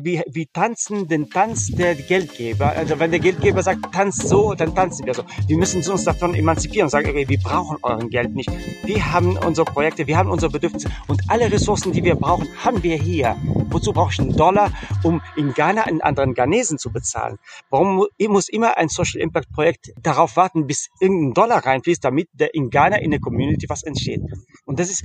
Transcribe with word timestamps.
wir, 0.00 0.24
wir 0.30 0.46
tanzen 0.52 1.08
den 1.08 1.30
Tanz 1.30 1.68
der 1.68 1.94
Geldgeber. 1.94 2.68
Also 2.70 2.98
wenn 2.98 3.10
der 3.10 3.20
Geldgeber 3.20 3.62
sagt, 3.62 3.92
tanz 3.92 4.16
so, 4.16 4.54
dann 4.54 4.74
tanzen 4.74 5.06
wir 5.06 5.14
so. 5.14 5.24
Wir 5.46 5.56
müssen 5.56 5.82
uns 5.90 6.04
davon 6.04 6.34
emanzipieren 6.34 6.86
und 6.86 6.90
sagen, 6.90 7.08
okay, 7.08 7.28
wir 7.28 7.38
brauchen 7.38 7.78
euren 7.82 8.10
Geld 8.10 8.34
nicht. 8.34 8.50
Wir 8.84 9.12
haben 9.12 9.36
unsere 9.38 9.64
Projekte, 9.64 10.06
wir 10.06 10.16
haben 10.16 10.30
unsere 10.30 10.52
Bedürfnisse 10.52 10.90
und 11.08 11.22
alle 11.28 11.50
Ressourcen, 11.50 11.92
die 11.92 12.04
wir 12.04 12.14
brauchen, 12.14 12.48
haben 12.62 12.82
wir 12.82 12.96
hier. 12.96 13.36
Wozu 13.70 13.92
brauche 13.92 14.12
ich 14.12 14.20
einen 14.20 14.36
Dollar, 14.36 14.70
um 15.02 15.22
in 15.36 15.54
Ghana 15.54 15.82
einen 15.84 16.00
anderen 16.00 16.34
Ghanesen 16.34 16.78
zu 16.78 16.92
bezahlen? 16.92 17.38
Warum 17.70 18.06
muss 18.28 18.48
immer 18.48 18.76
ein 18.76 18.88
Social 18.88 19.20
Impact 19.20 19.52
Projekt 19.52 19.92
darauf 20.02 20.36
warten, 20.36 20.66
bis 20.66 20.88
irgendein 21.00 21.34
Dollar 21.34 21.64
reinfließt, 21.64 22.04
damit 22.04 22.28
in 22.52 22.70
Ghana 22.70 22.96
in 22.96 23.10
der 23.10 23.20
Community 23.20 23.68
was 23.68 23.82
entsteht? 23.82 24.22
Und 24.64 24.78
das 24.78 24.90
ist, 24.90 25.04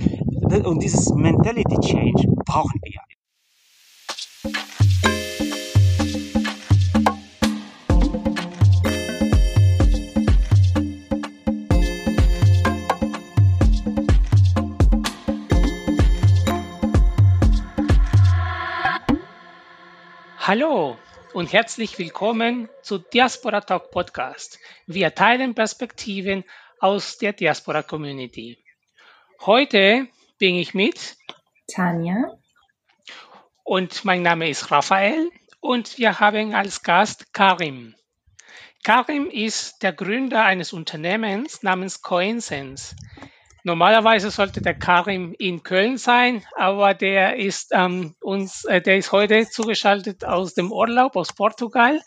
und 0.64 0.82
dieses 0.82 1.10
Mentality 1.14 1.78
Change 1.80 2.28
brauchen 2.44 2.80
wir. 2.82 3.00
Hallo 20.44 20.98
und 21.34 21.52
herzlich 21.52 22.00
willkommen 22.00 22.68
zu 22.82 22.98
Diaspora 22.98 23.60
Talk 23.60 23.92
Podcast. 23.92 24.58
Wir 24.88 25.14
teilen 25.14 25.54
Perspektiven 25.54 26.42
aus 26.80 27.16
der 27.16 27.32
Diaspora 27.32 27.84
Community. 27.84 28.58
Heute 29.42 30.08
bin 30.38 30.56
ich 30.56 30.74
mit 30.74 31.16
Tanja 31.72 32.36
und 33.62 34.04
mein 34.04 34.22
Name 34.22 34.48
ist 34.48 34.72
Raphael 34.72 35.30
und 35.60 35.96
wir 35.98 36.18
haben 36.18 36.56
als 36.56 36.82
Gast 36.82 37.32
Karim. 37.32 37.94
Karim 38.82 39.30
ist 39.30 39.84
der 39.84 39.92
Gründer 39.92 40.44
eines 40.44 40.72
Unternehmens 40.72 41.62
namens 41.62 42.02
Coinsense. 42.02 42.96
Normalerweise 43.64 44.32
sollte 44.32 44.60
der 44.60 44.74
Karim 44.74 45.34
in 45.38 45.62
Köln 45.62 45.96
sein, 45.96 46.42
aber 46.56 46.94
der 46.94 47.36
ist 47.36 47.70
ähm, 47.72 48.16
uns, 48.20 48.64
äh, 48.64 48.80
der 48.80 48.96
ist 48.96 49.12
heute 49.12 49.48
zugeschaltet 49.48 50.24
aus 50.24 50.54
dem 50.54 50.72
Urlaub 50.72 51.14
aus 51.14 51.32
Portugal. 51.32 52.00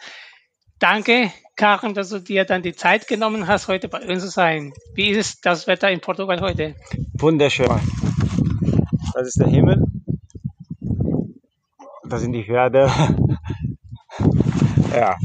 Danke, 0.79 1.31
Karim, 1.55 1.93
dass 1.93 2.09
du 2.09 2.19
dir 2.19 2.43
dann 2.43 2.61
die 2.61 2.75
Zeit 2.75 3.07
genommen 3.07 3.47
hast, 3.47 3.69
heute 3.69 3.87
bei 3.87 4.05
uns 4.05 4.23
zu 4.23 4.29
sein. 4.29 4.73
Wie 4.95 5.09
ist 5.11 5.45
das 5.45 5.65
Wetter 5.67 5.89
in 5.89 6.01
Portugal 6.01 6.41
heute? 6.41 6.75
Wunderschön. 7.13 7.69
Das 9.13 9.27
ist 9.27 9.39
der 9.39 9.47
Himmel. 9.47 9.81
Das 12.03 12.19
sind 12.19 12.33
die 12.33 12.45
Hörde. 12.45 12.91
ja, 14.93 15.15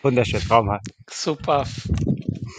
wunderschön, 0.00 0.40
traumhaft. 0.40 0.86
Super. 1.10 1.66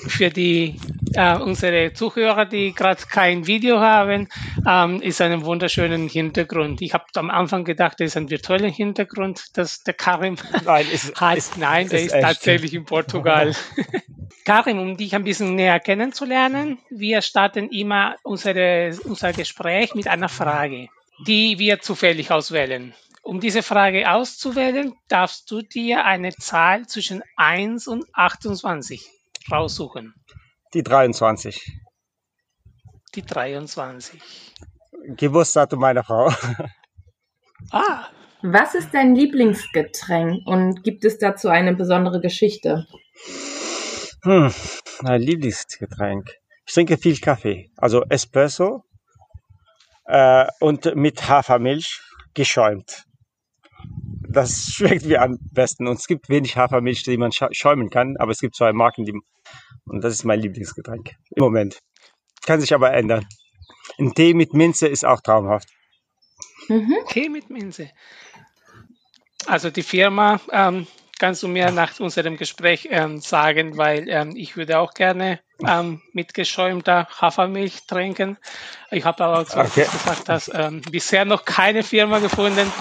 Für 0.08 0.30
die 0.30 0.80
äh, 1.16 1.38
unsere 1.38 1.94
Zuhörer, 1.94 2.46
die 2.46 2.74
gerade 2.74 3.04
kein 3.10 3.48
Video 3.48 3.80
haben, 3.80 4.28
ähm, 4.68 5.02
ist 5.02 5.22
einen 5.22 5.46
wunderschönen 5.46 6.08
Hintergrund. 6.08 6.82
Ich 6.82 6.94
habe 6.94 7.06
am 7.16 7.30
Anfang 7.30 7.64
gedacht, 7.64 8.00
das 8.00 8.08
ist 8.08 8.18
ein 8.18 8.30
virtueller 8.30 8.70
Hintergrund, 8.70 9.58
dass 9.58 9.84
der 9.84 9.94
Karim 9.94 10.36
Nein, 10.66 10.88
ist, 10.92 11.16
hat. 11.22 11.38
Ist, 11.38 11.58
Nein, 11.58 11.90
der 11.90 12.00
ist, 12.00 12.14
ist 12.14 12.22
tatsächlich 12.22 12.74
in 12.74 12.86
Portugal. 12.86 13.54
Karim, 14.46 14.80
um 14.80 14.98
dich 14.98 15.16
ein 15.16 15.24
bisschen 15.24 15.56
näher 15.56 15.80
kennenzulernen, 15.80 16.78
wir 16.90 17.22
starten 17.22 17.70
immer 17.70 18.16
unsere, 18.24 18.98
unser 19.06 19.32
Gespräch 19.32 19.96
mit 19.96 20.08
einer 20.08 20.28
Frage, 20.28 20.90
die 21.26 21.60
wir 21.60 21.80
zufällig 21.80 22.30
auswählen. 22.30 22.94
Um 23.22 23.40
diese 23.40 23.64
Frage 23.64 24.12
auszuwählen, 24.12 24.94
darfst 25.08 25.50
du 25.50 25.62
dir 25.62 26.04
eine 26.04 26.32
Zahl 26.32 26.88
zwischen 26.88 27.24
1 27.38 27.88
und 27.88 28.06
28 28.12 29.10
raussuchen. 29.50 30.14
Die 30.74 30.82
23. 30.82 31.72
Die 33.14 33.22
23. 33.22 34.22
Geburtsdatum 35.16 35.80
meiner 35.80 36.04
Frau. 36.04 36.32
Ah. 37.72 38.08
Was 38.46 38.76
ist 38.76 38.94
dein 38.94 39.16
Lieblingsgetränk 39.16 40.46
und 40.46 40.84
gibt 40.84 41.06
es 41.06 41.18
dazu 41.18 41.48
eine 41.48 41.74
besondere 41.74 42.20
Geschichte? 42.20 42.86
Hm, 44.24 44.54
mein 45.02 45.22
Lieblingsgetränk. 45.22 46.30
Ich 46.66 46.74
trinke 46.74 46.98
viel 46.98 47.18
Kaffee, 47.20 47.72
also 47.78 48.04
Espresso 48.10 48.84
äh, 50.08 50.46
und 50.60 50.94
mit 50.96 51.30
Hafermilch 51.30 52.02
geschäumt. 52.34 53.06
Das 54.28 54.66
schmeckt 54.74 55.06
mir 55.06 55.22
am 55.22 55.38
besten 55.52 55.88
und 55.88 56.00
es 56.00 56.08
gibt 56.08 56.28
wenig 56.28 56.58
Hafermilch, 56.58 57.04
die 57.04 57.18
man 57.18 57.32
schäumen 57.32 57.90
kann, 57.90 58.18
aber 58.18 58.32
es 58.32 58.40
gibt 58.40 58.56
zwei 58.56 58.74
Marken, 58.74 59.06
die 59.06 59.14
und 59.86 60.04
das 60.04 60.14
ist 60.14 60.24
mein 60.24 60.40
Lieblingsgetränk 60.42 61.16
im 61.36 61.44
Moment. 61.44 61.80
Kann 62.46 62.62
sich 62.62 62.74
aber 62.74 62.94
ändern. 62.94 63.26
Ein 63.98 64.14
Tee 64.14 64.34
mit 64.34 64.54
Minze 64.54 64.88
ist 64.88 65.06
auch 65.06 65.22
traumhaft. 65.22 65.70
Mhm. 66.68 66.96
Tee 67.10 67.30
mit 67.30 67.50
Minze. 67.50 67.90
Also 69.46 69.70
die 69.70 69.84
Firma 69.84 70.40
ähm, 70.52 70.88
kannst 71.20 71.44
du 71.44 71.48
mir 71.48 71.72
nach 71.72 72.00
unserem 72.00 72.38
Gespräch 72.38 72.88
ähm, 72.92 73.20
sagen, 73.20 73.78
weil 73.78 74.10
ähm, 74.10 74.34
ich 74.36 74.58
würde 74.58 74.80
auch 74.80 74.94
gerne 74.94 75.40
ähm, 75.66 76.02
mit 76.14 76.34
geschäumter 76.34 77.08
Hafermilch 77.20 77.86
trinken. 77.88 78.38
Ich 78.92 79.06
habe 79.06 79.24
aber 79.24 79.40
auch 79.40 79.56
okay. 79.56 79.86
gesagt, 79.86 80.30
dass 80.30 80.52
ähm, 80.54 80.82
bisher 80.92 81.26
noch 81.26 81.46
keine 81.46 81.84
Firma 81.84 82.20
gefunden, 82.20 82.72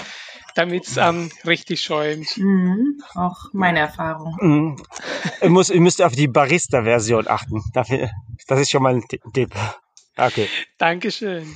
damit 0.55 0.87
es 0.87 0.97
ähm, 0.97 1.31
richtig 1.45 1.81
schäumt. 1.81 2.37
Mhm, 2.37 3.01
auch 3.15 3.53
meine 3.53 3.79
Erfahrung. 3.79 4.37
Mhm. 4.39 4.83
Ihr, 5.41 5.49
muss, 5.49 5.69
ihr 5.69 5.81
müsst 5.81 6.01
auf 6.01 6.13
die 6.13 6.27
Barista-Version 6.27 7.27
achten. 7.27 7.63
Dafür, 7.73 8.09
das 8.47 8.59
ist 8.59 8.71
schon 8.71 8.83
mal 8.83 8.95
ein 8.95 9.03
Tipp. 9.33 9.51
Okay. 10.17 10.47
Dankeschön. 10.77 11.55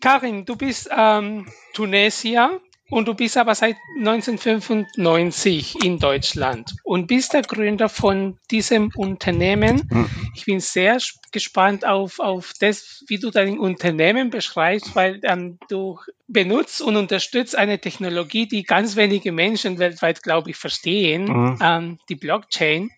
Karin, 0.00 0.44
du 0.44 0.56
bist 0.56 0.88
ähm, 0.94 1.46
Tunesier 1.72 2.60
und 2.90 3.08
du 3.08 3.14
bist 3.14 3.36
aber 3.36 3.54
seit 3.54 3.76
1995 3.98 5.84
in 5.84 5.98
Deutschland 5.98 6.76
und 6.84 7.06
bist 7.08 7.32
der 7.32 7.42
Gründer 7.42 7.88
von 7.88 8.38
diesem 8.50 8.90
Unternehmen. 8.94 9.88
Hm. 9.90 10.08
Ich 10.34 10.44
bin 10.44 10.60
sehr 10.60 10.98
gespannt 11.32 11.84
auf, 11.84 12.20
auf 12.20 12.52
das, 12.60 13.04
wie 13.08 13.18
du 13.18 13.30
dein 13.30 13.58
Unternehmen 13.58 14.30
beschreibst, 14.30 14.94
weil 14.94 15.20
ähm, 15.24 15.58
du 15.68 15.98
benutzt 16.28 16.80
und 16.80 16.96
unterstützt 16.96 17.56
eine 17.56 17.80
Technologie, 17.80 18.46
die 18.46 18.62
ganz 18.62 18.96
wenige 18.96 19.32
Menschen 19.32 19.78
weltweit, 19.78 20.22
glaube 20.22 20.50
ich, 20.50 20.56
verstehen, 20.56 21.24
mhm. 21.24 21.58
ähm, 21.60 21.98
die 22.08 22.16
Blockchain. 22.16 22.90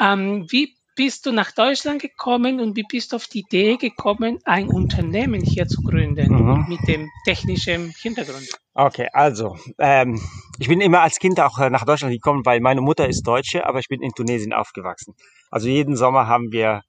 Ähm, 0.00 0.46
wie 0.50 0.74
bist 0.94 1.26
du 1.26 1.32
nach 1.32 1.52
Deutschland 1.52 2.02
gekommen 2.02 2.60
und 2.60 2.76
wie 2.76 2.84
bist 2.88 3.12
du 3.12 3.16
auf 3.16 3.26
die 3.26 3.40
Idee 3.40 3.76
gekommen, 3.76 4.38
ein 4.44 4.68
Unternehmen 4.68 5.40
hier 5.40 5.66
zu 5.66 5.82
gründen 5.82 6.32
mhm. 6.32 6.66
mit 6.68 6.86
dem 6.86 7.08
technischen 7.24 7.92
Hintergrund? 8.00 8.48
Okay, 8.74 9.08
also 9.12 9.56
ähm, 9.78 10.20
ich 10.58 10.68
bin 10.68 10.80
immer 10.80 11.00
als 11.00 11.18
Kind 11.18 11.40
auch 11.40 11.58
äh, 11.58 11.70
nach 11.70 11.84
Deutschland 11.84 12.12
gekommen, 12.12 12.44
weil 12.44 12.60
meine 12.60 12.80
Mutter 12.80 13.08
ist 13.08 13.22
Deutsche, 13.22 13.66
aber 13.66 13.78
ich 13.78 13.88
bin 13.88 14.02
in 14.02 14.12
Tunesien 14.12 14.52
aufgewachsen. 14.52 15.14
Also 15.50 15.68
jeden 15.68 15.96
Sommer 15.96 16.26
haben 16.26 16.52
wir 16.52 16.82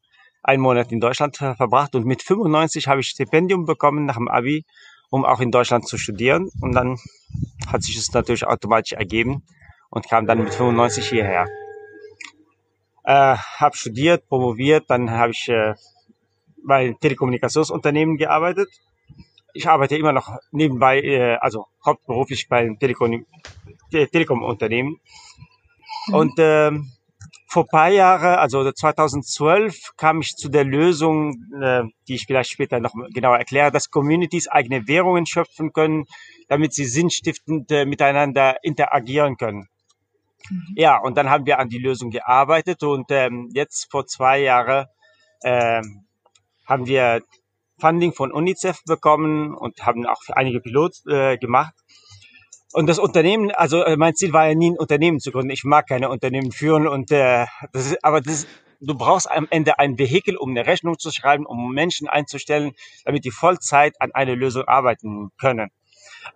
einen 0.44 0.62
Monat 0.62 0.92
in 0.92 1.00
Deutschland 1.00 1.42
äh, 1.42 1.56
verbracht 1.56 1.96
und 1.96 2.06
mit 2.06 2.22
95 2.22 2.88
habe 2.88 3.02
ich 3.02 3.08
Stipendium 3.08 3.66
bekommen 3.66 4.06
nach 4.06 4.18
dem 4.18 4.28
Abi, 4.28 4.66
um 5.10 5.26
auch 5.26 5.40
in 5.40 5.52
Deutschland 5.52 5.88
zu 5.88 5.98
studieren. 5.98 6.50
Und 6.62 6.74
dann 6.74 6.98
hat 7.68 7.84
sich 7.84 7.98
es 7.98 8.12
natürlich 8.12 8.46
automatisch 8.46 8.94
ergeben 8.94 9.44
und 9.90 10.10
kam 10.10 10.26
dann 10.26 10.44
mit 10.44 10.54
95 10.54 11.08
hierher 11.08 11.48
äh, 13.04 13.36
habe 13.36 13.76
studiert, 13.76 14.28
promoviert, 14.28 14.86
dann 14.90 15.12
habe 15.12 15.32
ich 15.32 15.50
äh, 15.50 15.74
bei 16.66 16.96
Telekommunikationsunternehmen 17.00 18.18
gearbeitet. 18.18 18.70
Ich 19.54 19.68
arbeite 19.68 19.98
immer 19.98 20.14
noch 20.14 20.38
nebenbei, 20.52 21.02
äh, 21.02 21.36
also 21.36 21.68
hauptberuflich 21.86 22.48
bei 22.48 22.76
Telekom, 22.80 23.26
Telekom-Unternehmen. 23.92 24.98
Mhm. 26.08 26.14
Und 26.14 26.40
äh, 26.40 26.72
vor 27.54 27.68
paar 27.68 27.90
Jahren, 27.90 28.40
also 28.40 28.72
2012, 28.72 29.92
kam 29.96 30.22
ich 30.22 30.36
zu 30.36 30.50
der 30.50 30.64
Lösung, 30.64 31.36
äh, 31.62 31.84
die 32.08 32.16
ich 32.16 32.26
vielleicht 32.26 32.50
später 32.50 32.80
noch 32.80 32.94
genauer 33.14 33.38
erkläre, 33.38 33.72
dass 33.72 33.92
Communities 33.92 34.48
eigene 34.48 34.88
Währungen 34.88 35.28
schöpfen 35.28 35.72
können, 35.72 36.06
damit 36.48 36.74
sie 36.74 36.86
sinnstiftend 36.86 37.70
äh, 37.72 37.86
miteinander 37.86 38.58
interagieren 38.64 39.38
können. 39.38 39.68
Mhm. 40.50 40.74
Ja, 40.76 40.98
und 40.98 41.18
dann 41.18 41.30
haben 41.30 41.46
wir 41.46 41.60
an 41.60 41.70
die 41.70 41.80
Lösung 41.80 42.10
gearbeitet 42.10 42.84
und 42.84 43.06
ähm, 43.10 43.50
jetzt 43.54 43.90
vor 43.92 44.06
zwei 44.06 44.42
Jahren 44.42 44.88
ähm, 45.44 46.06
haben 46.66 46.86
wir 46.88 47.22
Funding 47.80 48.14
von 48.14 48.32
UNICEF 48.32 48.84
bekommen 48.86 49.54
und 49.54 49.86
haben 49.86 50.06
auch 50.06 50.22
einige 50.30 50.62
Pilots 50.62 51.06
äh, 51.08 51.38
gemacht. 51.38 51.74
Und 52.72 52.88
das 52.88 52.98
Unternehmen, 52.98 53.52
also 53.52 53.84
äh, 53.84 53.98
mein 53.98 54.16
Ziel 54.16 54.34
war 54.34 54.48
ja 54.48 54.56
nie 54.56 54.72
ein 54.72 54.78
Unternehmen 54.78 55.20
zu 55.20 55.32
gründen. 55.32 55.52
Ich 55.52 55.64
mag 55.64 55.88
keine 55.88 56.10
Unternehmen 56.10 56.52
führen 56.52 56.88
und 56.88 57.12
äh, 57.12 57.46
das 57.72 57.88
ist, 57.88 58.04
aber 58.04 58.22
das, 58.22 58.48
du 58.82 58.96
brauchst 58.96 59.30
am 59.30 59.48
Ende 59.50 59.80
ein 59.80 60.00
Vehikel, 60.00 60.38
um 60.38 60.50
eine 60.50 60.66
Rechnung 60.66 60.98
zu 60.98 61.12
schreiben, 61.12 61.46
um 61.46 61.72
Menschen 61.74 62.08
einzustellen, 62.08 62.72
damit 63.06 63.26
die 63.26 63.32
Vollzeit 63.32 64.02
an 64.02 64.12
einer 64.14 64.36
Lösung 64.36 64.64
arbeiten 64.64 65.30
können. 65.40 65.70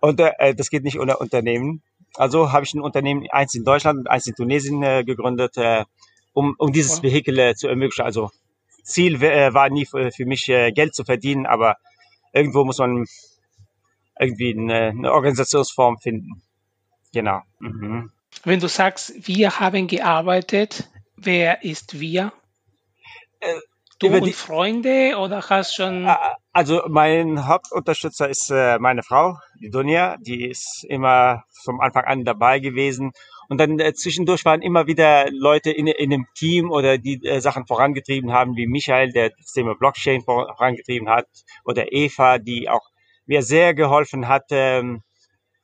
Und 0.00 0.20
äh, 0.20 0.54
das 0.54 0.70
geht 0.70 0.84
nicht 0.84 1.00
ohne 1.00 1.16
Unternehmen. 1.16 1.82
Also 2.14 2.52
habe 2.52 2.64
ich 2.64 2.74
ein 2.74 2.80
Unternehmen, 2.80 3.26
eins 3.30 3.54
in 3.54 3.64
Deutschland 3.64 4.00
und 4.00 4.06
eins 4.08 4.26
in 4.26 4.34
Tunesien 4.34 4.82
äh, 4.82 5.04
gegründet, 5.04 5.56
äh, 5.56 5.84
um, 6.32 6.54
um 6.58 6.72
dieses 6.72 7.02
Vehikel 7.02 7.38
äh, 7.38 7.54
zu 7.54 7.68
ermöglichen. 7.68 8.04
Also 8.04 8.30
Ziel 8.82 9.22
äh, 9.22 9.52
war 9.54 9.68
nie 9.70 9.86
für, 9.86 10.10
für 10.10 10.26
mich 10.26 10.48
äh, 10.48 10.72
Geld 10.72 10.94
zu 10.94 11.04
verdienen, 11.04 11.46
aber 11.46 11.76
irgendwo 12.32 12.64
muss 12.64 12.78
man 12.78 13.04
irgendwie 14.18 14.56
eine, 14.58 14.88
eine 14.88 15.12
Organisationsform 15.12 15.98
finden. 15.98 16.42
Genau. 17.12 17.40
Mhm. 17.60 18.10
Wenn 18.44 18.60
du 18.60 18.68
sagst, 18.68 19.14
wir 19.26 19.60
haben 19.60 19.86
gearbeitet, 19.86 20.88
wer 21.16 21.62
ist 21.62 22.00
wir? 22.00 22.32
Du 24.00 24.08
und 24.08 24.24
die, 24.24 24.32
Freunde 24.32 25.16
oder 25.18 25.42
hast 25.48 25.74
schon? 25.74 26.08
Also 26.52 26.82
mein 26.88 27.48
Hauptunterstützer 27.48 28.28
ist 28.28 28.48
äh, 28.50 28.78
meine 28.78 29.02
Frau, 29.02 29.38
die 29.60 29.70
Dunja, 29.70 30.16
die 30.20 30.48
ist 30.48 30.84
immer 30.88 31.42
vom 31.64 31.80
Anfang 31.80 32.04
an 32.04 32.24
dabei 32.24 32.60
gewesen. 32.60 33.10
Und 33.48 33.58
dann 33.58 33.80
äh, 33.80 33.92
zwischendurch 33.94 34.44
waren 34.44 34.62
immer 34.62 34.86
wieder 34.86 35.28
Leute 35.32 35.72
in, 35.72 35.88
in 35.88 36.12
einem 36.12 36.26
Team 36.36 36.70
oder 36.70 36.96
die 36.98 37.24
äh, 37.24 37.40
Sachen 37.40 37.66
vorangetrieben 37.66 38.32
haben, 38.32 38.54
wie 38.56 38.68
Michael, 38.68 39.10
der 39.12 39.30
das 39.30 39.52
Thema 39.52 39.74
Blockchain 39.74 40.22
vorangetrieben 40.22 41.08
hat, 41.08 41.26
oder 41.64 41.92
Eva, 41.92 42.38
die 42.38 42.68
auch 42.68 42.88
mir 43.26 43.42
sehr 43.42 43.74
geholfen 43.74 44.28
hat, 44.28 44.44
ähm, 44.50 45.02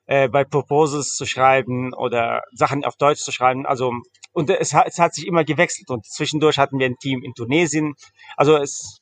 äh, 0.06 0.28
bei 0.28 0.44
Proposals 0.44 1.14
zu 1.14 1.24
schreiben 1.24 1.94
oder 1.94 2.42
Sachen 2.52 2.84
auf 2.84 2.96
Deutsch 2.96 3.20
zu 3.20 3.32
schreiben. 3.32 3.64
Also 3.64 3.92
und 4.34 4.50
es 4.50 4.74
hat, 4.74 4.86
es 4.86 4.98
hat 4.98 5.14
sich 5.14 5.26
immer 5.26 5.44
gewechselt 5.44 5.88
und 5.90 6.04
zwischendurch 6.04 6.58
hatten 6.58 6.78
wir 6.78 6.86
ein 6.86 6.98
Team 6.98 7.22
in 7.22 7.32
Tunesien. 7.34 7.94
Also 8.36 8.56
es 8.56 9.00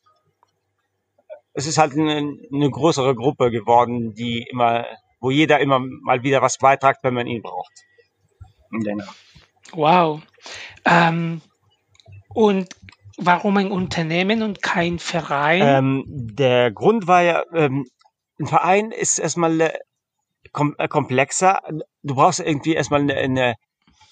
es 1.54 1.66
ist 1.66 1.78
halt 1.78 1.92
eine, 1.92 2.36
eine 2.52 2.70
größere 2.70 3.14
Gruppe 3.14 3.50
geworden, 3.50 4.14
die 4.14 4.46
immer, 4.50 4.86
wo 5.20 5.30
jeder 5.30 5.60
immer 5.60 5.80
mal 5.80 6.22
wieder 6.22 6.40
was 6.42 6.58
beitragt, 6.58 7.00
wenn 7.02 7.14
man 7.14 7.26
ihn 7.26 7.42
braucht. 7.42 7.72
Genau. 8.70 9.04
Wow. 9.72 10.22
Ähm, 10.84 11.42
und 12.28 12.68
warum 13.18 13.56
ein 13.58 13.70
Unternehmen 13.70 14.42
und 14.42 14.62
kein 14.62 14.98
Verein? 14.98 15.62
Ähm, 15.62 16.04
der 16.06 16.70
Grund 16.70 17.06
war 17.06 17.22
ja, 17.22 17.42
ähm, 17.54 17.86
ein 18.38 18.46
Verein 18.46 18.90
ist 18.90 19.18
erstmal 19.18 19.60
äh, 19.60 19.78
kom 20.52 20.74
äh, 20.78 20.88
komplexer. 20.88 21.60
Du 22.02 22.14
brauchst 22.14 22.40
irgendwie 22.40 22.74
erstmal 22.74 23.00
eine, 23.00 23.14
eine 23.14 23.54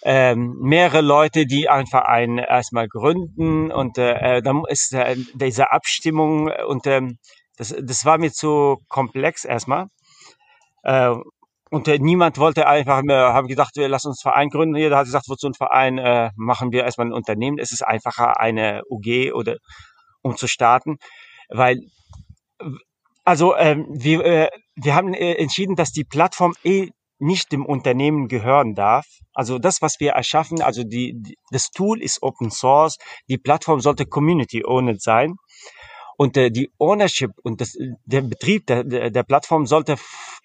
ähm, 0.03 0.57
mehrere 0.61 1.01
Leute, 1.01 1.47
die 1.47 1.69
einen 1.69 1.87
Verein 1.87 2.39
erstmal 2.39 2.89
gründen 2.89 3.71
und 3.71 3.99
äh, 3.99 4.39
äh 4.39 4.43
dann 4.43 4.63
ist 4.69 4.95
äh, 4.95 5.17
diese 5.35 5.73
Abstimmung 5.73 6.51
und 6.67 6.87
ähm, 6.87 7.19
das, 7.57 7.75
das 7.79 8.05
war 8.05 8.19
mir 8.19 8.33
zu 8.33 8.79
komplex 8.89 9.45
erstmal. 9.45 9.87
Äh, 10.83 11.15
und 11.71 11.87
äh, 11.87 11.99
niemand 11.99 12.39
wollte 12.39 12.67
einfach 12.67 13.03
mehr, 13.03 13.33
haben 13.33 13.47
gedacht, 13.47 13.77
wir 13.77 13.89
lassen 13.89 14.09
uns 14.09 14.23
Verein 14.23 14.49
gründen. 14.49 14.77
Jeder 14.77 14.97
hat 14.97 15.05
gesagt, 15.05 15.27
wozu 15.29 15.47
ein 15.47 15.55
Verein 15.55 15.99
äh, 15.99 16.31
machen 16.37 16.73
wir 16.73 16.85
erstmal 16.85 17.09
ein 17.09 17.13
Unternehmen. 17.13 17.59
Es 17.59 17.71
ist 17.71 17.87
einfacher, 17.87 18.41
eine 18.41 18.83
UG 18.91 19.33
oder 19.33 19.57
um 20.23 20.37
zu 20.37 20.49
starten, 20.49 20.97
weil 21.49 21.81
also 23.25 23.57
ähm, 23.57 23.87
wir, 23.91 24.25
äh, 24.25 24.49
wir 24.75 24.95
haben 24.95 25.15
äh, 25.15 25.35
entschieden, 25.35 25.77
dass 25.77 25.93
die 25.93 26.05
Plattform 26.05 26.55
eh 26.65 26.89
nicht 27.21 27.53
dem 27.53 27.65
Unternehmen 27.65 28.29
gehören 28.29 28.75
darf. 28.75 29.07
Also 29.35 29.59
das, 29.59 29.83
was 29.83 30.01
wir 30.01 30.13
erschaffen, 30.13 30.63
also 30.63 30.83
die, 30.85 31.15
die 31.17 31.37
das 31.51 31.71
Tool 31.71 32.03
ist 32.03 32.23
Open 32.23 32.51
Source, 32.51 32.99
die 33.29 33.39
Plattform 33.39 33.81
sollte 33.81 34.07
Community 34.07 34.65
owned 34.65 35.03
sein. 35.03 35.37
Und 36.17 36.37
äh, 36.37 36.51
die 36.51 36.71
Ownership 36.79 37.31
und 37.43 37.61
das, 37.61 37.77
der 38.05 38.23
Betrieb 38.23 38.67
der, 38.67 38.85
der, 38.85 39.11
der 39.11 39.23
Plattform 39.23 39.67
sollte 39.67 39.97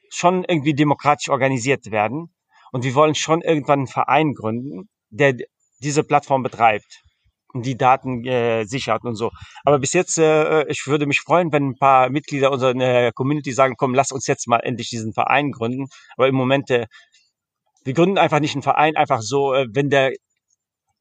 schon 0.10 0.44
irgendwie 0.46 0.74
demokratisch 0.74 1.30
organisiert 1.30 1.92
werden. 1.92 2.34
Und 2.72 2.84
wir 2.84 2.96
wollen 2.96 3.16
schon 3.16 3.42
irgendwann 3.42 3.80
einen 3.80 3.88
Verein 3.88 4.34
gründen, 4.34 4.90
der 5.10 5.36
diese 5.82 6.04
Plattform 6.04 6.44
betreibt 6.44 7.05
die 7.54 7.78
Daten 7.78 8.26
äh, 8.26 8.66
sichert 8.66 9.04
und 9.04 9.16
so. 9.16 9.32
Aber 9.64 9.80
bis 9.80 9.94
jetzt, 9.94 10.18
äh, 10.18 10.66
ich 10.68 10.88
würde 10.88 11.06
mich 11.06 11.22
freuen, 11.22 11.52
wenn 11.52 11.70
ein 11.70 11.78
paar 11.78 12.10
Mitglieder 12.10 12.52
unserer 12.52 12.76
äh, 12.76 13.12
Community 13.14 13.52
sagen, 13.52 13.76
komm, 13.78 13.94
lass 13.94 14.12
uns 14.12 14.28
jetzt 14.28 14.48
mal 14.48 14.60
endlich 14.60 14.90
diesen 14.90 15.14
Verein 15.14 15.52
gründen. 15.52 15.88
Aber 16.18 16.28
im 16.28 16.36
Moment, 16.36 16.70
äh, 16.70 16.88
wir 17.84 17.94
gründen 17.94 18.18
einfach 18.18 18.40
nicht 18.40 18.56
einen 18.56 18.64
Verein, 18.64 18.98
einfach 18.98 19.22
so, 19.22 19.54
äh, 19.54 19.68
wenn 19.72 19.90
der 19.90 20.14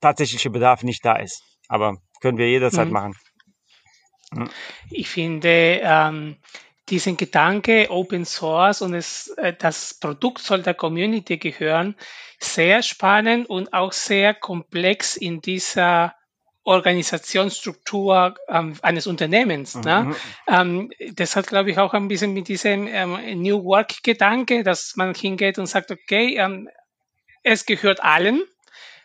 tatsächliche 0.00 0.50
Bedarf 0.50 0.82
nicht 0.82 1.04
da 1.04 1.16
ist. 1.16 1.42
Aber 1.68 1.96
können 2.20 2.38
wir 2.38 2.48
jederzeit 2.48 2.86
mhm. 2.86 2.92
machen. 2.92 3.14
Mhm. 4.32 4.50
Ich 4.90 5.08
finde, 5.08 5.80
ähm, 5.82 6.36
diesen 6.88 7.16
Gedanke 7.16 7.90
Open 7.90 8.24
Source 8.24 8.82
und 8.82 8.94
es, 8.94 9.28
äh, 9.38 9.54
das 9.58 9.94
Produkt 9.94 10.40
soll 10.40 10.62
der 10.62 10.74
Community 10.74 11.38
gehören, 11.38 11.96
sehr 12.38 12.82
spannend 12.82 13.48
und 13.48 13.72
auch 13.72 13.92
sehr 13.92 14.34
komplex 14.34 15.16
in 15.16 15.40
dieser 15.40 16.14
Organisationsstruktur 16.64 18.34
ähm, 18.48 18.74
eines 18.82 19.06
Unternehmens. 19.06 19.74
Ne? 19.76 20.00
Mhm. 20.00 20.08
Ne? 20.08 20.16
Ähm, 20.48 20.90
das 21.14 21.36
hat, 21.36 21.46
glaube 21.46 21.70
ich, 21.70 21.78
auch 21.78 21.92
ein 21.92 22.08
bisschen 22.08 22.32
mit 22.32 22.48
diesem 22.48 22.88
ähm, 22.88 23.18
New 23.42 23.64
Work-Gedanke, 23.64 24.62
dass 24.62 24.96
man 24.96 25.14
hingeht 25.14 25.58
und 25.58 25.66
sagt, 25.66 25.90
okay, 25.90 26.36
ähm, 26.38 26.68
es 27.42 27.66
gehört 27.66 28.02
allen, 28.02 28.42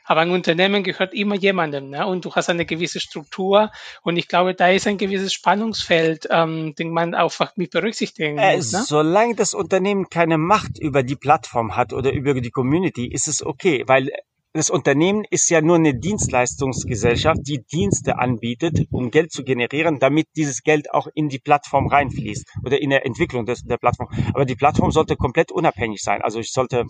aber 0.06 0.22
ein 0.22 0.32
Unternehmen 0.32 0.84
gehört 0.84 1.14
immer 1.14 1.36
jemandem 1.36 1.90
ne? 1.90 2.08
und 2.08 2.26
du 2.26 2.34
hast 2.34 2.50
eine 2.50 2.66
gewisse 2.66 3.00
Struktur 3.00 3.72
und 4.02 4.18
ich 4.18 4.28
glaube, 4.28 4.56
da 4.56 4.70
ist 4.70 4.88
ein 4.88 4.98
gewisses 4.98 5.34
Spannungsfeld, 5.34 6.28
ähm, 6.32 6.74
den 6.74 6.92
man 6.92 7.14
einfach 7.14 7.58
mit 7.58 7.72
berücksichtigen 7.72 8.40
äh, 8.40 8.56
muss. 8.56 8.72
Ne? 8.72 8.84
Solange 8.88 9.36
das 9.36 9.54
Unternehmen 9.54 10.10
keine 10.10 10.38
Macht 10.38 10.80
über 10.80 11.04
die 11.04 11.16
Plattform 11.16 11.76
hat 11.76 11.94
oder 11.94 12.12
über 12.12 12.34
die 12.42 12.50
Community, 12.50 13.08
ist 13.12 13.28
es 13.28 13.46
okay, 13.46 13.84
weil 13.86 14.10
das 14.54 14.70
Unternehmen 14.70 15.26
ist 15.30 15.50
ja 15.50 15.62
nur 15.62 15.76
eine 15.76 15.94
Dienstleistungsgesellschaft, 15.94 17.42
die 17.46 17.64
Dienste 17.72 18.18
anbietet, 18.18 18.88
um 18.92 19.12
Geld 19.12 19.32
zu 19.32 19.44
generieren, 19.44 20.00
damit 20.00 20.28
dieses 20.36 20.64
Geld 20.64 20.92
auch 20.92 21.08
in 21.14 21.30
die 21.30 21.38
Plattform 21.38 21.88
reinfließt 21.88 22.48
oder 22.66 22.82
in 22.82 22.90
der 22.90 23.06
Entwicklung 23.06 23.46
des, 23.46 23.64
der 23.64 23.78
Plattform. 23.78 24.10
Aber 24.34 24.46
die 24.46 24.56
Plattform 24.56 24.92
sollte 24.92 25.16
komplett 25.16 25.52
unabhängig 25.52 26.02
sein. 26.02 26.22
Also 26.24 26.40
ich 26.40 26.52
sollte 26.52 26.86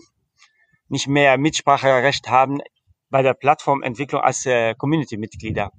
nicht 0.88 1.06
mehr 1.06 1.36
Mitspracherecht 1.36 2.30
haben 2.30 2.60
bei 3.10 3.22
der 3.22 3.34
Plattformentwicklung 3.34 4.22
als 4.22 4.46
äh, 4.46 4.74
Community-Mitglieder. 4.74 5.70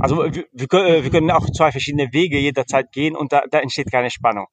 Also 0.00 0.18
wir, 0.18 0.44
wir, 0.52 0.72
äh, 0.72 1.08
können 1.10 1.30
auch 1.30 1.46
zwei 1.50 1.70
verschiedene 1.72 2.12
Wege 2.12 2.38
jederzeit 2.38 2.92
gehen 2.92 3.16
und 3.16 3.32
da, 3.32 3.42
da 3.50 3.60
entsteht 3.60 3.90
keine 3.90 4.10
Spannung. 4.10 4.46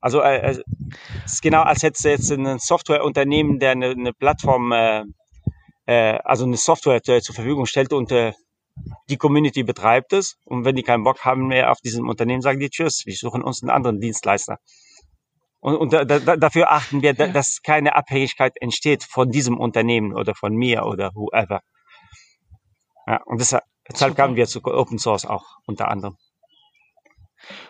Also 0.00 0.20
äh 0.20 0.40
es 0.50 0.62
ist 1.24 1.42
genau, 1.42 1.62
als 1.62 1.82
hätte 1.82 2.08
jetzt 2.08 2.30
ein 2.30 2.58
Softwareunternehmen, 2.58 3.58
der 3.58 3.72
eine, 3.72 3.90
eine 3.90 4.12
Plattform 4.12 4.72
äh, 4.72 5.04
äh, 5.86 6.18
also 6.24 6.44
eine 6.44 6.56
Software 6.56 7.00
äh, 7.06 7.20
zur 7.20 7.34
Verfügung 7.34 7.66
stellt 7.66 7.92
und 7.92 8.10
äh, 8.12 8.32
die 9.08 9.16
Community 9.16 9.62
betreibt 9.62 10.12
es. 10.12 10.36
Und 10.44 10.64
wenn 10.64 10.76
die 10.76 10.82
keinen 10.82 11.04
Bock 11.04 11.24
haben 11.24 11.46
mehr 11.46 11.70
auf 11.70 11.80
diesem 11.80 12.08
Unternehmen, 12.08 12.42
sagen 12.42 12.60
die 12.60 12.70
Tschüss, 12.70 13.02
wir 13.04 13.14
suchen 13.14 13.42
uns 13.42 13.62
einen 13.62 13.70
anderen 13.70 14.00
Dienstleister. 14.00 14.58
Und, 15.60 15.76
und 15.76 15.92
da, 15.92 16.04
da, 16.04 16.36
dafür 16.36 16.70
achten 16.70 17.00
wir, 17.02 17.14
da, 17.14 17.28
dass 17.28 17.62
keine 17.62 17.96
Abhängigkeit 17.96 18.52
entsteht 18.60 19.04
von 19.04 19.30
diesem 19.30 19.58
Unternehmen 19.58 20.14
oder 20.14 20.34
von 20.34 20.54
mir 20.54 20.84
oder 20.84 21.12
whoever. 21.14 21.60
Ja, 23.06 23.22
und 23.24 23.40
deshalb, 23.40 23.64
deshalb 23.88 24.16
kamen 24.16 24.36
wir 24.36 24.46
zu 24.46 24.62
Open 24.64 24.98
Source 24.98 25.24
auch 25.24 25.44
unter 25.66 25.88
anderem. 25.88 26.16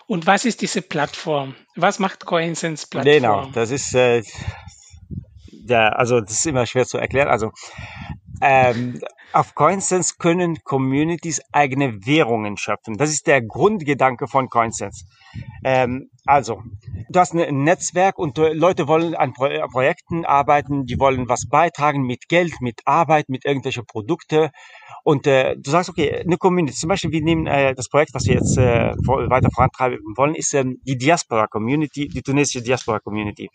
Und 0.06 0.26
was 0.26 0.44
ist 0.44 0.60
diese 0.60 0.82
Plattform? 0.82 1.54
Was 1.76 1.98
macht 1.98 2.26
CoinSense 2.26 2.86
Plattform? 2.88 3.14
Genau, 3.14 3.46
das 3.52 3.70
ist 3.70 3.94
äh, 3.94 4.22
der, 5.64 5.98
also 5.98 6.20
das 6.20 6.32
ist 6.32 6.46
immer 6.46 6.66
schwer 6.66 6.86
zu 6.86 6.98
erklären. 6.98 7.28
Also 7.28 7.50
ähm, 8.40 9.00
auf 9.32 9.54
CoinSense 9.54 10.14
können 10.18 10.58
Communities 10.62 11.40
eigene 11.50 12.06
Währungen 12.06 12.56
schöpfen. 12.56 12.96
Das 12.96 13.10
ist 13.10 13.26
der 13.26 13.42
Grundgedanke 13.42 14.28
von 14.28 14.48
CoinSense. 14.48 15.06
Ähm, 15.64 16.10
also, 16.24 16.62
du 17.08 17.20
hast 17.20 17.34
ein 17.34 17.64
Netzwerk 17.64 18.18
und 18.18 18.38
Leute 18.38 18.86
wollen 18.86 19.14
an 19.14 19.32
Pro 19.32 19.48
Projekten 19.70 20.24
arbeiten, 20.24 20.86
die 20.86 20.98
wollen 20.98 21.28
was 21.28 21.48
beitragen 21.48 22.02
mit 22.02 22.28
Geld, 22.28 22.60
mit 22.60 22.80
Arbeit, 22.84 23.28
mit 23.28 23.44
irgendwelchen 23.44 23.86
Produkten. 23.86 24.50
Und 25.02 25.26
äh, 25.26 25.56
du 25.56 25.70
sagst, 25.70 25.90
okay, 25.90 26.20
eine 26.20 26.38
Community, 26.38 26.76
zum 26.76 26.88
Beispiel, 26.88 27.10
wir 27.10 27.22
nehmen 27.22 27.46
äh, 27.46 27.74
das 27.74 27.88
Projekt, 27.88 28.14
was 28.14 28.26
wir 28.26 28.34
jetzt 28.34 28.56
äh, 28.56 28.94
weiter 28.94 29.50
vorantreiben 29.52 29.98
wollen, 30.16 30.34
ist 30.34 30.54
ähm, 30.54 30.78
die 30.82 30.96
Diaspora 30.96 31.46
Community, 31.46 32.08
die 32.08 32.22
tunesische 32.22 32.62
Diaspora 32.62 33.00
Community. 33.00 33.50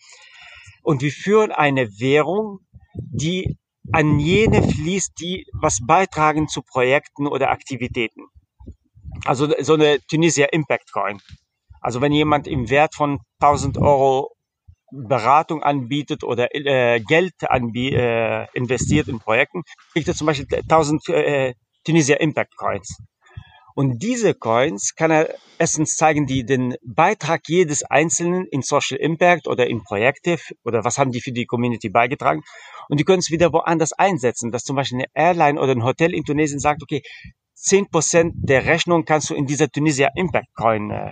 Und 0.84 1.02
wir 1.02 1.12
führen 1.12 1.52
eine 1.52 1.88
Währung, 2.00 2.60
die 2.94 3.58
an 3.92 4.20
jene 4.20 4.62
fließt, 4.62 5.14
die 5.20 5.46
was 5.54 5.80
beitragen 5.86 6.48
zu 6.48 6.62
Projekten 6.62 7.28
oder 7.28 7.50
Aktivitäten. 7.52 8.26
Also 9.26 9.52
so 9.60 9.74
eine 9.74 10.00
Tunisia 10.08 10.48
Impact 10.52 10.92
Coin. 10.92 11.20
Also 11.82 12.02
wenn 12.02 12.12
jemand 12.12 12.48
im 12.48 12.70
Wert 12.70 12.96
von 12.96 13.20
1000 13.40 13.78
Euro 13.78 14.36
Beratung 14.92 15.64
anbietet 15.64 16.24
oder 16.24 16.54
äh, 16.54 17.00
Geld 17.00 17.34
anbie 17.48 17.94
äh, 17.94 18.48
investiert 18.54 19.08
in 19.08 19.20
Projekten, 19.20 19.64
kriegt 19.94 20.08
er 20.08 20.16
zum 20.16 20.28
Beispiel 20.28 20.48
1000 20.52 21.10
äh, 21.10 21.54
Tunisia 21.84 22.18
Impact 22.18 22.56
Coins. 22.58 22.98
Und 23.76 24.02
diese 24.02 24.34
Coins 24.34 24.96
kann 24.96 25.12
er 25.12 25.36
erstens 25.58 25.96
zeigen, 25.96 26.26
die 26.26 26.46
den 26.46 26.76
Beitrag 26.84 27.42
jedes 27.48 27.84
Einzelnen 27.84 28.46
in 28.46 28.62
Social 28.62 28.98
Impact 28.98 29.48
oder 29.48 29.68
in 29.68 29.84
Projekte 29.84 30.38
oder 30.64 30.84
was 30.84 30.98
haben 30.98 31.12
die 31.12 31.22
für 31.22 31.32
die 31.32 31.46
Community 31.46 31.90
beigetragen. 31.90 32.42
Und 32.90 33.00
die 33.00 33.04
können 33.04 33.20
es 33.20 33.32
wieder 33.32 33.54
woanders 33.54 33.94
einsetzen, 33.94 34.52
dass 34.52 34.64
zum 34.64 34.76
Beispiel 34.76 35.00
eine 35.00 35.08
Airline 35.14 35.60
oder 35.60 35.74
ein 35.74 35.84
Hotel 35.84 36.14
in 36.14 36.24
Tunesien 36.24 36.60
sagt, 36.60 36.82
okay, 36.84 37.02
zehn 37.54 37.90
Prozent 37.90 38.34
der 38.38 38.66
Rechnung 38.66 39.06
kannst 39.06 39.30
du 39.30 39.36
in 39.36 39.46
dieser 39.46 39.70
Tunisia 39.70 40.10
Impact 40.16 40.54
Coin 40.56 40.92
äh, 40.92 41.12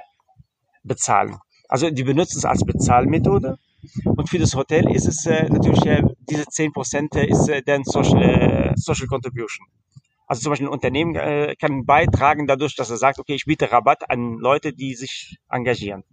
bezahlen. 0.84 1.38
Also 1.70 1.90
die 1.90 2.04
benutzen 2.04 2.38
es 2.40 2.46
als 2.46 2.64
Bezahlmethode. 2.64 3.58
Und 4.06 4.30
für 4.30 4.40
das 4.40 4.56
Hotel 4.56 4.90
ist 4.94 5.08
es 5.08 5.26
äh, 5.26 5.48
natürlich, 5.50 5.86
äh, 5.86 6.02
diese 6.30 6.44
10% 6.44 7.16
äh, 7.16 7.30
ist 7.30 7.48
äh, 7.50 7.62
dann 7.62 7.84
Social, 7.84 8.22
äh, 8.22 8.74
Social 8.76 9.08
Contribution. 9.08 9.68
Also 10.28 10.42
zum 10.42 10.52
Beispiel 10.52 10.68
ein 10.68 10.74
Unternehmen 10.74 11.16
äh, 11.16 11.56
kann 11.60 11.86
beitragen 11.86 12.48
dadurch, 12.48 12.76
dass 12.76 12.90
er 12.90 12.98
sagt, 12.98 13.18
okay, 13.18 13.36
ich 13.36 13.46
biete 13.46 13.72
Rabatt 13.72 14.10
an 14.10 14.38
Leute, 14.40 14.74
die 14.74 14.94
sich 14.94 15.38
engagieren. 15.50 16.04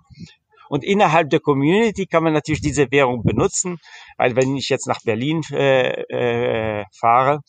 Und 0.68 0.84
innerhalb 0.84 1.30
der 1.30 1.40
Community 1.40 2.06
kann 2.06 2.22
man 2.22 2.32
natürlich 2.32 2.60
diese 2.60 2.90
Währung 2.90 3.22
benutzen, 3.22 3.78
weil 4.16 4.36
wenn 4.36 4.56
ich 4.56 4.68
jetzt 4.68 4.86
nach 4.86 5.02
Berlin 5.04 5.42
äh, 5.50 6.80
äh, 6.80 6.84
fahre 6.98 7.40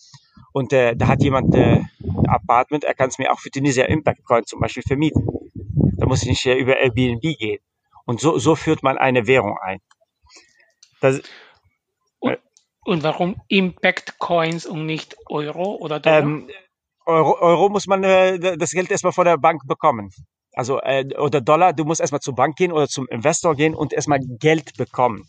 und 0.52 0.74
äh, 0.74 0.96
da 0.96 1.08
hat 1.08 1.24
jemand 1.24 1.56
äh, 1.56 1.82
ein 2.00 2.28
Apartment, 2.28 2.84
er 2.84 2.94
kann 2.94 3.10
es 3.10 3.18
mir 3.18 3.32
auch 3.32 3.40
für 3.40 3.52
Tunisia 3.52 3.86
Impact 3.86 4.24
Coin 4.26 4.46
zum 4.46 4.60
Beispiel 4.60 4.84
vermieten. 4.84 5.26
Da 5.98 6.08
muss 6.08 6.24
ich 6.24 6.30
nicht 6.30 6.46
äh, 6.46 6.56
über 6.56 6.78
Airbnb 6.78 7.22
gehen. 7.22 7.60
Und 8.06 8.20
so, 8.20 8.38
so 8.38 8.56
führt 8.56 8.84
man 8.84 8.98
eine 8.98 9.28
Währung 9.28 9.58
ein. 9.62 9.80
Das, 11.02 11.22
und, 12.86 13.04
warum 13.04 13.36
Impact 13.48 14.20
Coins 14.20 14.66
und 14.66 14.86
nicht 14.86 15.18
Euro 15.28 15.76
oder 15.76 16.00
Dollar? 16.00 16.20
Ähm, 16.20 16.50
Euro, 17.06 17.38
Euro 17.40 17.70
muss 17.70 17.88
man 17.88 18.04
äh, 18.04 18.58
das 18.58 18.72
Geld 18.72 18.90
erstmal 18.90 19.14
von 19.14 19.26
der 19.26 19.38
Bank 19.38 19.62
bekommen. 19.68 20.12
Also 20.54 20.80
äh, 20.82 21.06
oder 21.18 21.42
Dollar, 21.42 21.74
du 21.74 21.84
musst 21.84 22.02
erstmal 22.02 22.22
zur 22.22 22.36
Bank 22.36 22.56
gehen 22.56 22.72
oder 22.72 22.88
zum 22.88 23.08
Investor 23.08 23.56
gehen 23.56 23.76
und 23.76 23.94
erstmal 23.94 24.20
Geld 24.40 24.78
bekommen. 24.78 25.28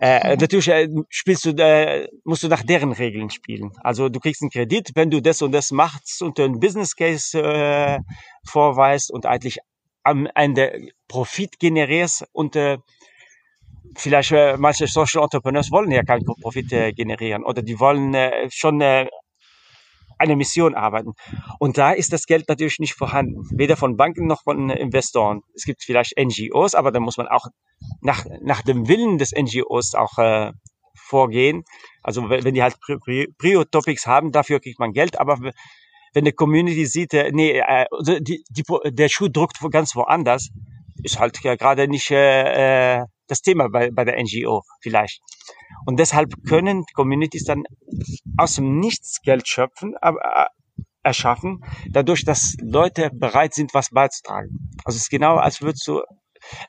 Äh, 0.00 0.34
mhm. 0.34 0.40
Natürlich 0.40 0.68
äh, 0.68 0.88
spielst 1.08 1.44
du, 1.44 1.50
äh, 1.50 2.08
musst 2.24 2.42
du 2.42 2.48
nach 2.48 2.62
deren 2.62 2.92
Regeln 2.92 3.30
spielen. 3.30 3.72
Also 3.82 4.08
du 4.08 4.18
kriegst 4.20 4.42
einen 4.42 4.50
Kredit, 4.50 4.90
wenn 4.94 5.10
du 5.10 5.20
das 5.20 5.42
und 5.42 5.52
das 5.52 5.70
machst 5.70 6.22
und 6.22 6.40
einen 6.40 6.58
Business 6.58 6.96
Case 6.96 7.40
äh, 7.40 8.00
vorweist 8.44 9.12
und 9.12 9.26
eigentlich 9.26 9.58
am 10.02 10.28
Ende 10.34 10.88
Profit 11.08 11.58
generierst 11.58 12.26
und 12.32 12.56
äh, 12.56 12.78
vielleicht 13.96 14.32
äh, 14.32 14.56
manche 14.56 14.86
Social 14.86 15.22
Entrepreneurs 15.22 15.70
wollen 15.70 15.90
ja 15.90 16.02
keinen 16.02 16.24
Profit 16.24 16.72
äh, 16.72 16.92
generieren 16.92 17.44
oder 17.44 17.62
die 17.62 17.78
wollen 17.78 18.14
äh, 18.14 18.48
schon 18.50 18.80
äh, 18.80 19.06
eine 20.18 20.36
Mission 20.36 20.74
arbeiten. 20.74 21.12
Und 21.58 21.78
da 21.78 21.92
ist 21.92 22.12
das 22.12 22.26
Geld 22.26 22.48
natürlich 22.48 22.78
nicht 22.78 22.94
vorhanden, 22.94 23.46
weder 23.50 23.76
von 23.76 23.96
Banken 23.96 24.26
noch 24.26 24.42
von 24.42 24.70
Investoren. 24.70 25.42
Es 25.54 25.64
gibt 25.64 25.82
vielleicht 25.82 26.14
NGOs, 26.18 26.74
aber 26.74 26.92
da 26.92 27.00
muss 27.00 27.16
man 27.16 27.28
auch 27.28 27.46
nach, 28.00 28.24
nach 28.40 28.62
dem 28.62 28.88
Willen 28.88 29.18
des 29.18 29.32
NGOs 29.32 29.94
auch 29.94 30.18
äh, 30.18 30.52
vorgehen. 30.94 31.64
Also 32.02 32.28
wenn 32.30 32.54
die 32.54 32.62
halt 32.62 32.76
Prio-Topics 32.80 34.06
haben, 34.06 34.32
dafür 34.32 34.60
kriegt 34.60 34.78
man 34.78 34.92
Geld, 34.92 35.18
aber 35.18 35.38
wenn 35.40 36.22
eine 36.22 36.32
Community 36.32 36.86
sieht, 36.86 37.12
äh, 37.12 37.30
nee, 37.32 37.58
äh, 37.58 37.86
also 37.90 38.18
die, 38.20 38.44
die, 38.48 38.64
der 38.92 39.08
Schuh 39.08 39.28
drückt 39.28 39.58
ganz 39.70 39.96
woanders, 39.96 40.50
ist 41.02 41.18
halt 41.18 41.42
ja 41.42 41.56
gerade 41.56 41.88
nicht 41.88 42.10
äh, 42.10 42.98
äh 42.98 43.06
das 43.26 43.40
Thema 43.40 43.68
bei, 43.68 43.90
bei 43.90 44.04
der 44.04 44.22
NGO 44.22 44.62
vielleicht. 44.80 45.20
Und 45.86 45.98
deshalb 45.98 46.32
können 46.48 46.84
Communities 46.94 47.44
dann 47.44 47.64
aus 48.36 48.56
dem 48.56 48.78
Nichts 48.78 49.20
Geld 49.22 49.48
schöpfen, 49.48 49.94
aber, 50.00 50.20
äh, 50.22 50.46
erschaffen, 51.02 51.62
dadurch, 51.90 52.24
dass 52.24 52.56
Leute 52.62 53.10
bereit 53.12 53.52
sind, 53.52 53.74
was 53.74 53.90
beizutragen. 53.90 54.70
Also 54.84 54.96
es 54.96 55.02
ist 55.02 55.10
genau, 55.10 55.36
als 55.36 55.60
würdest 55.60 55.86
du 55.86 56.00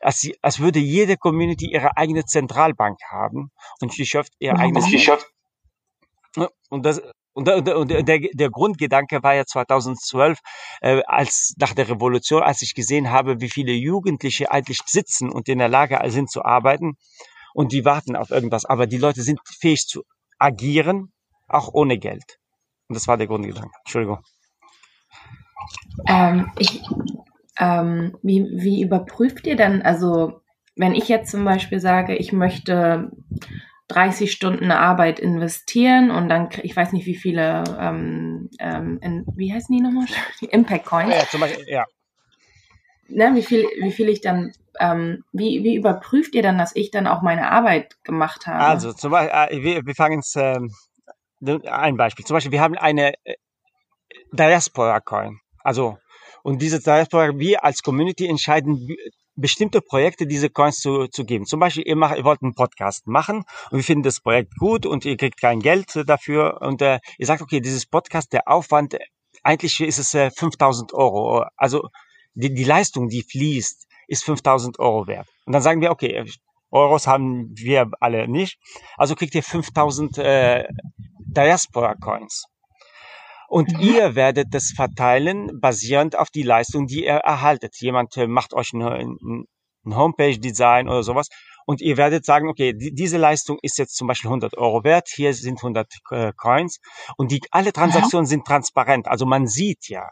als, 0.02 0.20
sie, 0.20 0.38
als 0.42 0.60
würde 0.60 0.80
jede 0.80 1.18
Community 1.18 1.72
ihre 1.72 1.98
eigene 1.98 2.26
Zentralbank 2.26 2.98
haben 3.10 3.52
und 3.82 3.94
sie 3.94 4.06
schöpft 4.06 4.34
ihr 4.40 4.56
eigenes 4.58 4.86
Geld. 4.90 5.26
Und 6.70 6.86
das, 6.86 7.02
und, 7.36 7.48
der, 7.48 7.78
und 7.78 7.92
der, 7.92 8.04
der 8.04 8.50
Grundgedanke 8.50 9.22
war 9.22 9.36
ja 9.36 9.46
2012, 9.46 10.40
äh, 10.82 11.02
als 11.06 11.54
nach 11.60 11.74
der 11.74 11.90
Revolution, 11.90 12.42
als 12.42 12.62
ich 12.62 12.74
gesehen 12.74 13.12
habe, 13.12 13.42
wie 13.42 13.50
viele 13.50 13.74
Jugendliche 13.74 14.52
eigentlich 14.52 14.80
sitzen 14.86 15.30
und 15.30 15.50
in 15.50 15.60
der 15.60 15.68
Lage 15.68 16.00
sind 16.10 16.32
zu 16.32 16.46
arbeiten 16.46 16.94
und 17.54 17.74
die 17.74 17.84
warten 17.84 18.16
auf 18.16 18.32
irgendwas. 18.32 18.64
Aber 18.64 18.88
die 18.88 18.98
Leute 18.98 19.22
sind 19.22 19.42
fähig 19.60 19.86
zu 19.86 20.04
agieren, 20.40 21.12
auch 21.48 21.74
ohne 21.74 21.98
Geld. 21.98 22.40
Und 22.88 22.96
das 22.96 23.08
war 23.08 23.18
der 23.18 23.28
Grundgedanke. 23.28 23.72
Entschuldigung. 23.84 24.20
Ähm, 26.08 26.52
ich, 26.58 26.82
ähm, 27.60 28.18
wie, 28.24 28.48
wie 28.54 28.82
überprüft 28.82 29.46
ihr 29.46 29.58
denn, 29.58 29.82
also 29.82 30.40
wenn 30.78 30.96
ich 30.96 31.10
jetzt 31.10 31.32
zum 31.32 31.44
Beispiel 31.44 31.82
sage, 31.82 32.16
ich 32.16 32.32
möchte 32.32 33.12
30 33.88 34.32
Stunden 34.32 34.72
Arbeit 34.72 35.20
investieren 35.20 36.10
und 36.10 36.28
dann, 36.28 36.50
ich 36.64 36.76
weiß 36.76 36.92
nicht, 36.92 37.06
wie 37.06 37.16
viele, 37.16 37.64
ähm, 37.80 38.50
ähm, 38.60 39.00
in, 39.02 39.26
wie 39.36 39.54
heißen 39.54 39.76
die 39.76 39.82
nochmal? 39.82 40.08
Impact 40.50 40.86
Coins. 40.86 41.14
Ja, 41.14 41.26
zum 41.28 41.42
Beispiel, 41.42 41.66
ja. 41.68 41.86
Ne, 43.08 43.36
wie 43.36 43.44
viel, 43.44 43.66
wie 43.82 43.92
viel 43.92 44.10
ich 44.10 44.22
dann, 44.22 44.52
ähm, 44.80 45.24
wie, 45.32 45.64
wie 45.64 45.76
überprüft 45.76 46.34
ihr 46.34 46.42
dann, 46.42 46.58
dass 46.58 46.76
ich 46.76 46.90
dann 46.90 47.06
auch 47.06 47.22
meine 47.22 47.52
Arbeit 47.52 48.04
gemacht 48.04 48.48
habe? 48.48 48.64
Also, 48.64 48.94
zum 48.94 49.12
Beispiel, 49.12 49.60
äh, 49.60 49.64
wir, 49.64 49.86
wir 49.86 49.94
fangen 49.94 50.20
es, 50.20 50.34
ähm, 50.36 50.72
ein 51.66 51.98
Beispiel. 51.98 52.26
Zum 52.26 52.36
Beispiel, 52.36 52.52
wir 52.52 52.62
haben 52.62 52.76
eine 52.76 53.14
äh, 53.24 53.36
Diaspora 54.32 55.00
Coin. 55.00 55.40
Also, 55.60 56.00
und 56.42 56.62
diese 56.62 56.80
Diaspora, 56.80 57.38
wir 57.38 57.64
als 57.64 57.84
Community 57.84 58.28
entscheiden, 58.28 58.88
bestimmte 59.36 59.82
Projekte 59.82 60.28
diese 60.28 60.50
Coins 60.50 60.80
zu, 60.80 61.08
zu 61.08 61.26
geben. 61.26 61.46
Zum 61.46 61.60
Beispiel, 61.60 61.88
ihr, 61.88 61.96
macht, 61.96 62.18
ihr 62.18 62.24
wollt 62.24 62.42
einen 62.42 62.56
Podcast 62.56 63.08
machen 63.08 63.44
und 63.70 63.78
wir 63.78 63.84
finden 63.84 64.04
das 64.04 64.20
Projekt 64.20 64.56
gut 64.58 64.86
und 64.86 65.06
ihr 65.06 65.18
kriegt 65.18 65.40
kein 65.40 65.60
Geld 65.60 65.92
dafür 66.08 66.62
und 66.62 66.82
äh, 66.82 67.00
ihr 67.18 67.26
sagt, 67.26 67.42
okay, 67.42 67.60
dieses 67.60 67.86
Podcast, 67.86 68.34
der 68.34 68.48
Aufwand, 68.48 68.98
eigentlich 69.44 69.80
ist 69.82 70.00
es 70.00 70.14
äh, 70.14 70.32
5000 70.32 70.94
Euro. 70.94 71.46
Also 71.56 71.90
die, 72.34 72.54
die 72.54 72.64
Leistung, 72.64 73.10
die 73.10 73.24
fließt, 73.24 73.88
ist 74.08 74.24
5000 74.24 74.80
Euro 74.80 75.08
wert. 75.08 75.28
Und 75.46 75.54
dann 75.54 75.62
sagen 75.62 75.82
wir, 75.82 75.92
okay, 75.92 76.26
Euros 76.72 77.08
haben 77.08 77.52
wir 77.56 77.90
alle 78.00 78.28
nicht, 78.28 78.60
also 78.98 79.16
kriegt 79.16 79.36
ihr 79.36 79.44
5000 79.44 80.18
äh, 80.18 80.68
Diaspora 81.20 81.96
Coins. 81.96 82.46
Und 83.48 83.74
mhm. 83.74 83.80
ihr 83.80 84.16
werdet 84.16 84.54
das 84.54 84.72
verteilen, 84.76 85.60
basierend 85.60 86.18
auf 86.18 86.30
die 86.30 86.44
Leistung, 86.44 86.88
die 86.88 87.06
ihr 87.06 87.18
erhaltet. 87.18 87.76
Jemand 87.80 88.16
äh, 88.18 88.28
macht 88.28 88.54
euch 88.54 88.74
ein, 88.74 88.82
ein 88.82 89.96
Homepage-Design 89.96 90.88
oder 90.88 91.04
sowas 91.04 91.28
und 91.66 91.82
ihr 91.82 91.98
werdet 91.98 92.26
sagen, 92.26 92.48
okay, 92.48 92.74
die, 92.74 92.94
diese 92.94 93.18
Leistung 93.18 93.58
ist 93.62 93.78
jetzt 93.78 93.96
zum 93.96 94.08
Beispiel 94.08 94.30
100 94.30 94.58
Euro 94.58 94.84
wert, 94.84 95.10
hier 95.14 95.34
sind 95.34 95.58
100 95.58 95.88
äh, 96.12 96.32
Coins 96.38 96.80
und 97.18 97.32
die 97.32 97.42
alle 97.52 97.74
Transaktionen 97.74 98.26
ja. 98.26 98.30
sind 98.30 98.46
transparent, 98.46 99.08
also 99.08 99.26
man 99.26 99.48
sieht 99.48 99.90
ja, 99.90 100.10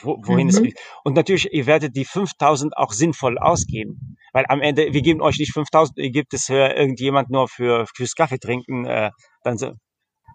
wo, 0.00 0.18
wohin 0.24 0.46
mhm. 0.46 0.50
es 0.50 0.62
geht. 0.62 0.78
Und 1.04 1.14
natürlich, 1.16 1.52
ihr 1.52 1.66
werdet 1.66 1.96
die 1.96 2.04
5000 2.04 2.76
auch 2.76 2.92
sinnvoll 2.92 3.38
ausgeben, 3.38 4.16
weil 4.32 4.44
am 4.48 4.60
Ende, 4.60 4.92
wir 4.92 5.02
geben 5.02 5.20
euch 5.20 5.38
nicht 5.38 5.52
5000, 5.52 5.98
ihr 5.98 6.10
gebt 6.10 6.32
es 6.34 6.46
für 6.46 6.74
irgendjemand 6.74 7.30
nur 7.30 7.48
für 7.48 7.86
fürs 7.94 8.14
Kaffee 8.14 8.38
trinken, 8.38 8.84
äh, 8.84 9.10
dann 9.42 9.58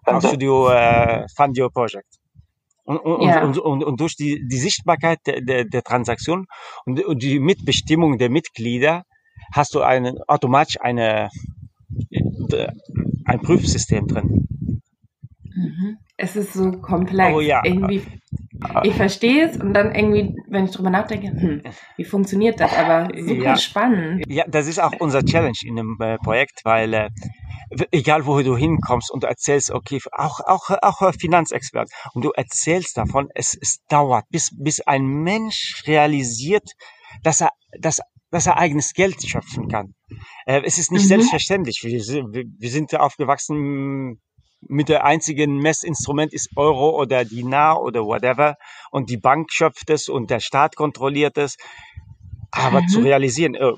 kannst 0.04 0.32
du 0.32 0.36
dir 0.36 0.70
äh, 0.70 1.26
fund 1.36 1.58
your 1.58 1.70
project. 1.70 2.08
Und, 2.84 2.98
und, 2.98 3.28
ja. 3.28 3.42
und, 3.42 3.58
und, 3.58 3.82
und, 3.82 4.00
durch 4.00 4.14
die, 4.14 4.46
die 4.46 4.58
Sichtbarkeit 4.58 5.18
der, 5.26 5.40
der, 5.40 5.64
der 5.64 5.82
Transaktion 5.82 6.46
und, 6.84 7.02
und 7.02 7.22
die 7.22 7.40
Mitbestimmung 7.40 8.18
der 8.18 8.28
Mitglieder 8.28 9.04
hast 9.52 9.74
du 9.74 9.80
einen, 9.80 10.18
automatisch 10.28 10.78
eine, 10.80 11.30
äh, 12.52 12.68
ein 13.24 13.40
Prüfsystem 13.40 14.06
drin. 14.06 14.46
Mhm. 15.54 15.98
Es 16.16 16.36
ist 16.36 16.52
so 16.52 16.72
komplex. 16.72 17.34
Oh, 17.34 17.40
ja. 17.40 17.62
Irgendwie, 17.64 18.02
ich 18.84 18.94
verstehe 18.94 19.48
es 19.48 19.56
und 19.56 19.74
dann 19.74 19.94
irgendwie, 19.94 20.36
wenn 20.48 20.64
ich 20.64 20.70
drüber 20.70 20.90
nachdenke, 20.90 21.28
hm, 21.28 21.62
wie 21.96 22.04
funktioniert 22.04 22.60
das? 22.60 22.72
Aber 22.76 23.08
super 23.16 23.42
ja. 23.42 23.56
spannend. 23.56 24.24
Ja, 24.28 24.44
das 24.46 24.68
ist 24.68 24.80
auch 24.80 24.92
unser 25.00 25.24
Challenge 25.24 25.56
in 25.64 25.76
dem 25.76 25.96
äh, 26.00 26.18
Projekt, 26.18 26.60
weil 26.64 27.08
egal 27.90 28.26
wo 28.26 28.40
du 28.42 28.56
hinkommst 28.56 29.10
und 29.10 29.22
du 29.22 29.26
erzählst, 29.26 29.70
okay, 29.70 30.00
auch, 30.12 30.40
auch, 30.40 30.70
auch 30.82 31.12
Finanzexpert, 31.18 31.90
und 32.14 32.24
du 32.24 32.30
erzählst 32.30 32.96
davon, 32.96 33.28
es, 33.34 33.56
es 33.60 33.78
dauert, 33.88 34.24
bis, 34.30 34.50
bis 34.52 34.80
ein 34.80 35.04
Mensch 35.04 35.82
realisiert, 35.86 36.70
dass 37.22 37.40
er, 37.40 37.50
dass, 37.78 38.00
dass 38.30 38.46
er 38.46 38.58
eigenes 38.58 38.92
Geld 38.92 39.22
schöpfen 39.26 39.68
kann. 39.68 39.94
Äh, 40.46 40.62
es 40.64 40.78
ist 40.78 40.92
nicht 40.92 41.04
mhm. 41.04 41.08
selbstverständlich. 41.08 41.80
Wir, 41.82 42.00
wir, 42.32 42.44
wir 42.58 42.70
sind 42.70 42.94
aufgewachsen 42.94 44.20
mit 44.68 44.88
der 44.88 45.04
einzigen 45.04 45.58
Messinstrument 45.58 46.32
ist 46.32 46.50
Euro 46.56 46.98
oder 46.98 47.24
Dinar 47.24 47.82
oder 47.82 48.04
whatever 48.04 48.56
und 48.90 49.10
die 49.10 49.18
Bank 49.18 49.52
schöpft 49.52 49.90
es 49.90 50.08
und 50.08 50.30
der 50.30 50.40
Staat 50.40 50.76
kontrolliert 50.76 51.36
es. 51.36 51.56
Aber 52.50 52.82
mhm. 52.82 52.88
zu 52.88 53.00
realisieren, 53.00 53.54
äh, 53.54 53.72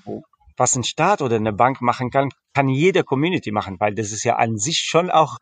was 0.56 0.74
ein 0.76 0.84
Staat 0.84 1.22
oder 1.22 1.36
eine 1.36 1.52
Bank 1.52 1.80
machen 1.80 2.10
kann, 2.10 2.30
kann 2.54 2.68
jede 2.68 3.04
Community 3.04 3.52
machen, 3.52 3.78
weil 3.78 3.94
das 3.94 4.12
ist 4.12 4.24
ja 4.24 4.36
an 4.36 4.58
sich 4.58 4.78
schon 4.78 5.10
auch 5.10 5.38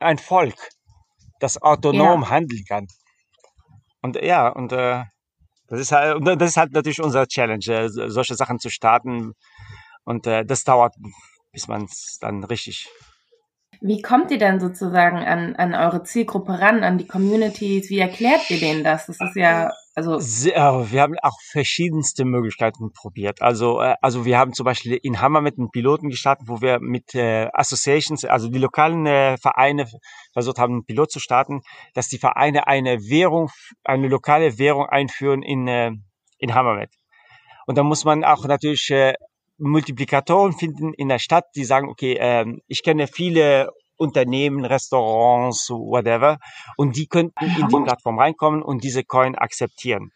ein 0.00 0.18
Volk, 0.18 0.56
das 1.40 1.60
autonom 1.60 2.22
ja. 2.22 2.30
handeln 2.30 2.64
kann. 2.66 2.86
Und 4.02 4.16
ja, 4.16 4.48
und 4.48 4.72
äh, 4.72 5.04
das 5.68 5.80
ist 5.80 5.92
halt, 5.92 6.26
das 6.40 6.50
ist 6.50 6.56
halt 6.56 6.72
natürlich 6.72 7.00
unser 7.00 7.26
Challenge, 7.26 7.64
äh, 7.66 7.88
solche 7.88 8.34
Sachen 8.34 8.58
zu 8.58 8.70
starten. 8.70 9.32
Und 10.04 10.26
äh, 10.26 10.44
das 10.44 10.64
dauert, 10.64 10.94
bis 11.52 11.68
man 11.68 11.84
es 11.84 12.18
dann 12.20 12.44
richtig. 12.44 12.88
Wie 13.80 14.02
kommt 14.02 14.30
ihr 14.30 14.38
denn 14.38 14.58
sozusagen 14.58 15.18
an, 15.18 15.54
an 15.56 15.74
eure 15.74 16.02
Zielgruppe 16.02 16.58
ran, 16.58 16.82
an 16.82 16.98
die 16.98 17.06
Communities? 17.06 17.90
Wie 17.90 17.98
erklärt 17.98 18.50
ihr 18.50 18.58
denen 18.58 18.82
das? 18.82 19.06
Das 19.06 19.20
ist 19.20 19.36
ja 19.36 19.70
also 19.98 20.20
Sehr, 20.20 20.92
wir 20.92 21.02
haben 21.02 21.16
auch 21.22 21.40
verschiedenste 21.50 22.24
Möglichkeiten 22.24 22.92
probiert. 22.92 23.42
Also, 23.42 23.80
äh, 23.80 23.96
also 24.00 24.24
wir 24.24 24.38
haben 24.38 24.52
zum 24.52 24.62
Beispiel 24.62 24.96
in 25.02 25.20
Hammer 25.20 25.40
mit 25.40 25.58
einem 25.58 25.70
Piloten 25.72 26.08
gestartet, 26.08 26.46
wo 26.48 26.60
wir 26.60 26.78
mit 26.78 27.16
äh, 27.16 27.48
Associations, 27.52 28.24
also 28.24 28.48
die 28.48 28.60
lokalen 28.60 29.06
äh, 29.06 29.36
Vereine 29.38 29.86
versucht 30.32 30.58
haben, 30.58 30.74
einen 30.74 30.84
Pilot 30.84 31.10
zu 31.10 31.18
starten, 31.18 31.62
dass 31.94 32.06
die 32.06 32.18
Vereine 32.18 32.68
eine 32.68 33.08
Währung, 33.08 33.50
eine 33.82 34.06
lokale 34.06 34.56
Währung 34.56 34.86
einführen 34.86 35.42
in, 35.42 35.66
äh, 35.66 35.90
in 36.38 36.54
Hammermet. 36.54 36.94
Und 37.66 37.76
da 37.76 37.82
muss 37.82 38.04
man 38.04 38.22
auch 38.22 38.46
natürlich 38.46 38.90
äh, 38.90 39.14
Multiplikatoren 39.56 40.52
finden 40.52 40.94
in 40.94 41.08
der 41.08 41.18
Stadt, 41.18 41.46
die 41.56 41.64
sagen, 41.64 41.88
okay, 41.88 42.12
äh, 42.12 42.46
ich 42.68 42.84
kenne 42.84 43.08
viele 43.08 43.70
Unternehmen, 43.98 44.64
Restaurants, 44.64 45.68
whatever. 45.68 46.38
Und 46.76 46.96
die 46.96 47.06
könnten 47.06 47.44
in 47.44 47.68
die 47.68 47.82
Plattform 47.84 48.18
reinkommen 48.18 48.62
und 48.62 48.82
diese 48.84 49.04
Coin 49.04 49.34
akzeptieren. 49.34 50.12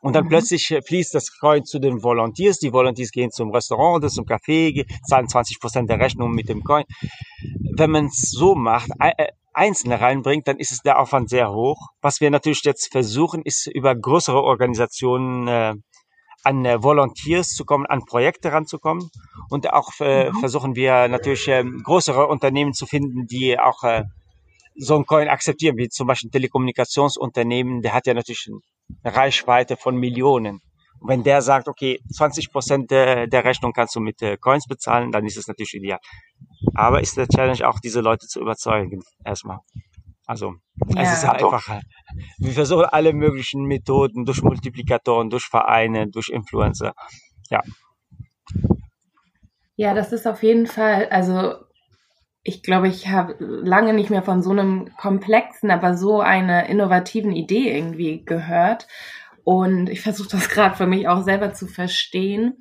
Und 0.00 0.14
dann 0.14 0.24
mhm. 0.24 0.28
plötzlich 0.28 0.74
fließt 0.86 1.14
das 1.14 1.36
Coin 1.38 1.64
zu 1.64 1.78
den 1.78 2.02
Volunteers. 2.02 2.58
Die 2.58 2.72
Volunteers 2.72 3.10
gehen 3.10 3.30
zum 3.30 3.50
Restaurant 3.50 3.96
oder 3.96 4.08
zum 4.08 4.26
Café, 4.26 4.86
zahlen 5.06 5.28
20 5.28 5.60
Prozent 5.60 5.90
der 5.90 5.98
Rechnung 5.98 6.32
mit 6.32 6.48
dem 6.48 6.62
Coin. 6.62 6.84
Wenn 7.76 7.90
man 7.90 8.06
es 8.06 8.30
so 8.30 8.54
macht, 8.54 8.90
äh, 9.00 9.28
Einzelne 9.54 10.00
reinbringt, 10.00 10.46
dann 10.46 10.58
ist 10.58 10.70
es 10.70 10.82
der 10.82 11.00
Aufwand 11.00 11.30
sehr 11.30 11.50
hoch. 11.50 11.88
Was 12.00 12.20
wir 12.20 12.30
natürlich 12.30 12.62
jetzt 12.64 12.92
versuchen, 12.92 13.42
ist 13.42 13.66
über 13.66 13.94
größere 13.96 14.40
Organisationen 14.40 15.48
äh, 15.48 15.74
an 16.44 16.64
äh, 16.64 16.82
Volunteers 16.82 17.50
zu 17.50 17.64
kommen, 17.64 17.86
an 17.86 18.04
Projekte 18.04 18.52
ranzukommen. 18.52 19.10
Und 19.50 19.72
auch 19.72 19.90
äh, 20.00 20.30
mhm. 20.30 20.40
versuchen 20.40 20.76
wir 20.76 21.08
natürlich 21.08 21.48
äh, 21.48 21.64
größere 21.64 22.26
Unternehmen 22.26 22.72
zu 22.72 22.86
finden, 22.86 23.26
die 23.26 23.58
auch 23.58 23.82
äh, 23.84 24.04
so 24.76 24.96
ein 24.96 25.06
Coin 25.06 25.28
akzeptieren, 25.28 25.76
wie 25.76 25.88
zum 25.88 26.06
Beispiel 26.06 26.28
ein 26.28 26.32
Telekommunikationsunternehmen, 26.32 27.82
der 27.82 27.94
hat 27.94 28.06
ja 28.06 28.14
natürlich 28.14 28.48
eine 29.02 29.16
Reichweite 29.16 29.76
von 29.76 29.96
Millionen. 29.96 30.60
Und 31.00 31.08
wenn 31.08 31.22
der 31.22 31.42
sagt, 31.42 31.68
okay, 31.68 32.00
20 32.12 32.50
Prozent 32.50 32.90
der, 32.90 33.26
der 33.26 33.44
Rechnung 33.44 33.72
kannst 33.72 33.94
du 33.96 34.00
mit 34.00 34.20
äh, 34.22 34.36
Coins 34.36 34.66
bezahlen, 34.66 35.12
dann 35.12 35.26
ist 35.26 35.36
es 35.36 35.46
natürlich 35.46 35.74
ideal. 35.74 35.98
Aber 36.74 37.00
ist 37.00 37.16
der 37.16 37.28
Challenge 37.28 37.68
auch, 37.68 37.78
diese 37.80 38.00
Leute 38.00 38.26
zu 38.26 38.40
überzeugen, 38.40 39.02
erstmal. 39.24 39.58
Also 40.28 40.56
ja. 40.88 41.02
es 41.02 41.12
ist 41.14 41.24
einfach, 41.24 41.80
wir 42.36 42.52
versuchen 42.52 42.84
alle 42.84 43.14
möglichen 43.14 43.64
Methoden 43.64 44.26
durch 44.26 44.42
Multiplikatoren, 44.42 45.30
durch 45.30 45.46
Vereine, 45.46 46.08
durch 46.08 46.28
Influencer. 46.28 46.92
Ja. 47.50 47.62
Ja, 49.76 49.94
das 49.94 50.12
ist 50.12 50.26
auf 50.26 50.42
jeden 50.42 50.66
Fall, 50.66 51.08
also 51.08 51.54
ich 52.42 52.62
glaube, 52.62 52.88
ich 52.88 53.08
habe 53.08 53.36
lange 53.38 53.94
nicht 53.94 54.10
mehr 54.10 54.22
von 54.22 54.42
so 54.42 54.50
einem 54.50 54.94
komplexen, 54.98 55.70
aber 55.70 55.96
so 55.96 56.20
einer 56.20 56.66
innovativen 56.66 57.32
Idee 57.32 57.74
irgendwie 57.74 58.22
gehört. 58.24 58.86
Und 59.44 59.88
ich 59.88 60.02
versuche 60.02 60.28
das 60.30 60.48
gerade 60.50 60.76
für 60.76 60.86
mich 60.86 61.08
auch 61.08 61.22
selber 61.22 61.54
zu 61.54 61.66
verstehen. 61.66 62.58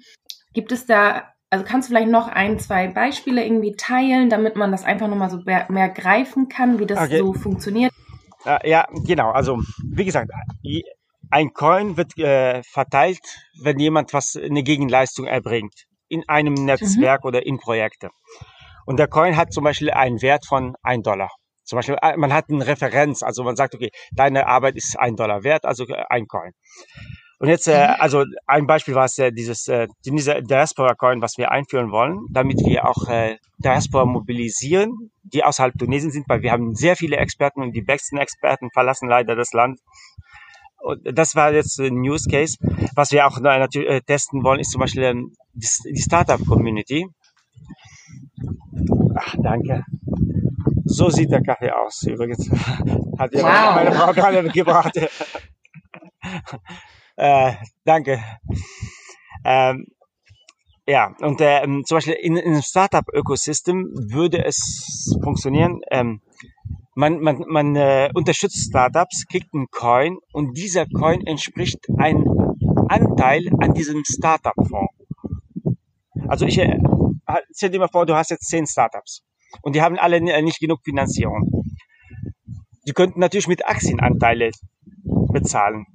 Gibt 0.54 0.72
es 0.72 0.86
da 0.86 1.34
also 1.50 1.66
kannst 1.66 1.88
du 1.88 1.94
vielleicht 1.94 2.10
noch 2.12 2.28
ein, 2.28 2.60
zwei 2.60 2.88
Beispiele 2.88 3.44
irgendwie 3.44 3.76
teilen, 3.76 4.30
damit 4.30 4.56
man 4.56 4.72
das 4.72 4.84
einfach 4.84 5.08
nochmal 5.08 5.30
so 5.30 5.40
mehr, 5.46 5.66
mehr 5.70 5.90
greifen 5.90 6.50
kann, 6.50 6.80
wie 6.80 6.86
das 6.86 7.00
okay. 7.00 7.20
so 7.20 7.34
funktioniert? 7.34 7.94
Ja, 8.64 8.88
genau. 9.06 9.32
Also 9.32 9.60
wie 9.84 10.06
gesagt, 10.06 10.32
ein 11.30 11.54
Coin 11.54 11.98
wird 11.98 12.18
äh, 12.18 12.64
verteilt, 12.64 13.20
wenn 13.62 13.80
jemand 13.80 14.14
was 14.14 14.38
eine 14.38 14.64
Gegenleistung 14.64 15.26
erbringt 15.26 15.86
in 16.08 16.24
einem 16.28 16.54
Netzwerk 16.54 17.24
mhm. 17.24 17.28
oder 17.28 17.46
in 17.46 17.58
Projekte. 17.58 18.10
Und 18.86 18.98
der 18.98 19.08
Coin 19.08 19.36
hat 19.36 19.52
zum 19.52 19.66
Beispiel 19.66 19.92
einen 19.92 20.22
Wert 20.22 20.46
von 20.46 20.76
ein 20.82 21.04
Dollar. 21.04 21.30
Zum 21.66 21.78
Beispiel, 21.78 21.98
äh, 22.02 22.16
man 22.16 22.32
hat 22.32 22.46
eine 22.50 22.66
Referenz, 22.66 23.24
also 23.24 23.44
man 23.44 23.58
sagt, 23.58 23.76
okay, 23.76 23.90
deine 24.14 24.48
Arbeit 24.48 24.78
ist 24.78 24.98
ein 24.98 25.18
Dollar 25.18 25.44
wert, 25.44 25.66
also 25.66 25.86
äh, 25.86 26.04
ein 26.10 26.28
Coin. 26.28 26.54
Und 27.40 27.50
jetzt, 27.50 27.68
äh, 27.68 27.88
mhm. 27.88 27.96
also 28.00 28.26
ein 28.48 28.66
Beispiel 28.66 28.96
war 28.96 29.06
es 29.06 29.18
äh, 29.20 29.32
dieses 29.32 29.68
äh, 29.68 29.88
dieser 30.04 30.42
Diaspora 30.42 30.96
Coin, 30.96 31.22
was 31.22 31.38
wir 31.38 31.52
einführen 31.52 31.92
wollen, 31.92 32.26
damit 32.32 32.58
wir 32.66 32.88
auch 32.88 33.08
äh, 33.10 33.38
Diaspora 33.60 34.06
mobilisieren, 34.06 35.12
die 35.22 35.44
außerhalb 35.44 35.78
Tunesien 35.78 36.12
sind, 36.12 36.28
weil 36.28 36.42
wir 36.42 36.52
haben 36.52 36.74
sehr 36.74 36.96
viele 36.96 37.18
Experten 37.18 37.62
und 37.62 37.74
die 37.74 37.84
besten 37.84 38.18
Experten 38.18 38.70
verlassen 38.72 39.08
leider 39.08 39.36
das 39.36 39.54
Land. 39.54 39.80
Und 40.80 41.02
das 41.18 41.36
war 41.36 41.54
jetzt 41.54 41.80
ein 41.80 42.02
News 42.02 42.26
Case. 42.26 42.58
Was 42.96 43.12
wir 43.12 43.28
auch 43.28 43.40
natürlich 43.40 43.90
äh, 43.90 44.02
testen 44.02 44.44
wollen, 44.44 44.60
ist 44.60 44.72
zum 44.72 44.82
Beispiel 44.82 45.04
ähm, 45.04 45.34
die, 45.54 45.68
die 45.94 46.02
Startup 46.02 46.44
Community. 46.44 47.08
Ach, 49.16 49.36
danke. 49.44 49.84
So 50.86 51.10
sieht 51.10 51.32
der 51.32 51.44
Kaffee 51.44 51.72
aus. 51.72 52.02
Übrigens 52.04 52.50
hat 53.20 53.34
ja 53.34 53.44
wow. 53.44 53.76
meine 53.76 53.92
Frau 53.92 54.14
gerade 54.14 54.50
gebracht. 54.50 55.00
Äh, 57.18 57.54
danke. 57.84 58.24
Ähm, 59.44 59.88
ja, 60.86 61.14
und 61.20 61.42
äh, 61.42 61.62
zum 61.84 61.98
Beispiel 61.98 62.14
in, 62.14 62.38
in 62.38 62.54
einem 62.54 62.62
Startup-Ökosystem 62.62 63.92
würde 64.10 64.46
es 64.46 65.18
funktionieren. 65.24 65.82
Ähm, 65.92 66.22
man 66.96 67.20
man, 67.20 67.44
man 67.48 67.76
äh, 67.76 68.10
unterstützt 68.14 68.70
Startups, 68.70 69.26
kriegt 69.28 69.54
einen 69.54 69.68
Coin 69.70 70.18
und 70.32 70.58
dieser 70.58 70.86
Coin 70.86 71.26
entspricht 71.26 71.80
ein 71.98 72.24
Anteil 72.88 73.50
an 73.60 73.74
diesem 73.74 74.04
Startup-Fonds. 74.06 74.94
Also 76.28 76.46
ich 76.46 76.58
äh, 76.60 76.80
stell 77.54 77.72
dir 77.72 77.80
mal 77.80 77.90
vor, 77.90 78.06
du 78.06 78.16
hast 78.16 78.30
jetzt 78.32 78.48
zehn 78.48 78.66
Startups 78.66 79.24
und 79.62 79.76
die 79.76 79.82
haben 79.82 79.98
alle 79.98 80.22
nicht 80.22 80.60
genug 80.60 80.80
Finanzierung. 80.84 81.66
Die 82.88 82.94
könnten 82.94 83.20
natürlich 83.20 83.48
mit 83.48 83.68
Aktienanteile 83.68 84.52
bezahlen. 85.34 85.86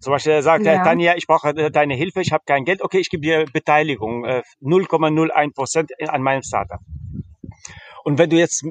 Zum 0.00 0.12
Beispiel 0.12 0.40
sagt 0.42 0.64
ja. 0.64 0.82
Tanja, 0.82 1.14
ich 1.16 1.26
brauche 1.26 1.50
äh, 1.50 1.70
deine 1.70 1.94
Hilfe, 1.94 2.22
ich 2.22 2.32
habe 2.32 2.42
kein 2.46 2.64
Geld, 2.64 2.82
okay, 2.82 2.98
ich 2.98 3.10
gebe 3.10 3.20
dir 3.20 3.44
Beteiligung, 3.52 4.24
0,01 4.24 5.28
äh, 5.28 5.50
Prozent 5.50 5.90
an 6.08 6.22
meinem 6.22 6.42
Startup. 6.42 6.80
Und 8.04 8.18
wenn 8.18 8.30
du 8.30 8.36
jetzt 8.36 8.64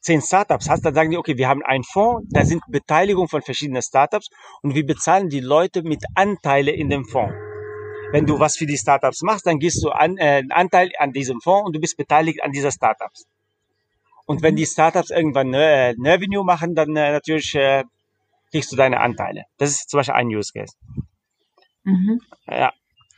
zehn 0.00 0.20
Startups 0.20 0.68
hast, 0.68 0.84
dann 0.84 0.94
sagen 0.94 1.10
die, 1.10 1.16
okay, 1.16 1.36
wir 1.36 1.48
haben 1.48 1.62
einen 1.64 1.82
Fonds, 1.82 2.26
da 2.30 2.44
sind 2.44 2.62
Beteiligungen 2.68 3.28
von 3.28 3.42
verschiedenen 3.42 3.82
Startups 3.82 4.28
und 4.62 4.74
wir 4.74 4.86
bezahlen 4.86 5.28
die 5.28 5.40
Leute 5.40 5.82
mit 5.82 6.04
Anteile 6.14 6.70
in 6.70 6.88
dem 6.88 7.04
Fonds. 7.04 7.34
Wenn 8.12 8.24
du 8.24 8.38
was 8.38 8.56
für 8.56 8.66
die 8.66 8.78
Startups 8.78 9.22
machst, 9.22 9.46
dann 9.46 9.58
gehst 9.58 9.82
du 9.84 9.90
an, 9.90 10.16
äh, 10.16 10.38
einen 10.38 10.52
Anteil 10.52 10.90
an 10.98 11.12
diesem 11.12 11.40
Fonds 11.40 11.66
und 11.66 11.76
du 11.76 11.80
bist 11.80 11.96
beteiligt 11.96 12.42
an 12.42 12.52
dieser 12.52 12.70
Startups. 12.70 13.26
Und 14.26 14.42
wenn 14.42 14.56
die 14.56 14.66
Startups 14.66 15.10
irgendwann 15.10 15.52
äh, 15.54 15.94
Revenue 15.98 16.44
machen, 16.44 16.74
dann 16.74 16.96
äh, 16.96 17.12
natürlich 17.12 17.54
äh, 17.54 17.84
kriegst 18.50 18.72
du 18.72 18.76
deine 18.76 19.00
Anteile. 19.00 19.44
Das 19.58 19.70
ist 19.70 19.90
zum 19.90 19.98
Beispiel 19.98 20.14
ein 20.14 20.28
Use 20.28 20.52
Case. 20.52 20.74
Mhm. 21.84 22.20
Ja. 22.46 22.72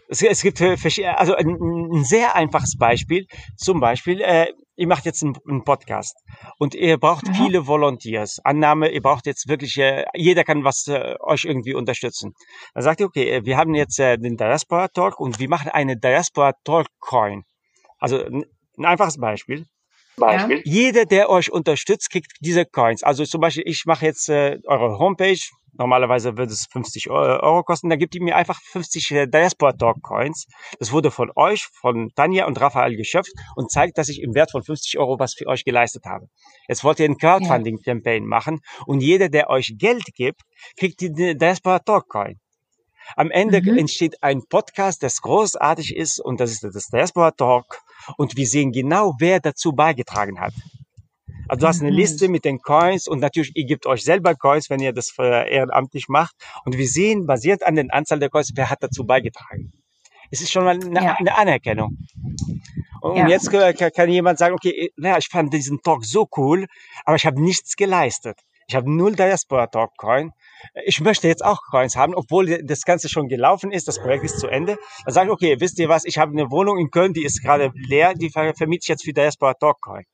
Es, 0.08 0.22
es 0.22 0.42
gibt 0.42 0.58
verschiedene, 0.58 1.16
also 1.18 1.34
ein, 1.36 1.46
ein, 1.48 2.04
sehr 2.04 2.34
einfaches 2.34 2.76
Beispiel. 2.76 3.26
Zum 3.56 3.78
Beispiel, 3.78 4.20
äh, 4.20 4.46
ihr 4.74 4.88
macht 4.88 5.04
jetzt 5.04 5.22
einen, 5.22 5.36
einen 5.48 5.62
Podcast 5.62 6.16
und 6.58 6.74
ihr 6.74 6.98
braucht 6.98 7.28
mhm. 7.28 7.34
viele 7.34 7.66
Volunteers. 7.66 8.40
Annahme, 8.42 8.90
ihr 8.90 9.02
braucht 9.02 9.26
jetzt 9.26 9.48
wirklich, 9.48 9.76
äh, 9.78 10.04
jeder 10.14 10.42
kann 10.42 10.64
was 10.64 10.88
äh, 10.88 11.14
euch 11.20 11.44
irgendwie 11.44 11.74
unterstützen. 11.74 12.32
Dann 12.74 12.82
sagt 12.82 13.00
ihr, 13.00 13.06
okay, 13.06 13.30
äh, 13.30 13.44
wir 13.44 13.56
haben 13.56 13.74
jetzt 13.74 14.00
äh, 14.00 14.18
den 14.18 14.36
Diaspora 14.36 14.88
Talk 14.88 15.20
und 15.20 15.38
wir 15.38 15.48
machen 15.48 15.70
eine 15.70 15.96
Diaspora 15.96 16.54
Talk 16.64 16.88
Coin. 16.98 17.44
Also 17.98 18.24
ein 18.24 18.44
einfaches 18.84 19.18
Beispiel. 19.18 19.66
Beispiel. 20.20 20.56
Ja. 20.58 20.62
Jeder, 20.64 21.04
der 21.04 21.30
euch 21.30 21.50
unterstützt, 21.50 22.10
kriegt 22.10 22.32
diese 22.40 22.64
Coins. 22.64 23.02
Also 23.02 23.24
zum 23.24 23.40
Beispiel, 23.40 23.64
ich 23.66 23.84
mache 23.86 24.06
jetzt 24.06 24.28
äh, 24.28 24.58
eure 24.66 24.98
Homepage. 24.98 25.38
Normalerweise 25.72 26.36
würde 26.36 26.52
es 26.52 26.66
50 26.70 27.10
Euro 27.10 27.62
kosten. 27.62 27.88
Da 27.88 27.96
gibt 27.96 28.14
ihr 28.14 28.22
mir 28.22 28.36
einfach 28.36 28.60
50 28.60 29.10
äh, 29.12 29.26
Diaspora 29.26 29.72
Talk 29.72 30.02
Coins. 30.02 30.46
Das 30.78 30.92
wurde 30.92 31.10
von 31.10 31.30
euch, 31.36 31.66
von 31.80 32.10
Tanja 32.14 32.46
und 32.46 32.60
Raphael 32.60 32.96
geschöpft 32.96 33.32
und 33.56 33.70
zeigt, 33.70 33.96
dass 33.96 34.08
ich 34.08 34.20
im 34.20 34.34
Wert 34.34 34.50
von 34.50 34.62
50 34.62 34.98
Euro 34.98 35.18
was 35.18 35.34
für 35.34 35.46
euch 35.46 35.64
geleistet 35.64 36.04
habe. 36.04 36.26
Jetzt 36.68 36.84
wollt 36.84 37.00
ihr 37.00 37.06
ein 37.06 37.16
Crowdfunding-Campaign 37.16 38.26
machen 38.26 38.60
und 38.86 39.00
jeder, 39.00 39.28
der 39.28 39.48
euch 39.48 39.74
Geld 39.78 40.04
gibt, 40.14 40.42
kriegt 40.76 41.00
die 41.00 41.12
Diaspora 41.12 41.78
Talk 41.78 42.08
Coin. 42.08 42.38
Am 43.16 43.30
Ende 43.30 43.60
mhm. 43.60 43.78
entsteht 43.78 44.22
ein 44.22 44.42
Podcast, 44.48 45.02
das 45.02 45.20
großartig 45.20 45.96
ist 45.96 46.20
und 46.20 46.40
das 46.40 46.52
ist 46.52 46.62
das 46.62 46.88
Diaspora 46.88 47.30
Talk 47.32 47.80
und 48.16 48.36
wir 48.36 48.46
sehen 48.46 48.72
genau, 48.72 49.14
wer 49.18 49.40
dazu 49.40 49.72
beigetragen 49.72 50.40
hat. 50.40 50.52
Also 51.48 51.62
du 51.62 51.66
hast 51.66 51.80
eine 51.80 51.90
mhm. 51.90 51.96
Liste 51.96 52.28
mit 52.28 52.44
den 52.44 52.60
Coins 52.60 53.08
und 53.08 53.18
natürlich, 53.18 53.56
ihr 53.56 53.64
gebt 53.64 53.84
euch 53.86 54.04
selber 54.04 54.36
Coins, 54.36 54.70
wenn 54.70 54.78
ihr 54.78 54.92
das 54.92 55.12
ehrenamtlich 55.18 56.08
macht. 56.08 56.36
Und 56.64 56.78
wir 56.78 56.86
sehen, 56.86 57.26
basiert 57.26 57.64
an 57.64 57.74
der 57.74 57.86
Anzahl 57.90 58.20
der 58.20 58.30
Coins, 58.30 58.52
wer 58.54 58.70
hat 58.70 58.82
dazu 58.82 59.04
beigetragen. 59.04 59.72
Es 60.30 60.40
ist 60.40 60.52
schon 60.52 60.64
mal 60.64 60.78
eine, 60.80 61.04
ja. 61.04 61.16
eine 61.18 61.36
Anerkennung. 61.36 61.98
Und 63.00 63.16
ja. 63.16 63.28
jetzt 63.28 63.50
kann 63.50 64.08
jemand 64.10 64.38
sagen, 64.38 64.54
okay, 64.54 64.92
naja, 64.96 65.18
ich 65.18 65.26
fand 65.28 65.52
diesen 65.52 65.82
Talk 65.82 66.04
so 66.04 66.28
cool, 66.36 66.66
aber 67.04 67.16
ich 67.16 67.26
habe 67.26 67.42
nichts 67.42 67.74
geleistet. 67.74 68.38
Ich 68.68 68.76
habe 68.76 68.88
null 68.88 69.16
Diaspora 69.16 69.66
Talk 69.66 69.96
Coin. 69.96 70.30
Ich 70.84 71.00
möchte 71.00 71.28
jetzt 71.28 71.44
auch 71.44 71.60
Coins 71.70 71.96
haben, 71.96 72.14
obwohl 72.14 72.62
das 72.62 72.82
Ganze 72.82 73.08
schon 73.08 73.28
gelaufen 73.28 73.72
ist, 73.72 73.88
das 73.88 74.00
Projekt 74.00 74.24
ist 74.24 74.38
zu 74.38 74.48
Ende. 74.48 74.78
Dann 75.04 75.14
sage 75.14 75.28
ich, 75.28 75.32
okay, 75.32 75.56
wisst 75.60 75.78
ihr 75.78 75.88
was, 75.88 76.04
ich 76.04 76.18
habe 76.18 76.32
eine 76.32 76.50
Wohnung 76.50 76.78
in 76.78 76.90
Köln, 76.90 77.12
die 77.12 77.24
ist 77.24 77.42
gerade 77.42 77.72
leer, 77.74 78.14
die 78.14 78.30
vermiete 78.30 78.82
ich 78.82 78.88
jetzt 78.88 79.04
für 79.04 79.12
Diaspora 79.12 79.54
Dogcoin. 79.54 80.04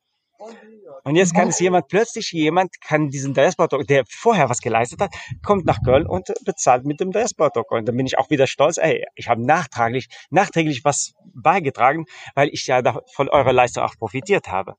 Und 1.05 1.15
jetzt 1.15 1.35
kann 1.35 1.49
es 1.49 1.61
jemand, 1.61 1.89
plötzlich 1.89 2.33
jemand 2.33 2.81
kann 2.81 3.09
diesen 3.11 3.33
Diaspora 3.33 3.69
Dog, 3.69 3.87
der 3.87 4.05
vorher 4.09 4.49
was 4.51 4.59
geleistet 4.59 5.01
hat, 5.01 5.15
kommt 5.45 5.65
nach 5.65 5.83
Köln 5.85 6.07
und 6.07 6.33
bezahlt 6.45 6.85
mit 6.85 7.01
dem 7.01 7.13
Diaspora 7.13 7.51
Dog. 7.51 7.71
Und 7.71 7.87
dann 7.87 7.97
bin 7.97 8.07
ich 8.07 8.19
auch 8.19 8.29
wieder 8.29 8.47
stolz, 8.47 8.77
ey, 8.77 9.05
ich 9.15 9.29
habe 9.29 9.45
nachträglich, 9.45 10.09
nachträglich 10.31 10.85
was 10.85 11.15
beigetragen, 11.35 12.07
weil 12.35 12.49
ich 12.49 12.67
ja 12.67 12.83
von 13.13 13.29
eurer 13.29 13.53
Leistung 13.53 13.85
auch 13.85 13.97
profitiert 13.97 14.49
habe 14.49 14.75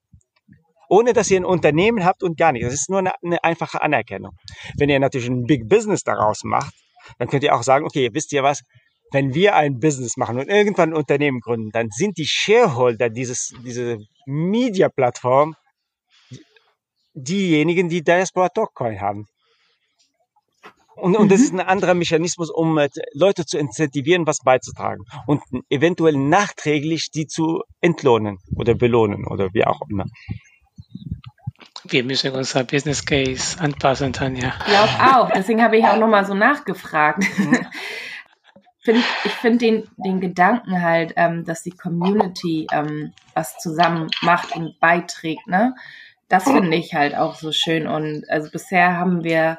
ohne 0.90 1.14
dass 1.14 1.30
ihr 1.32 1.40
ein 1.40 1.46
Unternehmen 1.46 2.06
habt 2.06 2.24
und 2.24 2.38
gar 2.38 2.52
nichts. 2.52 2.68
Das 2.68 2.74
ist 2.76 2.90
nur 2.90 3.00
eine, 3.00 3.14
eine 3.24 3.44
einfache 3.44 3.82
Anerkennung. 3.82 4.34
Wenn 4.78 4.90
ihr 4.90 5.00
natürlich 5.00 5.30
ein 5.30 5.44
Big 5.44 5.68
Business 5.68 6.04
daraus 6.04 6.44
macht, 6.44 6.74
dann 7.20 7.28
könnt 7.28 7.44
ihr 7.44 7.56
auch 7.56 7.64
sagen, 7.64 7.86
okay, 7.86 8.10
wisst 8.14 8.34
ihr 8.34 8.44
was, 8.44 8.62
wenn 9.12 9.34
wir 9.34 9.56
ein 9.56 9.80
Business 9.80 10.18
machen 10.18 10.38
und 10.38 10.50
irgendwann 10.50 10.90
ein 10.90 10.96
Unternehmen 10.96 11.40
gründen, 11.40 11.70
dann 11.72 11.90
sind 11.90 12.18
die 12.18 12.28
Shareholder 12.28 13.10
dieses, 13.10 13.54
diese 13.64 14.00
Media-Plattform 14.26 15.56
diejenigen, 17.14 17.90
die 17.90 18.04
Diaspora 18.04 18.50
Dogcoin 18.50 19.00
haben. 19.00 19.26
Und, 20.96 21.16
und 21.16 21.32
das 21.32 21.42
ist 21.42 21.54
mhm. 21.54 21.60
ein 21.60 21.68
anderer 21.68 21.94
Mechanismus, 21.94 22.50
um 22.50 22.78
äh, 22.78 22.90
Leute 23.14 23.46
zu 23.46 23.58
incentivieren, 23.58 24.26
was 24.26 24.40
beizutragen 24.40 25.04
und 25.28 25.42
eventuell 25.70 26.18
nachträglich 26.18 27.12
die 27.12 27.28
zu 27.28 27.62
entlohnen 27.82 28.40
oder 28.56 28.74
belohnen 28.74 29.26
oder 29.28 29.54
wie 29.54 29.64
auch 29.64 29.80
immer. 29.90 30.06
Wir 31.86 32.04
müssen 32.04 32.32
unser 32.32 32.64
Business 32.64 33.06
Case 33.06 33.60
anpassen, 33.60 34.14
Tanja. 34.14 34.54
Ich 34.60 34.66
glaube 34.66 35.16
auch. 35.16 35.32
Deswegen 35.32 35.64
habe 35.64 35.78
ich 35.78 35.86
auch 35.86 35.98
nochmal 35.98 36.26
so 36.26 36.34
nachgefragt. 36.34 37.24
find, 38.82 39.04
ich 39.26 39.32
finde 39.34 39.58
den, 39.60 39.88
den 39.98 40.20
Gedanken 40.20 40.82
halt, 40.82 41.14
ähm, 41.16 41.46
dass 41.46 41.64
die 41.64 41.72
Community 41.72 42.68
ähm, 42.72 43.14
was 43.34 43.58
zusammen 43.58 44.10
macht 44.22 44.56
und 44.56 44.80
beiträgt, 44.80 45.48
ne? 45.48 45.76
Das 46.30 46.44
finde 46.44 46.76
ich 46.76 46.94
halt 46.94 47.16
auch 47.16 47.36
so 47.36 47.54
schön. 47.54 47.88
Und 47.88 48.30
also 48.30 48.50
bisher 48.52 48.98
haben 48.98 49.24
wir 49.24 49.58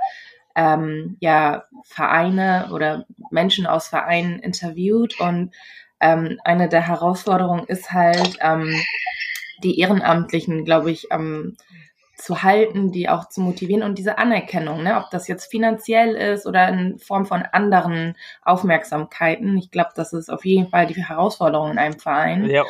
ähm, 0.54 1.16
ja 1.20 1.64
Vereine 1.84 2.68
oder 2.72 3.06
Menschen 3.30 3.66
aus 3.66 3.88
Vereinen 3.88 4.38
interviewt 4.40 5.18
und 5.18 5.54
ähm, 6.00 6.38
eine 6.44 6.68
der 6.68 6.86
Herausforderungen 6.86 7.64
ist 7.64 7.92
halt, 7.92 8.36
ähm, 8.42 8.74
die 9.62 9.78
Ehrenamtlichen, 9.78 10.64
glaube 10.64 10.90
ich, 10.90 11.08
ähm, 11.10 11.56
zu 12.18 12.42
halten, 12.42 12.90
die 12.90 13.08
auch 13.08 13.28
zu 13.28 13.40
motivieren 13.40 13.84
und 13.84 13.96
diese 13.96 14.18
Anerkennung, 14.18 14.82
ne? 14.82 14.98
ob 14.98 15.10
das 15.10 15.28
jetzt 15.28 15.46
finanziell 15.46 16.14
ist 16.14 16.46
oder 16.46 16.68
in 16.68 16.98
Form 16.98 17.26
von 17.26 17.44
anderen 17.44 18.16
Aufmerksamkeiten. 18.42 19.56
Ich 19.56 19.70
glaube, 19.70 19.90
das 19.94 20.12
ist 20.12 20.28
auf 20.28 20.44
jeden 20.44 20.68
Fall 20.68 20.88
die 20.88 21.02
Herausforderung 21.02 21.70
in 21.70 21.78
einem 21.78 21.98
Verein. 21.98 22.44
Ja. 22.50 22.64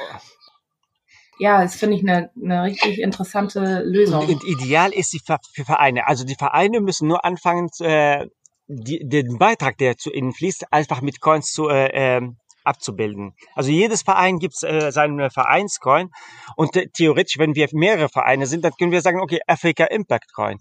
Ja, 1.41 1.63
das 1.63 1.77
finde 1.77 1.97
ich 1.97 2.03
eine, 2.03 2.31
eine 2.35 2.65
richtig 2.65 3.01
interessante 3.01 3.83
Lösung. 3.85 4.27
Und 4.27 4.45
ideal 4.45 4.93
ist 4.93 5.13
sie 5.13 5.21
für, 5.25 5.39
Vereine. 5.65 6.09
Also 6.09 6.25
die 6.25 6.35
Vereine 6.35 6.81
müssen 6.81 7.07
nur 7.07 7.25
anfangen, 7.25 7.71
äh, 7.79 8.27
die, 8.67 9.09
den 9.09 9.39
Beitrag, 9.39 9.79
der 9.79 9.97
zu 9.97 10.13
ihnen 10.13 10.33
fließt, 10.33 10.73
einfach 10.73 11.01
mit 11.01 11.21
Coins 11.21 11.53
zu 11.53 11.69
äh, 11.69 11.91
ähm, 11.93 12.39
abzubilden. 12.69 13.35
Also 13.55 13.71
jedes 13.71 14.03
Verein 14.03 14.39
gibt 14.39 14.63
äh, 14.63 14.93
seinen 14.93 15.31
Vereinscoin 15.31 16.11
und 16.57 16.77
äh, 16.77 16.89
theoretisch, 16.89 17.39
wenn 17.39 17.55
wir 17.55 17.69
mehrere 17.73 18.09
Vereine 18.09 18.47
sind, 18.47 18.65
dann 18.65 18.73
können 18.79 18.93
wir 18.93 19.01
sagen, 19.01 19.21
okay, 19.21 19.41
Africa 19.47 19.85
Impact 19.85 20.33
Coin. 20.35 20.59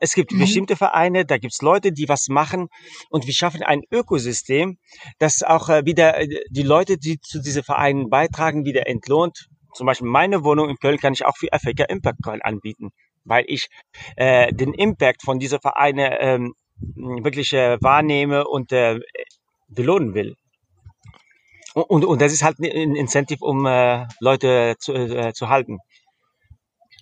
Es 0.00 0.14
gibt 0.14 0.32
mhm. 0.32 0.40
bestimmte 0.40 0.76
Vereine, 0.76 1.24
da 1.24 1.38
gibt 1.38 1.54
es 1.54 1.62
Leute, 1.62 1.92
die 1.92 2.08
was 2.08 2.28
machen 2.28 2.68
und 3.08 3.26
wir 3.26 3.32
schaffen 3.32 3.62
ein 3.62 3.82
Ökosystem, 3.90 4.76
das 5.18 5.42
auch 5.42 5.68
äh, 5.68 5.84
wieder 5.86 6.18
äh, 6.18 6.28
die 6.50 6.62
Leute, 6.62 6.98
die 6.98 7.18
zu 7.20 7.40
diesen 7.40 7.62
Vereinen 7.62 8.10
beitragen, 8.10 8.64
wieder 8.64 8.86
entlohnt. 8.86 9.46
Zum 9.74 9.86
Beispiel 9.86 10.08
meine 10.08 10.44
Wohnung 10.44 10.68
in 10.68 10.76
Köln 10.76 10.98
kann 10.98 11.12
ich 11.12 11.24
auch 11.24 11.36
für 11.36 11.52
Africa 11.52 11.84
Impact 11.84 12.22
Coin 12.22 12.42
anbieten, 12.42 12.90
weil 13.24 13.44
ich 13.46 13.68
äh, 14.16 14.52
den 14.52 14.74
Impact 14.74 15.22
von 15.22 15.38
dieser 15.38 15.60
Vereine 15.60 16.20
ähm, 16.20 16.54
wirklich 16.96 17.52
äh, 17.52 17.78
wahrnehme 17.80 18.46
und 18.46 18.72
äh, 18.72 18.98
belohnen 19.68 20.14
will. 20.14 20.34
Und, 21.74 22.04
und 22.04 22.20
das 22.20 22.32
ist 22.32 22.42
halt 22.42 22.58
ein 22.58 22.96
Incentive, 22.96 23.44
um 23.44 23.64
äh, 23.66 24.06
Leute 24.18 24.76
zu, 24.78 24.92
äh, 24.92 25.32
zu 25.32 25.48
halten. 25.48 25.78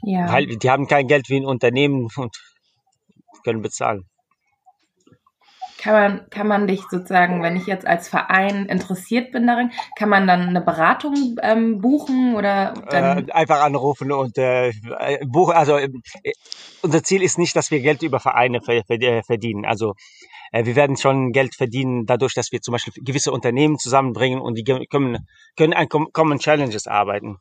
Ja. 0.03 0.33
Weil 0.33 0.47
die 0.47 0.71
haben 0.71 0.87
kein 0.87 1.09
Geld 1.09 1.29
wie 1.29 1.41
ein 1.41 1.47
Unternehmen 1.47 2.09
und 2.17 2.37
können 3.45 3.63
bezahlen. 3.63 4.05
Kann 5.81 5.93
man, 5.93 6.31
kann 6.31 6.49
man 6.49 6.67
dich 6.67 6.83
sozusagen, 6.91 7.41
wenn 7.43 7.57
ich 7.57 7.67
jetzt 7.67 7.87
als 7.87 8.09
Verein 8.09 8.67
interessiert 8.67 9.31
bin 9.31 9.47
darin, 9.47 9.71
kann 9.97 10.09
man 10.09 10.27
dann 10.27 10.49
eine 10.49 10.61
Beratung 10.61 11.37
ähm, 11.41 11.81
buchen 11.81 12.35
oder? 12.35 12.75
Äh, 12.91 13.31
einfach 13.31 13.63
anrufen 13.63 14.11
und 14.11 14.37
äh, 14.39 14.73
buchen. 15.25 15.55
Also 15.55 15.77
äh, 15.77 15.89
unser 16.83 17.05
Ziel 17.05 17.23
ist 17.23 17.39
nicht, 17.39 17.55
dass 17.55 17.71
wir 17.71 17.81
Geld 17.81 18.03
über 18.03 18.19
Vereine 18.19 18.61
verdienen. 18.61 19.65
Also 19.65 19.91
äh, 19.91 19.95
wir 20.53 20.77
werden 20.77 20.97
schon 20.97 21.33
Geld 21.33 21.55
verdienen 21.55 22.07
dadurch, 22.07 22.35
dass 22.35 22.53
wir 22.53 22.61
zum 22.61 22.73
Beispiel 22.73 22.93
gewisse 23.03 23.33
Unternehmen 23.33 23.79
zusammenbringen 23.79 24.41
und 24.41 24.55
die 24.55 24.65
können, 24.65 25.27
können 25.57 25.73
an 25.75 25.89
Common 25.89 26.39
Challenges 26.39 26.87
arbeiten. 26.87 27.39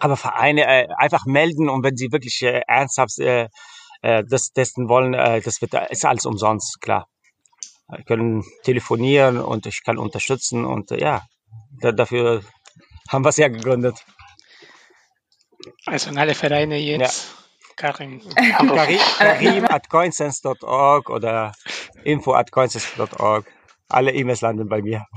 Aber 0.00 0.16
Vereine 0.16 0.64
äh, 0.66 0.88
einfach 0.96 1.26
melden 1.26 1.68
und 1.68 1.84
wenn 1.84 1.96
sie 1.96 2.10
wirklich 2.10 2.42
äh, 2.42 2.62
ernsthaft 2.66 3.18
äh, 3.18 3.48
äh, 4.02 4.24
das 4.28 4.52
testen 4.52 4.88
wollen, 4.88 5.14
äh, 5.14 5.40
das 5.40 5.60
wird 5.60 5.74
ist 5.90 6.04
alles 6.04 6.26
umsonst, 6.26 6.80
klar. 6.80 7.06
Wir 7.88 8.04
können 8.04 8.42
telefonieren 8.64 9.38
und 9.38 9.66
ich 9.66 9.82
kann 9.84 9.98
unterstützen 9.98 10.64
und 10.64 10.90
äh, 10.90 11.00
ja, 11.00 11.22
da, 11.80 11.92
dafür 11.92 12.42
haben 13.08 13.24
wir 13.24 13.28
es 13.28 13.36
ja 13.36 13.48
gegründet. 13.48 14.04
Also 15.86 16.10
in 16.10 16.18
alle 16.18 16.34
Vereine 16.34 16.78
jetzt. 16.78 17.28
Ja. 17.28 17.41
Karim. 17.76 18.20
Karim, 18.34 18.98
Karim 19.18 19.64
at 19.64 19.88
coinsense.org 19.88 21.10
oder 21.10 21.52
info 22.04 22.34
at 22.34 22.50
coinsense.org. 22.50 23.46
Alle 23.88 24.12
E-Mails 24.12 24.40
landen 24.40 24.68
bei 24.68 24.82
mir. 24.82 25.06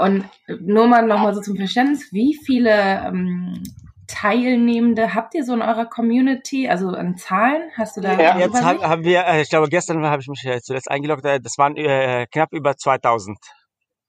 Und 0.00 0.24
nur 0.60 0.86
mal 0.86 1.04
nochmal 1.04 1.34
so 1.34 1.40
zum 1.40 1.56
Verständnis, 1.56 2.12
wie 2.12 2.38
viele 2.46 3.02
ähm, 3.06 3.60
Teilnehmende 4.06 5.14
habt 5.14 5.34
ihr 5.34 5.44
so 5.44 5.54
in 5.54 5.62
eurer 5.62 5.86
Community? 5.86 6.68
Also 6.68 6.90
an 6.90 7.16
Zahlen? 7.16 7.70
Hast 7.76 7.96
du 7.96 8.00
da? 8.00 8.20
Ja, 8.20 8.38
jetzt 8.38 8.62
haben 8.62 9.04
wir, 9.04 9.26
äh, 9.26 9.42
ich 9.42 9.50
glaube, 9.50 9.68
gestern 9.68 10.06
habe 10.06 10.22
ich 10.22 10.28
mich 10.28 10.44
äh, 10.44 10.60
zuletzt 10.60 10.88
eingeloggt, 10.88 11.24
äh, 11.24 11.40
das 11.40 11.58
waren 11.58 11.76
äh, 11.76 12.26
knapp 12.30 12.52
über 12.52 12.76
2000 12.76 13.36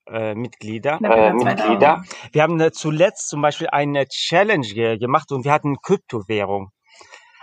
äh, 0.07 0.35
Mitglieder. 0.35 0.99
Äh, 1.03 1.33
Mitglieder. 1.33 2.03
Wir 2.31 2.43
haben 2.43 2.59
äh, 2.59 2.71
zuletzt 2.71 3.29
zum 3.29 3.41
Beispiel 3.41 3.67
eine 3.67 4.07
Challenge 4.07 4.67
ge 4.67 4.97
gemacht 4.97 5.31
und 5.31 5.45
wir 5.45 5.51
hatten 5.51 5.77
Kryptowährung. 5.81 6.71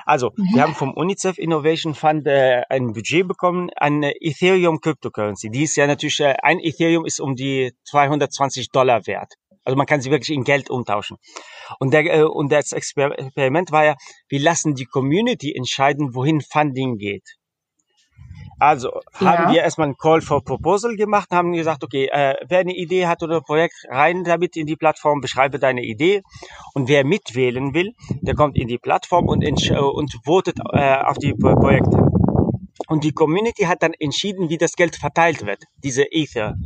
Also, 0.05 0.31
mhm. 0.37 0.55
wir 0.55 0.63
haben 0.63 0.75
vom 0.75 0.95
UNICEF 0.95 1.39
Innovation 1.39 1.95
Fund 1.95 2.27
äh, 2.27 2.63
ein 2.69 2.93
Budget 2.93 3.27
bekommen 3.27 3.71
an 3.77 4.03
äh, 4.03 4.13
Ethereum 4.21 4.81
Cryptocurrency. 4.81 5.51
Die 5.51 5.63
ist 5.63 5.77
ja 5.77 5.87
natürlich, 5.87 6.21
ein 6.43 6.59
Ethereum 6.59 7.05
ist 7.05 7.21
um 7.21 7.35
die 7.35 7.73
220 7.85 8.71
Dollar 8.71 9.07
wert. 9.07 9.35
Also 9.65 9.77
man 9.77 9.87
kann 9.87 10.01
sie 10.01 10.11
wirklich 10.11 10.37
in 10.37 10.45
Geld 10.45 10.71
umtauschen. 10.71 11.19
Und, 11.79 11.95
der, 11.95 12.31
und 12.31 12.51
das 12.51 12.73
Experiment 12.73 13.71
war 13.71 13.85
ja, 13.85 13.95
wir 14.29 14.41
lassen 14.41 14.75
die 14.75 14.87
Community 14.87 15.55
entscheiden, 15.55 16.15
wohin 16.15 16.41
Funding 16.41 16.97
geht. 16.99 17.37
Also 18.63 18.93
ja. 19.19 19.27
haben 19.27 19.53
wir 19.53 19.63
erstmal 19.63 19.89
einen 19.89 19.97
Call 19.97 20.21
for 20.21 20.45
Proposal 20.45 20.95
gemacht, 20.95 21.31
haben 21.33 21.53
gesagt, 21.53 21.83
okay, 21.83 22.09
äh, 22.13 22.37
wer 22.47 22.61
eine 22.61 22.77
Idee 22.77 23.09
hat 23.09 23.25
oder 23.25 23.39
ein 23.39 23.43
Projekt, 23.43 23.75
rein 23.89 24.23
damit 24.23 24.57
in 24.57 24.67
die 24.67 24.77
Plattform, 24.77 25.21
beschreibe 25.21 25.59
deine 25.59 25.83
Idee. 25.83 26.23
Und 26.73 26.89
wer 26.89 27.05
mitwählen 27.05 27.75
will, 27.75 27.93
der 28.21 28.37
kommt 28.37 28.57
in 28.57 28.69
die 28.69 28.79
Plattform 28.79 29.27
und, 29.27 29.45
und 29.45 30.15
votet 30.25 30.61
äh, 30.73 30.95
auf 30.95 31.19
die 31.19 31.35
Projekte. 31.35 32.12
Und 32.93 33.05
die 33.05 33.13
Community 33.13 33.63
hat 33.63 33.83
dann 33.83 33.95
entschieden, 33.99 34.51
wie 34.51 34.59
das 34.59 34.75
Geld 34.75 34.97
verteilt 34.97 35.47
wird, 35.47 35.65
diese 35.83 36.05
Ether. 36.13 36.57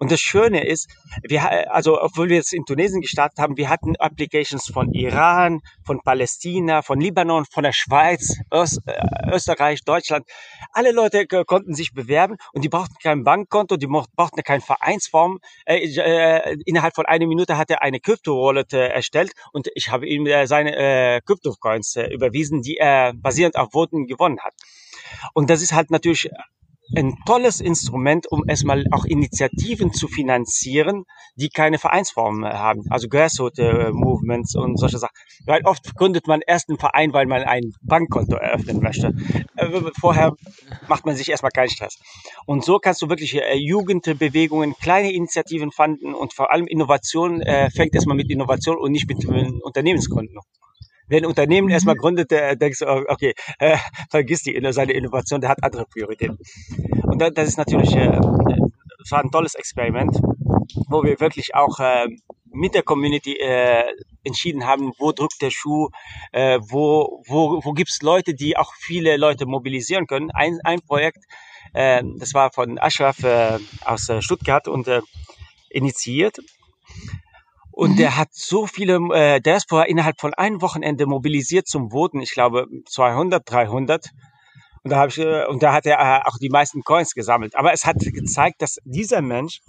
Und 0.00 0.10
das 0.10 0.18
Schöne 0.18 0.66
ist, 0.66 0.88
wir, 1.22 1.72
also, 1.72 2.02
obwohl 2.02 2.28
wir 2.28 2.38
jetzt 2.38 2.52
in 2.52 2.64
Tunesien 2.64 3.00
gestartet 3.00 3.38
haben, 3.38 3.56
wir 3.56 3.68
hatten 3.68 3.94
Applications 3.94 4.66
von 4.66 4.92
Iran, 4.92 5.60
von 5.84 6.00
Palästina, 6.00 6.82
von 6.82 7.00
Libanon, 7.00 7.44
von 7.44 7.62
der 7.62 7.70
Schweiz, 7.70 8.36
Öst, 8.52 8.80
äh, 8.86 9.00
Österreich, 9.32 9.84
Deutschland. 9.84 10.24
Alle 10.72 10.90
Leute 10.90 11.24
konnten 11.26 11.72
sich 11.76 11.92
bewerben 11.92 12.34
und 12.52 12.64
die 12.64 12.68
brauchten 12.68 12.96
kein 13.00 13.22
Bankkonto, 13.22 13.76
die 13.76 13.86
brauchten 13.86 14.42
keine 14.42 14.62
Vereinsform. 14.62 15.38
Äh, 15.66 15.84
äh, 15.86 16.56
innerhalb 16.66 16.96
von 16.96 17.06
einer 17.06 17.28
Minute 17.28 17.56
hat 17.56 17.70
er 17.70 17.80
eine 17.80 18.00
Crypto-Wallet 18.00 18.72
äh, 18.72 18.88
erstellt 18.88 19.34
und 19.52 19.68
ich 19.76 19.92
habe 19.92 20.08
ihm 20.08 20.26
seine 20.48 20.74
äh, 20.74 21.20
Crypto-Coins 21.20 21.94
äh, 21.94 22.08
überwiesen, 22.12 22.60
die 22.60 22.76
er 22.76 23.12
basierend 23.14 23.54
auf 23.54 23.70
Voten 23.70 24.08
gewonnen 24.08 24.40
hat. 24.40 24.54
Und 25.34 25.50
das 25.50 25.62
ist 25.62 25.72
halt 25.72 25.90
natürlich 25.90 26.30
ein 26.96 27.16
tolles 27.24 27.60
Instrument, 27.60 28.26
um 28.30 28.44
erstmal 28.48 28.84
auch 28.90 29.04
Initiativen 29.04 29.92
zu 29.92 30.08
finanzieren, 30.08 31.04
die 31.36 31.48
keine 31.48 31.78
Vereinsform 31.78 32.44
haben. 32.44 32.84
Also 32.90 33.08
Grassroot-Movements 33.08 34.56
und 34.56 34.76
solche 34.76 34.98
Sachen. 34.98 35.14
Weil 35.46 35.62
oft 35.64 35.94
gründet 35.94 36.26
man 36.26 36.40
erst 36.44 36.68
einen 36.68 36.78
Verein, 36.78 37.12
weil 37.12 37.26
man 37.26 37.42
ein 37.42 37.72
Bankkonto 37.82 38.36
eröffnen 38.36 38.80
möchte. 38.80 39.14
Äh, 39.56 39.80
vorher 40.00 40.34
macht 40.88 41.06
man 41.06 41.14
sich 41.14 41.30
erstmal 41.30 41.52
keinen 41.52 41.70
Stress. 41.70 41.96
Und 42.46 42.64
so 42.64 42.78
kannst 42.78 43.02
du 43.02 43.08
wirklich 43.08 43.34
äh, 43.36 43.56
Jugendbewegungen, 43.56 44.74
kleine 44.74 45.12
Initiativen 45.12 45.70
fanden 45.70 46.14
und 46.14 46.32
vor 46.32 46.50
allem 46.50 46.66
Innovation 46.66 47.40
äh, 47.40 47.70
fängt 47.70 47.94
erstmal 47.94 48.16
mit 48.16 48.30
Innovation 48.30 48.76
und 48.76 48.92
nicht 48.92 49.08
mit 49.08 49.24
Unternehmensgründen 49.62 50.38
wenn 51.10 51.24
ein 51.24 51.26
Unternehmen 51.26 51.66
mhm. 51.66 51.72
erstmal 51.72 51.96
gründet, 51.96 52.30
der 52.30 52.56
denkst 52.56 52.78
du, 52.78 52.86
oh, 52.86 53.04
okay, 53.08 53.34
äh, 53.58 53.76
vergiss 54.08 54.42
die, 54.42 54.58
seine 54.70 54.92
Innovation, 54.92 55.40
der 55.40 55.50
hat 55.50 55.62
andere 55.62 55.84
Prioritäten. 55.84 56.38
Und 57.02 57.20
das, 57.20 57.32
das 57.34 57.48
ist 57.48 57.58
natürlich, 57.58 57.94
äh, 57.94 58.18
das 58.98 59.10
war 59.10 59.22
ein 59.22 59.30
tolles 59.30 59.54
Experiment, 59.54 60.16
wo 60.88 61.02
wir 61.02 61.18
wirklich 61.20 61.54
auch 61.54 61.78
äh, 61.80 62.06
mit 62.52 62.74
der 62.74 62.82
Community 62.82 63.36
äh, 63.36 63.84
entschieden 64.24 64.66
haben, 64.66 64.92
wo 64.98 65.12
drückt 65.12 65.40
der 65.40 65.50
Schuh, 65.50 65.88
äh, 66.32 66.58
wo, 66.60 67.22
wo, 67.26 67.60
wo 67.64 67.72
gibt's 67.72 68.02
Leute, 68.02 68.34
die 68.34 68.56
auch 68.56 68.72
viele 68.74 69.16
Leute 69.16 69.46
mobilisieren 69.46 70.06
können. 70.06 70.30
Ein, 70.32 70.58
ein 70.64 70.80
Projekt, 70.80 71.24
äh, 71.72 72.02
das 72.18 72.34
war 72.34 72.52
von 72.52 72.78
Ashraf 72.78 73.22
äh, 73.22 73.58
aus 73.84 74.08
äh, 74.08 74.22
Stuttgart 74.22 74.68
und 74.68 74.88
äh, 74.88 75.00
initiiert. 75.70 76.38
Und 77.80 77.92
mhm. 77.92 77.96
der 77.96 78.18
hat 78.18 78.28
so 78.32 78.66
viele 78.66 78.96
äh, 79.14 79.40
Diaspora 79.40 79.84
innerhalb 79.84 80.20
von 80.20 80.34
einem 80.34 80.60
Wochenende 80.60 81.06
mobilisiert 81.06 81.66
zum 81.66 81.92
Voten. 81.92 82.20
Ich 82.20 82.32
glaube 82.32 82.66
200, 82.86 83.50
300. 83.50 84.10
Und 84.82 84.90
da, 84.90 84.98
hab 84.98 85.08
ich, 85.08 85.16
äh, 85.16 85.46
und 85.46 85.62
da 85.62 85.72
hat 85.72 85.86
er 85.86 85.98
äh, 85.98 86.28
auch 86.28 86.36
die 86.36 86.50
meisten 86.50 86.82
Coins 86.82 87.14
gesammelt. 87.14 87.56
Aber 87.56 87.72
es 87.72 87.86
hat 87.86 87.96
gezeigt, 87.98 88.60
dass 88.60 88.76
dieser 88.84 89.22
Mensch 89.22 89.60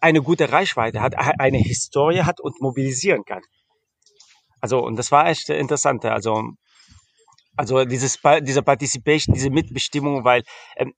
eine 0.00 0.22
gute 0.22 0.52
Reichweite 0.52 1.02
hat, 1.02 1.16
eine 1.38 1.58
Historie 1.58 2.22
hat 2.22 2.40
und 2.40 2.62
mobilisieren 2.62 3.26
kann. 3.26 3.42
Also, 4.62 4.82
und 4.82 4.96
das 4.96 5.12
war 5.12 5.28
echt 5.28 5.50
interessant. 5.50 6.02
Also, 6.06 6.44
also 7.56 7.84
dieses, 7.84 8.18
diese 8.40 8.62
Participation, 8.62 9.34
diese 9.34 9.50
Mitbestimmung, 9.50 10.24
weil 10.24 10.44
ähm, 10.78 10.94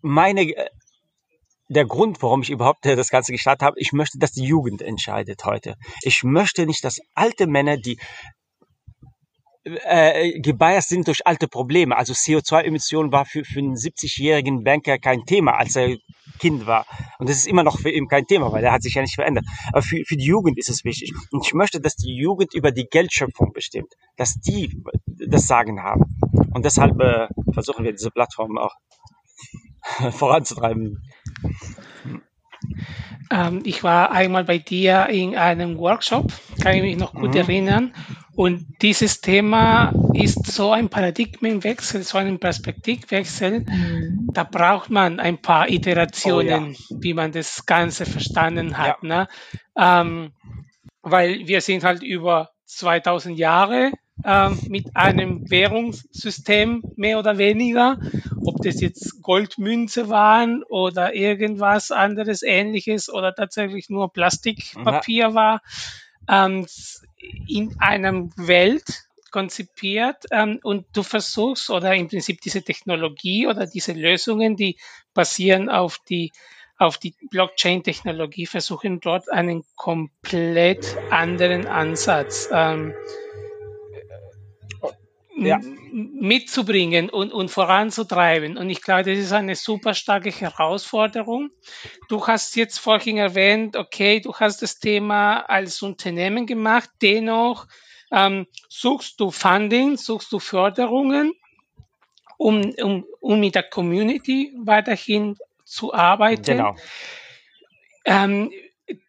meine, 0.00 0.42
äh, 0.42 0.68
der 1.72 1.86
Grund, 1.86 2.22
warum 2.22 2.42
ich 2.42 2.50
überhaupt 2.50 2.86
äh, 2.86 2.96
das 2.96 3.08
Ganze 3.08 3.32
gestartet 3.32 3.66
habe, 3.66 3.76
ich 3.78 3.92
möchte, 3.92 4.18
dass 4.18 4.32
die 4.32 4.44
Jugend 4.44 4.82
entscheidet 4.82 5.44
heute. 5.44 5.74
Ich 6.02 6.22
möchte 6.22 6.66
nicht, 6.66 6.84
dass 6.84 7.00
alte 7.14 7.46
Männer, 7.46 7.76
die 7.76 7.98
äh, 9.64 10.40
gebiased 10.40 10.88
sind 10.88 11.06
durch 11.06 11.26
alte 11.26 11.48
Probleme. 11.48 11.96
Also 11.96 12.12
CO2-Emissionen 12.12 13.12
war 13.12 13.24
für, 13.24 13.44
für 13.44 13.60
einen 13.60 13.76
70-jährigen 13.76 14.64
Banker 14.64 14.98
kein 14.98 15.24
Thema, 15.24 15.52
als 15.52 15.76
er 15.76 15.96
Kind 16.38 16.66
war. 16.66 16.86
Und 17.18 17.28
das 17.28 17.36
ist 17.36 17.46
immer 17.46 17.62
noch 17.62 17.78
für 17.78 17.90
ihn 17.90 18.08
kein 18.08 18.26
Thema, 18.26 18.50
weil 18.52 18.64
er 18.64 18.72
hat 18.72 18.82
sich 18.82 18.94
ja 18.94 19.02
nicht 19.02 19.14
verändert. 19.14 19.44
Aber 19.72 19.82
für, 19.82 20.02
für 20.06 20.16
die 20.16 20.24
Jugend 20.24 20.58
ist 20.58 20.68
es 20.68 20.84
wichtig. 20.84 21.12
Und 21.30 21.46
ich 21.46 21.54
möchte, 21.54 21.80
dass 21.80 21.94
die 21.94 22.14
Jugend 22.14 22.54
über 22.54 22.72
die 22.72 22.86
Geldschöpfung 22.90 23.52
bestimmt, 23.52 23.92
dass 24.16 24.34
die 24.34 24.82
das 25.06 25.46
Sagen 25.46 25.82
haben. 25.82 26.04
Und 26.52 26.64
deshalb 26.64 27.00
äh, 27.00 27.28
versuchen 27.52 27.84
wir 27.84 27.92
diese 27.92 28.10
Plattform 28.10 28.58
auch 28.58 28.74
voranzutreiben. 30.10 30.98
Ähm, 33.30 33.62
ich 33.64 33.82
war 33.82 34.12
einmal 34.12 34.44
bei 34.44 34.58
dir 34.58 35.08
in 35.08 35.36
einem 35.36 35.78
Workshop, 35.78 36.32
kann 36.60 36.74
ich 36.76 36.82
mich 36.82 36.96
noch 36.96 37.14
gut 37.14 37.30
mhm. 37.30 37.40
erinnern. 37.40 37.94
Und 38.34 38.66
dieses 38.80 39.20
Thema 39.20 39.92
ist 40.14 40.46
so 40.46 40.72
ein 40.72 40.88
Paradigmenwechsel, 40.88 42.02
so 42.02 42.18
ein 42.18 42.38
Perspektivwechsel. 42.38 43.60
Mhm. 43.60 44.28
Da 44.32 44.44
braucht 44.44 44.90
man 44.90 45.20
ein 45.20 45.40
paar 45.40 45.68
Iterationen, 45.68 46.70
oh, 46.70 46.94
ja. 46.94 46.96
wie 47.00 47.14
man 47.14 47.32
das 47.32 47.66
Ganze 47.66 48.06
verstanden 48.06 48.78
hat. 48.78 49.02
Ja. 49.02 49.08
Ne? 49.08 49.28
Ähm, 49.76 50.32
weil 51.02 51.46
wir 51.46 51.60
sind 51.60 51.84
halt 51.84 52.02
über 52.02 52.50
2000 52.66 53.38
Jahre 53.38 53.92
äh, 54.24 54.50
mit 54.68 54.96
einem 54.96 55.50
Währungssystem 55.50 56.82
mehr 56.96 57.18
oder 57.18 57.38
weniger, 57.38 57.98
ob 58.44 58.62
das 58.62 58.80
jetzt 58.80 59.22
Goldmünze 59.22 60.08
waren 60.08 60.62
oder 60.64 61.14
irgendwas 61.14 61.90
anderes 61.90 62.42
ähnliches 62.42 63.12
oder 63.12 63.34
tatsächlich 63.34 63.90
nur 63.90 64.12
Plastikpapier 64.12 65.28
ja. 65.28 65.34
war, 65.34 65.62
ähm, 66.28 66.66
in 67.48 67.76
einem 67.78 68.32
Welt 68.36 69.04
konzipiert 69.30 70.26
ähm, 70.30 70.60
und 70.62 70.86
du 70.92 71.02
versuchst 71.02 71.70
oder 71.70 71.94
im 71.94 72.08
Prinzip 72.08 72.40
diese 72.40 72.62
Technologie 72.62 73.46
oder 73.46 73.66
diese 73.66 73.92
Lösungen, 73.92 74.56
die 74.56 74.76
basieren 75.14 75.68
auf 75.68 75.98
die 76.08 76.32
auf 76.78 76.98
die 76.98 77.14
Blockchain-Technologie, 77.30 78.46
versuchen 78.46 79.00
dort 79.00 79.30
einen 79.30 79.64
komplett 79.76 80.96
anderen 81.10 81.68
Ansatz 81.68 82.48
ähm, 82.50 82.92
ja. 85.46 85.60
mitzubringen 85.92 87.10
und, 87.10 87.32
und 87.32 87.50
voranzutreiben. 87.50 88.56
Und 88.56 88.70
ich 88.70 88.82
glaube, 88.82 89.04
das 89.04 89.18
ist 89.18 89.32
eine 89.32 89.54
super 89.54 89.94
starke 89.94 90.30
Herausforderung. 90.30 91.50
Du 92.08 92.26
hast 92.26 92.56
jetzt 92.56 92.78
vorhin 92.78 93.16
erwähnt, 93.16 93.76
okay, 93.76 94.20
du 94.20 94.34
hast 94.34 94.62
das 94.62 94.78
Thema 94.78 95.40
als 95.40 95.82
Unternehmen 95.82 96.46
gemacht, 96.46 96.90
dennoch 97.00 97.66
ähm, 98.10 98.46
suchst 98.68 99.20
du 99.20 99.30
Funding, 99.30 99.96
suchst 99.96 100.32
du 100.32 100.38
Förderungen, 100.38 101.32
um, 102.36 102.72
um, 102.82 103.04
um 103.20 103.40
mit 103.40 103.54
der 103.54 103.62
Community 103.62 104.52
weiterhin 104.64 105.36
zu 105.64 105.94
arbeiten. 105.94 106.58
Genau. 106.58 106.76
Ähm, 108.04 108.50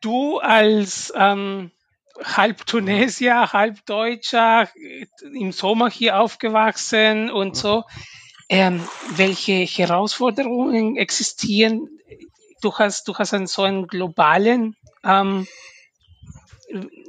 du 0.02 0.40
als 0.40 1.12
ähm, 1.16 1.72
halb 2.22 2.66
Tunesier, 2.66 3.54
halb 3.54 3.86
Deutscher, 3.86 4.70
im 5.34 5.52
Sommer 5.52 5.90
hier 5.90 6.20
aufgewachsen 6.20 7.32
und 7.32 7.56
so. 7.56 7.84
Ähm, 8.50 8.82
welche 9.16 9.54
Herausforderungen 9.54 10.98
existieren? 10.98 11.88
Du 12.62 12.74
hast, 12.78 13.08
du 13.08 13.16
hast 13.16 13.34
einen 13.34 13.48
so 13.48 13.64
einen 13.64 13.88
globalen 13.88 14.76
ähm, 15.04 15.48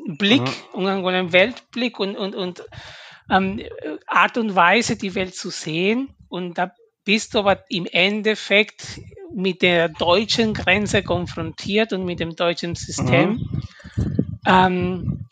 Blick 0.07 0.43
mhm. 0.43 0.73
und 0.73 0.87
einen 0.87 1.33
Weltblick 1.33 1.99
und, 1.99 2.17
und, 2.17 2.35
und 2.35 2.64
ähm, 3.31 3.62
Art 4.07 4.38
und 4.38 4.55
Weise, 4.55 4.97
die 4.97 5.14
Welt 5.14 5.35
zu 5.35 5.51
sehen. 5.51 6.14
Und 6.29 6.59
da 6.59 6.73
bist 7.05 7.35
du 7.35 7.40
aber 7.40 7.64
im 7.69 7.87
Endeffekt 7.87 9.01
mit 9.35 9.62
der 9.62 9.88
deutschen 9.88 10.55
Grenze 10.55 11.03
konfrontiert 11.03 11.93
und 11.93 12.05
mit 12.05 12.21
dem 12.21 12.37
deutschen 12.37 12.75
System. 12.75 13.33
Mhm. 13.33 13.62
Ähm, 14.46 15.26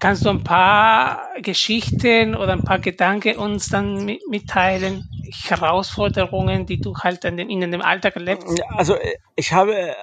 kannst 0.00 0.24
du 0.24 0.30
ein 0.30 0.44
paar 0.44 1.22
Geschichten 1.42 2.34
oder 2.34 2.52
ein 2.52 2.62
paar 2.62 2.78
Gedanken 2.78 3.36
uns 3.36 3.68
dann 3.68 4.18
mitteilen, 4.28 5.08
Herausforderungen, 5.48 6.66
die 6.66 6.80
du 6.80 6.94
halt 6.96 7.24
in, 7.24 7.38
in 7.38 7.70
dem 7.70 7.82
Alltag 7.82 8.16
erlebst? 8.16 8.46
Also 8.76 8.96
ich 9.36 9.52
habe 9.52 9.94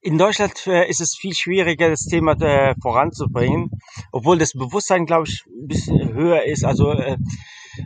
in 0.00 0.18
Deutschland 0.18 0.66
äh, 0.66 0.88
ist 0.88 1.00
es 1.00 1.16
viel 1.16 1.34
schwieriger, 1.34 1.88
das 1.88 2.06
Thema 2.06 2.32
äh, 2.40 2.74
voranzubringen, 2.82 3.70
obwohl 4.10 4.38
das 4.38 4.52
Bewusstsein, 4.52 5.06
glaube 5.06 5.28
ich, 5.28 5.44
ein 5.46 5.68
bisschen 5.68 6.12
höher 6.12 6.42
ist. 6.44 6.64
Also 6.64 6.92
äh, 6.92 7.16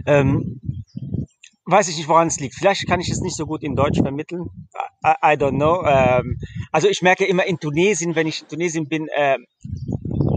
ähm, 0.06 0.60
weiß 1.66 1.88
ich 1.88 1.96
nicht, 1.96 2.08
woran 2.08 2.28
es 2.28 2.38
liegt. 2.38 2.54
Vielleicht 2.54 2.86
kann 2.86 3.00
ich 3.00 3.10
es 3.10 3.20
nicht 3.20 3.36
so 3.36 3.44
gut 3.44 3.62
in 3.62 3.74
Deutsch 3.74 3.98
vermitteln. 3.98 4.46
I, 5.04 5.14
I 5.22 5.36
don't 5.36 5.56
know. 5.56 5.84
Ähm, 5.84 6.38
also 6.72 6.88
ich 6.88 7.02
merke 7.02 7.24
immer 7.24 7.44
in 7.44 7.58
Tunesien, 7.58 8.14
wenn 8.14 8.26
ich 8.26 8.42
in 8.42 8.48
Tunesien 8.48 8.88
bin, 8.88 9.08
äh, 9.08 9.36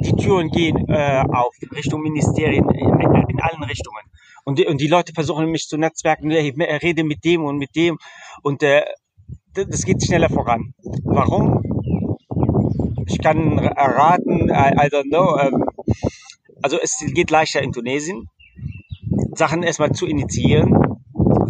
die 0.03 0.13
Türen 0.13 0.49
gehen 0.49 0.87
äh, 0.89 1.23
auf 1.31 1.53
Richtung 1.75 2.01
Ministerien 2.01 2.67
in, 2.71 3.27
in 3.29 3.39
allen 3.41 3.63
Richtungen. 3.63 4.01
Und 4.43 4.57
die, 4.57 4.65
und 4.65 4.81
die 4.81 4.87
Leute 4.87 5.13
versuchen 5.13 5.51
mich 5.51 5.67
zu 5.67 5.77
netzwerken, 5.77 6.31
ich 6.31 6.55
rede 6.57 7.03
mit 7.03 7.23
dem 7.23 7.43
und 7.43 7.57
mit 7.57 7.75
dem. 7.75 7.99
Und 8.41 8.63
äh, 8.63 8.83
das 9.53 9.83
geht 9.83 10.03
schneller 10.03 10.29
voran. 10.29 10.73
Warum? 11.03 11.61
Ich 13.05 13.19
kann 13.19 13.59
erraten, 13.59 14.49
I, 14.49 14.73
I 14.73 14.89
don't 14.89 15.09
know. 15.09 15.37
Ähm, 15.37 15.65
also 16.61 16.77
es 16.81 17.03
geht 17.13 17.29
leichter 17.29 17.61
in 17.61 17.71
Tunesien, 17.71 18.27
Sachen 19.35 19.63
erstmal 19.63 19.91
zu 19.91 20.07
initiieren 20.07 20.89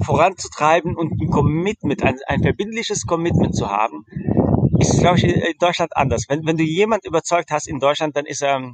voranzutreiben 0.04 0.96
und 0.96 1.20
ein 1.22 1.30
Commitment, 1.30 2.04
ein, 2.04 2.18
ein 2.28 2.42
verbindliches 2.42 3.06
Commitment 3.06 3.56
zu 3.56 3.70
haben, 3.70 4.06
ist, 4.80 5.00
glaube 5.00 5.18
ich, 5.18 5.24
in 5.24 5.58
Deutschland 5.60 5.96
anders. 5.96 6.26
Wenn, 6.30 6.46
wenn 6.46 6.58
du 6.58 6.64
jemand 6.64 7.06
überzeugt 7.06 7.52
hast 7.52 7.68
in 7.68 7.80
Deutschland, 7.80 8.16
dann 8.16 8.26
ist 8.26 8.42
er 8.42 8.74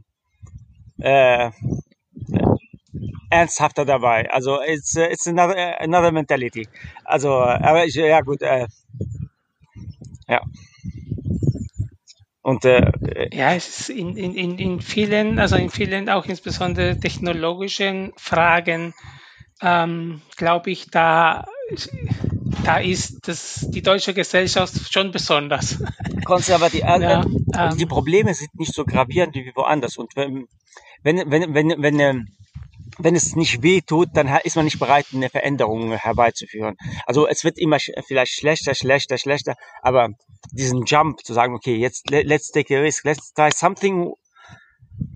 äh, 0.99 1.51
ernsthafter 3.29 3.85
dabei. 3.85 4.29
Also 4.31 4.61
it's, 4.61 4.95
it's 4.95 5.27
another, 5.27 5.81
another 5.81 6.11
mentality. 6.11 6.67
Also, 7.03 7.33
aber 7.33 7.85
ich, 7.85 7.95
ja 7.95 8.21
gut, 8.21 8.41
äh, 8.41 8.67
ja. 10.27 10.41
Und 12.41 12.63
äh, 12.63 12.91
ja, 13.33 13.55
es 13.55 13.79
ist 13.79 13.89
in, 13.89 14.15
in, 14.15 14.59
in 14.59 14.79
vielen, 14.79 15.39
also 15.39 15.55
in 15.55 15.71
vielen 15.71 16.09
auch 16.09 16.25
insbesondere 16.25 16.99
technologischen 16.99 18.13
Fragen 18.17 18.93
ähm, 19.61 20.21
glaube 20.35 20.71
ich, 20.71 20.89
da 20.89 21.45
da 22.63 22.77
ist 22.77 23.27
das, 23.27 23.65
die 23.69 23.81
deutsche 23.81 24.13
Gesellschaft 24.13 24.93
schon 24.93 25.11
besonders. 25.11 25.77
Konservativ. 26.23 26.81
Äh, 26.81 27.01
ja, 27.01 27.21
äh, 27.21 27.25
ähm, 27.57 27.77
die 27.77 27.85
Probleme 27.85 28.33
sind 28.33 28.53
nicht 28.55 28.73
so 28.73 28.85
gravierend 28.85 29.35
wie 29.35 29.51
woanders. 29.55 29.97
Und 29.97 30.15
wenn, 30.15 30.47
wenn, 31.03 31.29
wenn, 31.29 31.53
wenn, 31.53 31.81
wenn, 31.81 31.99
ähm, 31.99 32.27
wenn 32.97 33.15
es 33.15 33.35
nicht 33.35 33.61
weh 33.61 33.81
tut, 33.81 34.09
dann 34.13 34.27
ist 34.43 34.55
man 34.55 34.65
nicht 34.65 34.79
bereit, 34.79 35.07
eine 35.13 35.29
Veränderung 35.29 35.91
herbeizuführen. 35.91 36.77
Also 37.05 37.27
es 37.27 37.43
wird 37.43 37.57
immer 37.57 37.77
vielleicht 37.79 38.33
schlechter, 38.33 38.73
schlechter, 38.73 39.17
schlechter, 39.17 39.55
aber 39.81 40.09
diesen 40.51 40.85
Jump 40.85 41.19
zu 41.25 41.33
sagen, 41.33 41.55
okay, 41.55 41.75
jetzt 41.75 42.09
let's 42.09 42.51
take 42.51 42.75
a 42.75 42.79
risk, 42.79 43.03
let's 43.03 43.33
try 43.33 43.51
something 43.51 44.13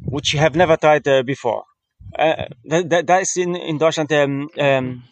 which 0.01 0.33
you 0.33 0.41
have 0.41 0.57
never 0.57 0.77
tried 0.77 1.07
uh, 1.07 1.23
before. 1.23 1.63
Äh, 2.13 2.49
da, 2.63 3.01
da 3.03 3.17
ist 3.17 3.37
in, 3.37 3.55
in 3.55 3.77
Deutschland 3.77 4.11
ähm, 4.11 4.49
ähm, 4.55 5.03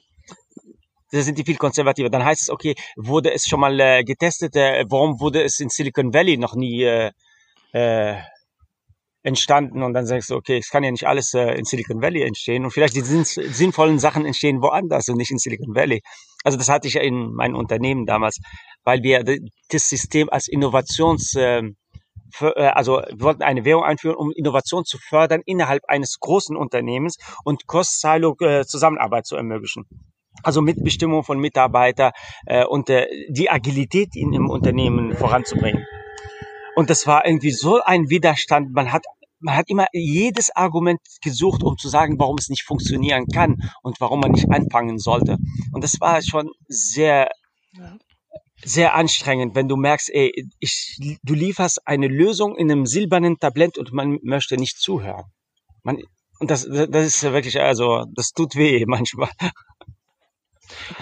da 1.11 1.21
sind 1.21 1.37
die 1.37 1.43
viel 1.43 1.57
konservativer. 1.57 2.09
Dann 2.09 2.25
heißt 2.25 2.43
es, 2.43 2.49
okay, 2.49 2.75
wurde 2.95 3.33
es 3.33 3.45
schon 3.45 3.59
mal 3.59 3.79
äh, 3.79 4.03
getestet? 4.03 4.55
Äh, 4.55 4.85
warum 4.89 5.19
wurde 5.19 5.43
es 5.43 5.59
in 5.59 5.69
Silicon 5.69 6.13
Valley 6.13 6.37
noch 6.37 6.55
nie 6.55 6.83
äh, 6.83 7.11
äh, 7.71 8.15
entstanden? 9.23 9.83
Und 9.83 9.93
dann 9.93 10.05
sagst 10.05 10.29
du, 10.29 10.35
okay, 10.35 10.57
es 10.57 10.69
kann 10.69 10.83
ja 10.83 10.91
nicht 10.91 11.07
alles 11.07 11.33
äh, 11.33 11.53
in 11.53 11.63
Silicon 11.63 12.01
Valley 12.01 12.23
entstehen 12.23 12.65
und 12.65 12.71
vielleicht 12.71 12.95
die 12.95 13.01
sinnvollen 13.01 13.99
Sachen 13.99 14.25
entstehen 14.25 14.61
woanders 14.61 15.07
und 15.07 15.17
nicht 15.17 15.31
in 15.31 15.37
Silicon 15.37 15.75
Valley. 15.75 16.01
Also 16.43 16.57
das 16.57 16.69
hatte 16.69 16.87
ich 16.87 16.95
in 16.95 17.33
meinem 17.33 17.55
Unternehmen 17.55 18.05
damals, 18.05 18.39
weil 18.83 19.01
wir 19.01 19.23
das 19.69 19.89
System 19.89 20.29
als 20.29 20.47
Innovations 20.47 21.35
äh, 21.35 21.63
für, 22.31 22.55
äh, 22.55 22.67
also 22.67 23.01
wollten 23.17 23.43
eine 23.43 23.65
Währung 23.65 23.83
einführen, 23.83 24.15
um 24.15 24.31
Innovation 24.31 24.85
zu 24.85 24.97
fördern 24.97 25.41
innerhalb 25.45 25.83
eines 25.87 26.19
großen 26.19 26.55
Unternehmens 26.55 27.17
und 27.43 27.67
Cross-Silo 27.67 28.35
äh, 28.39 28.65
Zusammenarbeit 28.65 29.25
zu 29.25 29.35
ermöglichen 29.35 29.85
also 30.43 30.61
Mitbestimmung 30.61 31.23
von 31.23 31.39
Mitarbeitern 31.39 32.11
äh, 32.45 32.63
und 32.63 32.89
äh, 32.89 33.07
die 33.29 33.49
Agilität 33.49 34.15
in 34.15 34.33
im 34.33 34.49
Unternehmen 34.49 35.15
voranzubringen. 35.15 35.85
Und 36.75 36.89
das 36.89 37.07
war 37.07 37.25
irgendwie 37.25 37.51
so 37.51 37.81
ein 37.83 38.09
Widerstand. 38.09 38.71
Man 38.71 38.91
hat 38.91 39.03
man 39.39 39.55
hat 39.55 39.69
immer 39.69 39.87
jedes 39.93 40.55
Argument 40.55 40.99
gesucht, 41.21 41.63
um 41.63 41.77
zu 41.77 41.89
sagen, 41.89 42.19
warum 42.19 42.37
es 42.39 42.49
nicht 42.49 42.63
funktionieren 42.63 43.27
kann 43.27 43.55
und 43.83 43.99
warum 43.99 44.19
man 44.19 44.31
nicht 44.31 44.49
anfangen 44.49 44.97
sollte. 44.97 45.37
Und 45.71 45.83
das 45.83 45.99
war 45.99 46.21
schon 46.23 46.49
sehr, 46.67 47.29
sehr 48.63 48.95
anstrengend, 48.95 49.55
wenn 49.55 49.67
du 49.67 49.75
merkst, 49.75 50.09
ey, 50.13 50.47
ich, 50.59 50.97
du 51.23 51.33
lieferst 51.33 51.87
eine 51.87 52.07
Lösung 52.07 52.55
in 52.57 52.71
einem 52.71 52.85
silbernen 52.85 53.37
Tablett 53.39 53.77
und 53.77 53.93
man 53.93 54.19
möchte 54.23 54.57
nicht 54.57 54.77
zuhören. 54.79 55.25
Man, 55.83 56.01
und 56.39 56.51
das, 56.51 56.67
das 56.67 57.05
ist 57.05 57.23
wirklich, 57.23 57.59
also, 57.59 58.05
das 58.13 58.31
tut 58.31 58.55
weh 58.55 58.85
manchmal. 58.87 59.29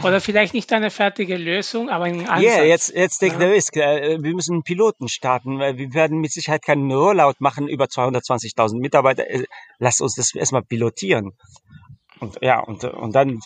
Oder 0.04 0.22
vielleicht 0.22 0.54
nicht 0.54 0.72
eine 0.74 0.92
fertige 0.92 1.38
Lösung, 1.38 1.90
aber 1.90 2.06
ein 2.06 2.20
Ansatz. 2.20 2.44
Ja, 2.44 2.58
yeah, 2.58 2.64
jetzt, 2.64 2.94
jetzt 2.94 3.18
take 3.18 3.34
ja. 3.34 3.40
the 3.40 3.46
risk. 3.46 3.76
Äh, 3.78 4.22
wir 4.22 4.36
müssen 4.36 4.54
einen 4.54 4.64
Piloten 4.64 5.08
starten. 5.08 5.58
Wir 5.60 5.94
werden 5.94 6.20
mit 6.20 6.32
Sicherheit 6.32 6.62
keinen 6.64 6.92
Rollout 6.92 7.36
machen 7.40 7.68
über 7.68 7.86
220.000 7.86 8.80
Mitarbeiter. 8.80 9.28
Äh, 9.28 9.46
lass 9.80 10.02
uns 10.02 10.16
das 10.16 10.36
erstmal 10.36 10.62
pilotieren. 10.62 11.32
Und 12.20 12.38
ja, 12.42 12.60
und, 12.60 12.84
und 12.84 13.16
dann, 13.16 13.40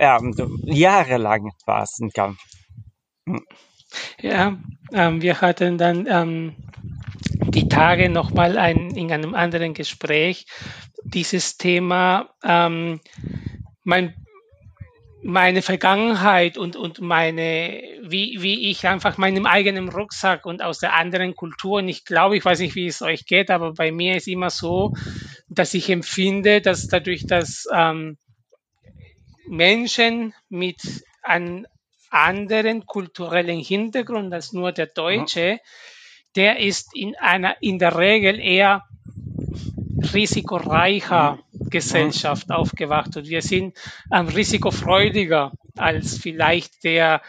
ja, 0.00 0.16
und 0.16 0.36
jahrelang 0.64 1.52
war 1.64 1.82
es 1.82 1.98
ein 2.00 2.10
Kampf. 2.10 2.40
Ja, 4.20 4.58
ähm, 4.92 5.22
wir 5.22 5.40
hatten 5.40 5.78
dann 5.78 6.06
ähm, 6.08 6.54
die 7.48 7.68
Tage 7.68 8.08
nochmal 8.08 8.58
ein, 8.58 8.90
in 8.96 9.12
einem 9.12 9.34
anderen 9.34 9.74
Gespräch 9.74 10.46
dieses 11.04 11.56
Thema. 11.56 12.30
Ähm, 12.44 13.00
mein 13.84 14.14
meine 15.22 15.62
Vergangenheit 15.62 16.58
und, 16.58 16.74
und 16.74 17.00
meine, 17.00 17.80
wie, 18.02 18.42
wie 18.42 18.70
ich 18.70 18.88
einfach 18.88 19.18
meinem 19.18 19.46
eigenen 19.46 19.88
Rucksack 19.88 20.44
und 20.46 20.62
aus 20.62 20.80
der 20.80 20.94
anderen 20.94 21.36
Kultur, 21.36 21.78
und 21.78 21.88
ich 21.88 22.04
glaube, 22.04 22.36
ich 22.36 22.44
weiß 22.44 22.58
nicht, 22.58 22.74
wie 22.74 22.88
es 22.88 23.02
euch 23.02 23.24
geht, 23.24 23.50
aber 23.50 23.72
bei 23.72 23.92
mir 23.92 24.16
ist 24.16 24.26
immer 24.26 24.50
so, 24.50 24.92
dass 25.48 25.74
ich 25.74 25.88
empfinde, 25.90 26.60
dass 26.60 26.88
dadurch, 26.88 27.26
dass 27.26 27.68
ähm, 27.72 28.18
Menschen 29.46 30.34
mit 30.48 30.80
einem 31.22 31.66
anderen 32.12 32.86
kulturellen 32.86 33.60
Hintergrund 33.60 34.32
als 34.32 34.52
nur 34.52 34.72
der 34.72 34.86
Deutsche, 34.86 35.60
der 36.36 36.58
ist 36.58 36.94
in 36.94 37.14
einer, 37.16 37.56
in 37.60 37.78
der 37.78 37.96
Regel 37.96 38.38
eher 38.38 38.84
risikoreicher 40.12 41.38
Gesellschaft 41.52 42.50
aufgewacht 42.50 43.16
und 43.16 43.28
wir 43.28 43.42
sind 43.42 43.76
ähm, 44.12 44.28
risikofreudiger 44.28 45.52
als 45.76 46.18
vielleicht 46.18 46.84
der 46.84 47.22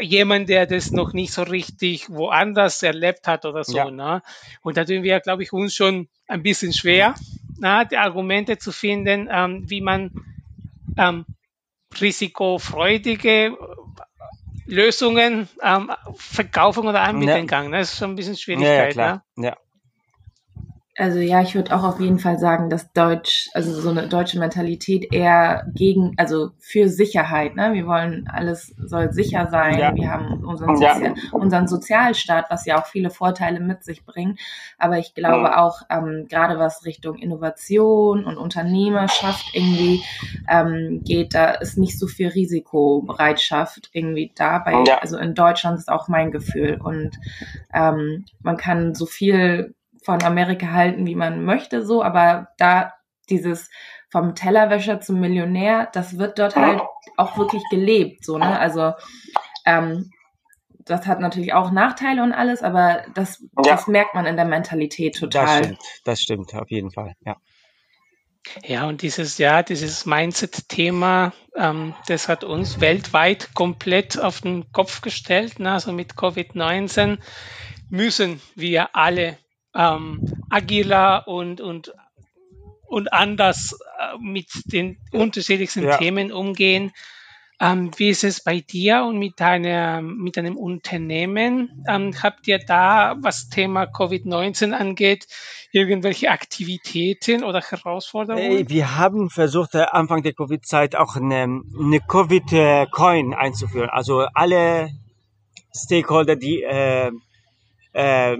jemand, 0.00 0.48
der 0.48 0.66
das 0.66 0.90
noch 0.90 1.12
nicht 1.12 1.32
so 1.32 1.42
richtig 1.42 2.10
woanders 2.10 2.82
erlebt 2.82 3.28
hat 3.28 3.44
oder 3.44 3.62
so. 3.62 3.76
Ja. 3.76 3.90
Ne? 3.90 4.20
Und 4.62 4.76
da 4.76 4.84
tun 4.84 5.04
wir, 5.04 5.20
glaube 5.20 5.44
ich, 5.44 5.52
uns 5.52 5.74
schon 5.74 6.08
ein 6.26 6.42
bisschen 6.42 6.72
schwer, 6.72 7.14
na, 7.58 7.84
die 7.84 7.96
Argumente 7.96 8.58
zu 8.58 8.72
finden, 8.72 9.28
ähm, 9.30 9.62
wie 9.70 9.80
man 9.80 10.10
ähm, 10.98 11.24
risikofreudige 12.00 13.56
Lösungen 14.66 15.48
ähm, 15.62 15.90
verkaufen 16.14 16.86
oder 16.86 17.02
anbieten 17.02 17.30
ja. 17.30 17.44
kann. 17.44 17.72
Das 17.72 17.92
ist 17.92 17.98
schon 17.98 18.10
ein 18.10 18.16
bisschen 18.16 18.36
Schwierigkeit. 18.36 18.94
Ja, 18.96 19.06
ja, 19.06 19.22
ne? 19.36 19.46
ja. 19.46 19.56
Also 20.98 21.20
ja, 21.20 21.40
ich 21.40 21.54
würde 21.54 21.74
auch 21.74 21.84
auf 21.84 22.00
jeden 22.00 22.18
Fall 22.18 22.38
sagen, 22.38 22.68
dass 22.68 22.92
Deutsch, 22.92 23.48
also 23.54 23.72
so 23.80 23.88
eine 23.88 24.08
deutsche 24.08 24.38
Mentalität 24.38 25.10
eher 25.10 25.66
gegen, 25.74 26.12
also 26.18 26.50
für 26.58 26.90
Sicherheit. 26.90 27.56
Ne? 27.56 27.72
Wir 27.72 27.86
wollen, 27.86 28.28
alles 28.30 28.74
soll 28.76 29.10
sicher 29.10 29.48
sein. 29.50 29.78
Ja. 29.78 29.94
Wir 29.94 30.10
haben 30.10 30.44
unseren, 30.44 30.78
ja. 30.78 30.94
Sozial, 30.94 31.14
unseren 31.32 31.66
Sozialstaat, 31.66 32.50
was 32.50 32.66
ja 32.66 32.78
auch 32.78 32.84
viele 32.84 33.08
Vorteile 33.08 33.60
mit 33.60 33.84
sich 33.84 34.04
bringt. 34.04 34.38
Aber 34.76 34.98
ich 34.98 35.14
glaube 35.14 35.44
ja. 35.44 35.62
auch, 35.64 35.80
ähm, 35.88 36.26
gerade 36.28 36.58
was 36.58 36.84
Richtung 36.84 37.16
Innovation 37.16 38.26
und 38.26 38.36
Unternehmerschaft 38.36 39.46
irgendwie 39.54 40.02
ähm, 40.46 41.00
geht, 41.04 41.34
da 41.34 41.52
ist 41.52 41.78
nicht 41.78 41.98
so 41.98 42.06
viel 42.06 42.28
Risikobereitschaft 42.28 43.88
irgendwie 43.94 44.30
dabei. 44.34 44.84
Also 45.00 45.16
in 45.16 45.34
Deutschland 45.34 45.78
ist 45.78 45.90
auch 45.90 46.08
mein 46.08 46.30
Gefühl. 46.32 46.78
Und 46.82 47.18
ähm, 47.72 48.26
man 48.42 48.58
kann 48.58 48.94
so 48.94 49.06
viel 49.06 49.74
von 50.04 50.22
Amerika 50.22 50.72
halten, 50.72 51.06
wie 51.06 51.14
man 51.14 51.44
möchte, 51.44 51.84
so, 51.84 52.02
aber 52.02 52.48
da 52.58 52.94
dieses 53.30 53.70
vom 54.10 54.34
Tellerwäscher 54.34 55.00
zum 55.00 55.20
Millionär, 55.20 55.88
das 55.92 56.18
wird 56.18 56.38
dort 56.38 56.56
halt 56.56 56.82
auch 57.16 57.38
wirklich 57.38 57.62
gelebt, 57.70 58.24
so, 58.24 58.36
ne? 58.36 58.58
Also, 58.58 58.92
ähm, 59.64 60.10
das 60.84 61.06
hat 61.06 61.20
natürlich 61.20 61.54
auch 61.54 61.70
Nachteile 61.70 62.22
und 62.22 62.32
alles, 62.32 62.62
aber 62.62 63.04
das, 63.14 63.40
ja. 63.40 63.62
das 63.62 63.86
merkt 63.86 64.14
man 64.14 64.26
in 64.26 64.36
der 64.36 64.44
Mentalität 64.44 65.16
total. 65.16 65.46
Das 65.46 65.66
stimmt, 65.66 65.80
das 66.04 66.20
stimmt, 66.20 66.54
auf 66.54 66.70
jeden 66.70 66.90
Fall, 66.90 67.14
ja. 67.24 67.36
Ja, 68.64 68.86
und 68.88 69.02
dieses, 69.02 69.38
ja, 69.38 69.62
dieses 69.62 70.04
Mindset-Thema, 70.04 71.32
ähm, 71.56 71.94
das 72.08 72.28
hat 72.28 72.44
uns 72.44 72.80
weltweit 72.80 73.54
komplett 73.54 74.18
auf 74.18 74.40
den 74.40 74.72
Kopf 74.72 75.00
gestellt. 75.00 75.60
Ne? 75.60 75.72
Also 75.72 75.92
mit 75.92 76.14
Covid-19 76.14 77.18
müssen 77.88 78.40
wir 78.54 78.96
alle 78.96 79.38
ähm, 79.74 80.20
agiler 80.50 81.26
und, 81.26 81.60
und, 81.60 81.92
und 82.86 83.12
anders 83.12 83.78
äh, 83.98 84.18
mit 84.20 84.48
den 84.66 84.98
unterschiedlichsten 85.12 85.84
ja. 85.84 85.96
Themen 85.96 86.32
umgehen. 86.32 86.92
Ähm, 87.62 87.92
wie 87.96 88.08
ist 88.08 88.24
es 88.24 88.42
bei 88.42 88.58
dir 88.58 89.04
und 89.04 89.20
mit, 89.20 89.38
deiner, 89.38 90.02
mit 90.02 90.36
deinem 90.36 90.56
Unternehmen? 90.56 91.84
Ähm, 91.88 92.12
habt 92.20 92.48
ihr 92.48 92.58
da, 92.58 93.14
was 93.20 93.50
Thema 93.50 93.84
Covid-19 93.84 94.72
angeht, 94.72 95.28
irgendwelche 95.70 96.30
Aktivitäten 96.30 97.44
oder 97.44 97.60
Herausforderungen? 97.60 98.68
Wir 98.68 98.96
haben 98.96 99.30
versucht, 99.30 99.76
äh, 99.76 99.84
Anfang 99.88 100.24
der 100.24 100.32
Covid-Zeit 100.32 100.96
auch 100.96 101.14
eine, 101.14 101.42
eine 101.44 102.00
Covid-Coin 102.00 103.32
einzuführen. 103.32 103.90
Also 103.90 104.26
alle 104.34 104.90
Stakeholder, 105.72 106.34
die 106.34 106.64
äh, 106.64 107.12
äh, 107.92 108.38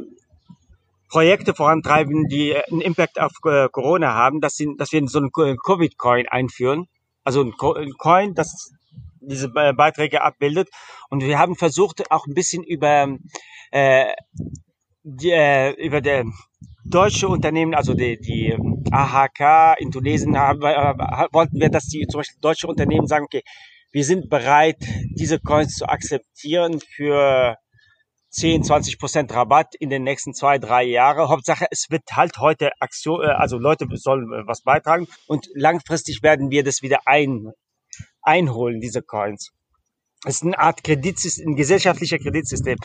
Projekte 1.13 1.55
vorantreiben, 1.55 2.27
die 2.27 2.57
einen 2.57 2.81
Impact 2.81 3.21
auf 3.21 3.33
äh, 3.45 3.69
Corona 3.71 4.15
haben, 4.15 4.41
dass, 4.41 4.55
sie, 4.55 4.75
dass 4.79 4.93
wir 4.93 5.07
so 5.09 5.19
einen 5.19 5.31
Covid-Coin 5.31 6.27
einführen. 6.27 6.87
Also 7.23 7.43
ein 7.43 7.53
Coin, 7.53 8.35
das 8.35 8.73
diese 9.21 9.53
äh, 9.55 9.75
Beiträge 9.75 10.23
abbildet. 10.23 10.71
Und 11.11 11.23
wir 11.23 11.39
haben 11.39 11.55
versucht, 11.55 12.11
auch 12.11 12.27
ein 12.27 12.33
bisschen 12.33 12.65
über, 12.65 13.15
äh, 13.73 14.07
die, 15.03 15.33
äh, 15.33 15.73
über 15.73 16.01
der 16.01 16.25
deutsche 16.87 17.29
Unternehmen, 17.29 17.75
also 17.75 17.93
die, 17.93 18.19
die 18.19 18.57
AHK 18.91 19.79
in 19.81 19.91
Tunesien, 19.91 20.39
haben, 20.39 20.63
äh, 20.63 21.27
wollten 21.31 21.61
wir, 21.61 21.69
dass 21.69 21.89
die 21.89 22.07
zum 22.09 22.21
Beispiel 22.21 22.41
deutsche 22.41 22.67
Unternehmen 22.67 23.07
sagen, 23.07 23.27
okay, 23.27 23.43
wir 23.93 24.05
sind 24.07 24.31
bereit, 24.31 24.79
diese 25.11 25.39
Coins 25.39 25.75
zu 25.75 25.87
akzeptieren 25.87 26.81
für 26.81 27.59
10, 28.33 28.65
20 28.65 28.99
Prozent 28.99 29.35
Rabatt 29.35 29.75
in 29.75 29.91
den 29.91 30.05
nächsten 30.05 30.33
zwei, 30.33 30.59
drei 30.59 30.85
Jahren. 30.85 31.29
Hauptsache, 31.29 31.67
es 31.71 31.87
wird 31.91 32.05
halt 32.13 32.39
heute 32.39 32.71
Aktion, 32.81 33.23
äh, 33.23 33.27
also 33.27 33.59
Leute 33.59 33.87
sollen 33.93 34.33
äh, 34.33 34.47
was 34.47 34.63
beitragen 34.63 35.07
und 35.27 35.49
langfristig 35.55 36.23
werden 36.23 36.51
wir 36.51 36.65
das 36.65 36.81
wieder 36.81 37.01
ein, 37.05 37.53
einholen, 38.23 38.81
diese 38.81 39.03
Coins. 39.03 39.53
Es 40.25 40.37
ist 40.37 40.45
eine 40.45 40.59
Art 40.59 40.83
Kreditsystem, 40.83 41.51
ein 41.51 41.57
gesellschaftlicher 41.57 42.19
Kreditsystem. 42.19 42.79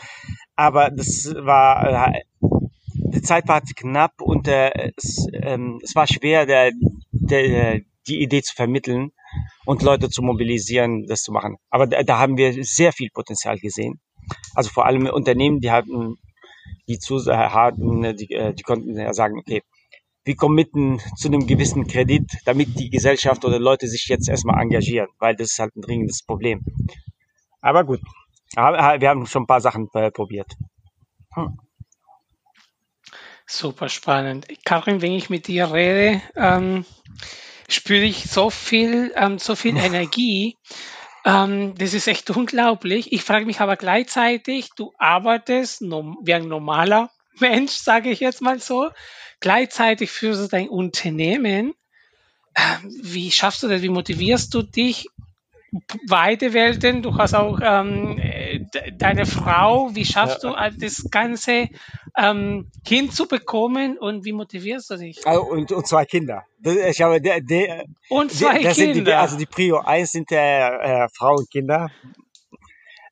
Aber 0.54 0.90
das 0.90 1.32
war, 1.34 2.12
äh, 2.12 2.20
die 2.40 3.22
Zeit 3.22 3.48
war 3.48 3.62
knapp 3.62 4.20
und 4.20 4.48
äh, 4.48 4.92
es, 4.96 5.26
ähm, 5.32 5.80
es 5.82 5.94
war 5.94 6.06
schwer, 6.06 6.44
der, 6.44 6.72
der, 7.10 7.80
die 8.06 8.22
Idee 8.22 8.42
zu 8.42 8.54
vermitteln 8.54 9.12
und 9.64 9.82
Leute 9.82 10.10
zu 10.10 10.20
mobilisieren, 10.22 11.06
das 11.06 11.22
zu 11.22 11.32
machen. 11.32 11.56
Aber 11.70 11.86
da, 11.86 12.02
da 12.02 12.18
haben 12.18 12.36
wir 12.36 12.52
sehr 12.64 12.92
viel 12.92 13.08
Potenzial 13.10 13.58
gesehen. 13.58 14.00
Also 14.54 14.70
vor 14.70 14.86
allem 14.86 15.06
Unternehmen, 15.06 15.60
die 15.60 15.70
hatten, 15.70 16.16
die 16.88 16.98
zu 16.98 17.18
hatten, 17.26 18.16
die, 18.16 18.32
äh, 18.32 18.54
die 18.54 18.62
konnten 18.62 18.96
ja 18.96 19.12
sagen, 19.12 19.38
okay, 19.38 19.62
wir 20.24 20.36
committen 20.36 21.00
zu 21.16 21.28
einem 21.28 21.46
gewissen 21.46 21.86
Kredit, 21.86 22.30
damit 22.44 22.78
die 22.78 22.90
Gesellschaft 22.90 23.44
oder 23.44 23.58
Leute 23.58 23.88
sich 23.88 24.06
jetzt 24.08 24.28
erstmal 24.28 24.60
engagieren, 24.60 25.08
weil 25.18 25.34
das 25.34 25.52
ist 25.52 25.58
halt 25.58 25.74
ein 25.74 25.80
dringendes 25.80 26.22
Problem. 26.22 26.62
Aber 27.62 27.84
gut, 27.84 28.00
wir 28.54 29.08
haben 29.08 29.26
schon 29.26 29.44
ein 29.44 29.46
paar 29.46 29.60
Sachen 29.60 29.88
äh, 29.94 30.10
probiert. 30.10 30.52
Hm. 31.34 31.58
Super 33.46 33.88
spannend. 33.88 34.46
Karin, 34.64 35.00
wenn 35.00 35.12
ich 35.12 35.30
mit 35.30 35.48
dir 35.48 35.72
rede, 35.72 36.20
ähm, 36.36 36.84
spüre 37.68 38.04
ich 38.04 38.24
so 38.24 38.50
viel, 38.50 39.12
ähm, 39.16 39.38
so 39.38 39.54
viel 39.54 39.76
Energie. 39.82 40.56
Ähm, 41.28 41.74
das 41.76 41.92
ist 41.92 42.08
echt 42.08 42.30
unglaublich. 42.36 43.12
Ich 43.12 43.22
frage 43.22 43.44
mich 43.44 43.60
aber 43.60 43.76
gleichzeitig, 43.76 44.70
du 44.76 44.92
arbeitest 44.98 45.82
wie 45.82 46.34
ein 46.34 46.48
normaler 46.48 47.10
Mensch, 47.38 47.72
sage 47.72 48.10
ich 48.10 48.20
jetzt 48.20 48.40
mal 48.40 48.58
so. 48.58 48.90
Gleichzeitig 49.40 50.10
führst 50.10 50.42
du 50.42 50.48
dein 50.48 50.68
Unternehmen. 50.68 51.74
Ähm, 52.56 52.98
wie 53.02 53.30
schaffst 53.30 53.62
du 53.62 53.68
das? 53.68 53.82
Wie 53.82 53.90
motivierst 53.90 54.52
du 54.54 54.62
dich? 54.62 55.06
Beide 56.08 56.54
Welten, 56.54 57.02
du 57.02 57.16
hast 57.18 57.34
auch 57.34 57.60
ähm, 57.62 58.18
deine 58.96 59.26
Frau, 59.26 59.94
wie 59.94 60.04
schaffst 60.04 60.42
ja. 60.44 60.70
du 60.70 60.78
das 60.78 61.08
Ganze 61.10 61.68
ähm, 62.16 62.70
hinzubekommen 62.86 63.98
und 63.98 64.24
wie 64.24 64.32
motivierst 64.32 64.90
du 64.90 64.96
dich? 64.96 65.26
Also, 65.26 65.42
und, 65.42 65.72
und 65.72 65.86
zwei 65.86 66.04
Kinder. 66.04 66.44
Ich 66.62 67.00
habe 67.02 67.20
der, 67.20 67.40
der, 67.40 67.84
und 68.08 68.32
zwei 68.32 68.62
der, 68.62 68.72
Kinder. 68.72 69.04
Die, 69.04 69.12
also 69.12 69.36
die 69.36 69.46
Prio 69.46 69.78
1 69.78 70.10
sind 70.10 70.30
der, 70.30 70.80
äh, 70.82 71.08
Frau 71.14 71.36
und 71.36 71.50
Kinder. 71.50 71.90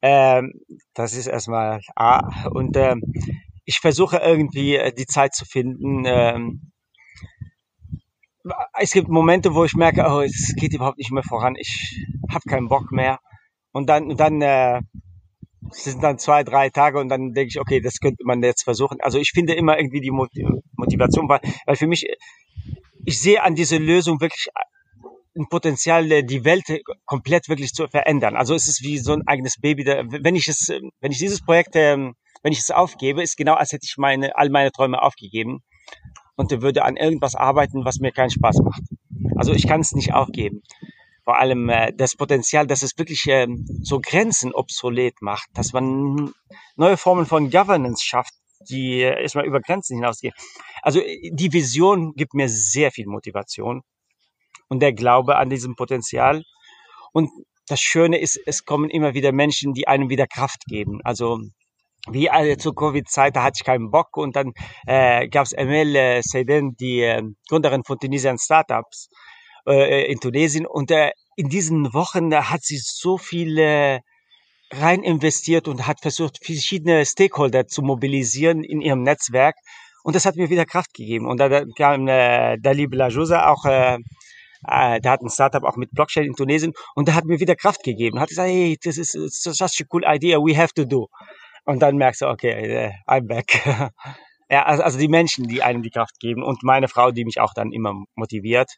Ähm, 0.02 0.52
das 0.94 1.14
ist 1.14 1.26
erstmal 1.26 1.80
A. 1.94 2.48
Und 2.50 2.76
ähm, 2.76 3.02
ich 3.64 3.78
versuche 3.80 4.18
irgendwie 4.18 4.76
äh, 4.76 4.92
die 4.92 5.06
Zeit 5.06 5.34
zu 5.34 5.44
finden. 5.44 6.04
Ähm, 6.06 6.72
es 8.78 8.92
gibt 8.92 9.08
Momente, 9.08 9.54
wo 9.54 9.64
ich 9.64 9.74
merke, 9.74 10.04
oh, 10.08 10.20
es 10.20 10.54
geht 10.56 10.72
überhaupt 10.72 10.98
nicht 10.98 11.10
mehr 11.10 11.24
voran. 11.24 11.56
Ich 11.56 12.06
habe 12.30 12.48
keinen 12.48 12.68
Bock 12.68 12.92
mehr. 12.92 13.18
Und 13.72 13.88
dann, 13.88 14.16
dann 14.16 14.40
äh, 14.40 14.80
es 15.70 15.84
sind 15.84 16.02
dann 16.02 16.18
zwei, 16.18 16.44
drei 16.44 16.70
Tage 16.70 16.98
und 16.98 17.08
dann 17.08 17.32
denke 17.32 17.48
ich, 17.48 17.60
okay, 17.60 17.80
das 17.80 17.98
könnte 18.00 18.24
man 18.24 18.42
jetzt 18.42 18.64
versuchen. 18.64 18.98
Also 19.00 19.18
ich 19.18 19.30
finde 19.30 19.54
immer 19.54 19.78
irgendwie 19.78 20.00
die 20.00 20.10
Motivation, 20.10 21.28
weil, 21.28 21.40
weil 21.66 21.76
für 21.76 21.86
mich, 21.86 22.06
ich 23.04 23.20
sehe 23.20 23.42
an 23.42 23.54
dieser 23.54 23.78
Lösung 23.78 24.20
wirklich 24.20 24.48
ein 25.36 25.48
Potenzial, 25.48 26.22
die 26.22 26.44
Welt 26.44 26.64
komplett 27.04 27.48
wirklich 27.48 27.72
zu 27.72 27.88
verändern. 27.88 28.36
Also 28.36 28.54
es 28.54 28.68
ist 28.68 28.82
wie 28.82 28.98
so 28.98 29.12
ein 29.12 29.26
eigenes 29.26 29.56
Baby. 29.60 29.84
Wenn 29.84 30.34
ich 30.34 30.48
es, 30.48 30.68
wenn 31.00 31.12
ich 31.12 31.18
dieses 31.18 31.42
Projekt, 31.42 31.76
ähm, 31.76 32.14
wenn 32.42 32.52
ich 32.52 32.60
es 32.60 32.70
aufgebe, 32.70 33.22
ist 33.22 33.36
genau, 33.36 33.54
als 33.54 33.72
hätte 33.72 33.84
ich 33.84 33.96
meine, 33.98 34.36
all 34.36 34.50
meine 34.50 34.72
Träume 34.72 35.02
aufgegeben 35.02 35.62
und 36.36 36.50
würde 36.62 36.84
an 36.84 36.96
irgendwas 36.96 37.34
arbeiten, 37.34 37.84
was 37.84 37.98
mir 37.98 38.12
keinen 38.12 38.30
Spaß 38.30 38.60
macht. 38.62 38.82
Also 39.36 39.52
ich 39.52 39.66
kann 39.66 39.80
es 39.80 39.92
nicht 39.92 40.14
aufgeben 40.14 40.62
vor 41.26 41.40
allem 41.40 41.68
äh, 41.68 41.92
das 41.92 42.14
Potenzial, 42.14 42.68
dass 42.68 42.82
es 42.82 42.96
wirklich 42.96 43.26
äh, 43.26 43.48
so 43.82 44.00
Grenzen 44.00 44.54
obsolet 44.54 45.20
macht, 45.20 45.48
dass 45.54 45.72
man 45.72 46.32
neue 46.76 46.96
Formen 46.96 47.26
von 47.26 47.50
Governance 47.50 48.04
schafft, 48.04 48.32
die 48.70 49.02
äh, 49.02 49.20
erstmal 49.22 49.44
über 49.44 49.60
Grenzen 49.60 49.96
hinausgehen. 49.96 50.34
Also 50.82 51.00
äh, 51.00 51.32
die 51.32 51.52
Vision 51.52 52.14
gibt 52.14 52.34
mir 52.34 52.48
sehr 52.48 52.92
viel 52.92 53.06
Motivation 53.08 53.82
und 54.68 54.78
der 54.78 54.92
Glaube 54.92 55.36
an 55.36 55.50
diesem 55.50 55.74
Potenzial. 55.74 56.44
Und 57.12 57.28
das 57.66 57.80
Schöne 57.80 58.20
ist, 58.20 58.38
es 58.46 58.64
kommen 58.64 58.88
immer 58.88 59.14
wieder 59.14 59.32
Menschen, 59.32 59.74
die 59.74 59.88
einem 59.88 60.08
wieder 60.08 60.28
Kraft 60.28 60.64
geben. 60.66 61.00
Also 61.02 61.40
wie 62.08 62.30
alle 62.30 62.56
zur 62.56 62.76
Covid-Zeit, 62.76 63.34
da 63.34 63.42
hatte 63.42 63.58
ich 63.60 63.64
keinen 63.64 63.90
Bock 63.90 64.16
und 64.16 64.36
dann 64.36 64.52
äh, 64.86 65.26
gab 65.26 65.46
es 65.46 65.52
Emel 65.52 65.96
äh, 65.96 66.22
Seiden, 66.22 66.76
die 66.76 67.00
äh, 67.00 67.24
Gründerin 67.48 67.82
von 67.82 67.98
Tunisian 67.98 68.38
Startups, 68.38 69.08
äh, 69.66 70.10
in 70.10 70.20
Tunesien. 70.20 70.66
Und 70.66 70.90
äh, 70.90 71.10
in 71.36 71.48
diesen 71.48 71.92
Wochen 71.92 72.30
da 72.30 72.50
hat 72.50 72.62
sie 72.62 72.78
so 72.78 73.18
viel 73.18 74.02
rein 74.72 75.02
investiert 75.02 75.68
und 75.68 75.86
hat 75.86 76.00
versucht, 76.00 76.44
verschiedene 76.44 77.04
Stakeholder 77.06 77.66
zu 77.66 77.82
mobilisieren 77.82 78.64
in 78.64 78.80
ihrem 78.80 79.02
Netzwerk. 79.02 79.56
Und 80.02 80.14
das 80.14 80.24
hat 80.24 80.36
mir 80.36 80.50
wieder 80.50 80.64
Kraft 80.64 80.94
gegeben. 80.94 81.26
Und 81.26 81.38
da 81.38 81.64
kam 81.76 82.08
äh, 82.08 82.58
Dalib 82.58 82.94
Lajosa 82.94 83.48
auch, 83.48 83.64
äh, 83.64 83.98
äh, 84.66 85.00
der 85.00 85.10
hat 85.10 85.20
ein 85.20 85.30
Startup 85.30 85.64
auch 85.64 85.76
mit 85.76 85.90
Blockchain 85.92 86.24
in 86.24 86.34
Tunesien 86.34 86.72
und 86.94 87.08
der 87.08 87.14
hat 87.14 87.24
mir 87.24 87.40
wieder 87.40 87.56
Kraft 87.56 87.82
gegeben. 87.82 88.20
Hat 88.20 88.28
gesagt, 88.28 88.48
hey, 88.48 88.78
das 88.82 88.98
ist 88.98 89.12
such 89.12 89.80
a 89.80 89.84
cool 89.92 90.04
idea, 90.06 90.38
we 90.38 90.56
have 90.56 90.72
to 90.74 90.84
do. 90.84 91.08
Und 91.64 91.80
dann 91.80 91.96
merkst 91.96 92.22
du, 92.22 92.26
okay, 92.26 92.50
äh, 92.50 92.92
I'm 93.06 93.26
back. 93.26 93.60
ja, 94.48 94.64
also, 94.64 94.84
also 94.84 94.98
die 94.98 95.08
Menschen, 95.08 95.48
die 95.48 95.62
einem 95.62 95.82
die 95.82 95.90
Kraft 95.90 96.20
geben 96.20 96.42
und 96.42 96.62
meine 96.62 96.88
Frau, 96.88 97.10
die 97.10 97.24
mich 97.24 97.40
auch 97.40 97.52
dann 97.52 97.72
immer 97.72 98.04
motiviert 98.14 98.76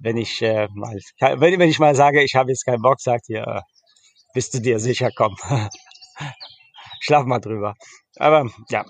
wenn 0.00 0.16
ich 0.16 0.42
äh, 0.42 0.68
mal, 0.74 0.98
wenn, 1.20 1.58
wenn 1.58 1.68
ich 1.68 1.78
mal 1.78 1.94
sage, 1.94 2.22
ich 2.22 2.34
habe 2.34 2.50
jetzt 2.50 2.64
keinen 2.64 2.82
Bock, 2.82 3.00
sagt 3.00 3.28
ihr, 3.28 3.46
äh, 3.46 3.60
bist 4.34 4.54
du 4.54 4.60
dir 4.60 4.78
sicher, 4.80 5.10
komm. 5.14 5.36
Schlaf 7.00 7.24
mal 7.24 7.40
drüber. 7.40 7.74
Aber 8.16 8.50
ja. 8.70 8.84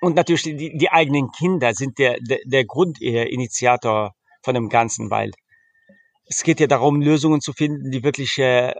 Und 0.00 0.16
natürlich 0.16 0.42
die, 0.42 0.76
die 0.76 0.90
eigenen 0.90 1.30
Kinder 1.30 1.72
sind 1.72 1.98
der, 1.98 2.18
der, 2.20 2.38
der 2.44 2.64
Grundinitiator 2.64 4.12
von 4.42 4.54
dem 4.54 4.68
Ganzen, 4.68 5.10
weil 5.10 5.30
es 6.26 6.42
geht 6.42 6.60
ja 6.60 6.66
darum, 6.66 7.00
Lösungen 7.00 7.40
zu 7.40 7.52
finden, 7.52 7.90
die 7.90 8.02
wirklich 8.02 8.38
äh, 8.38 8.74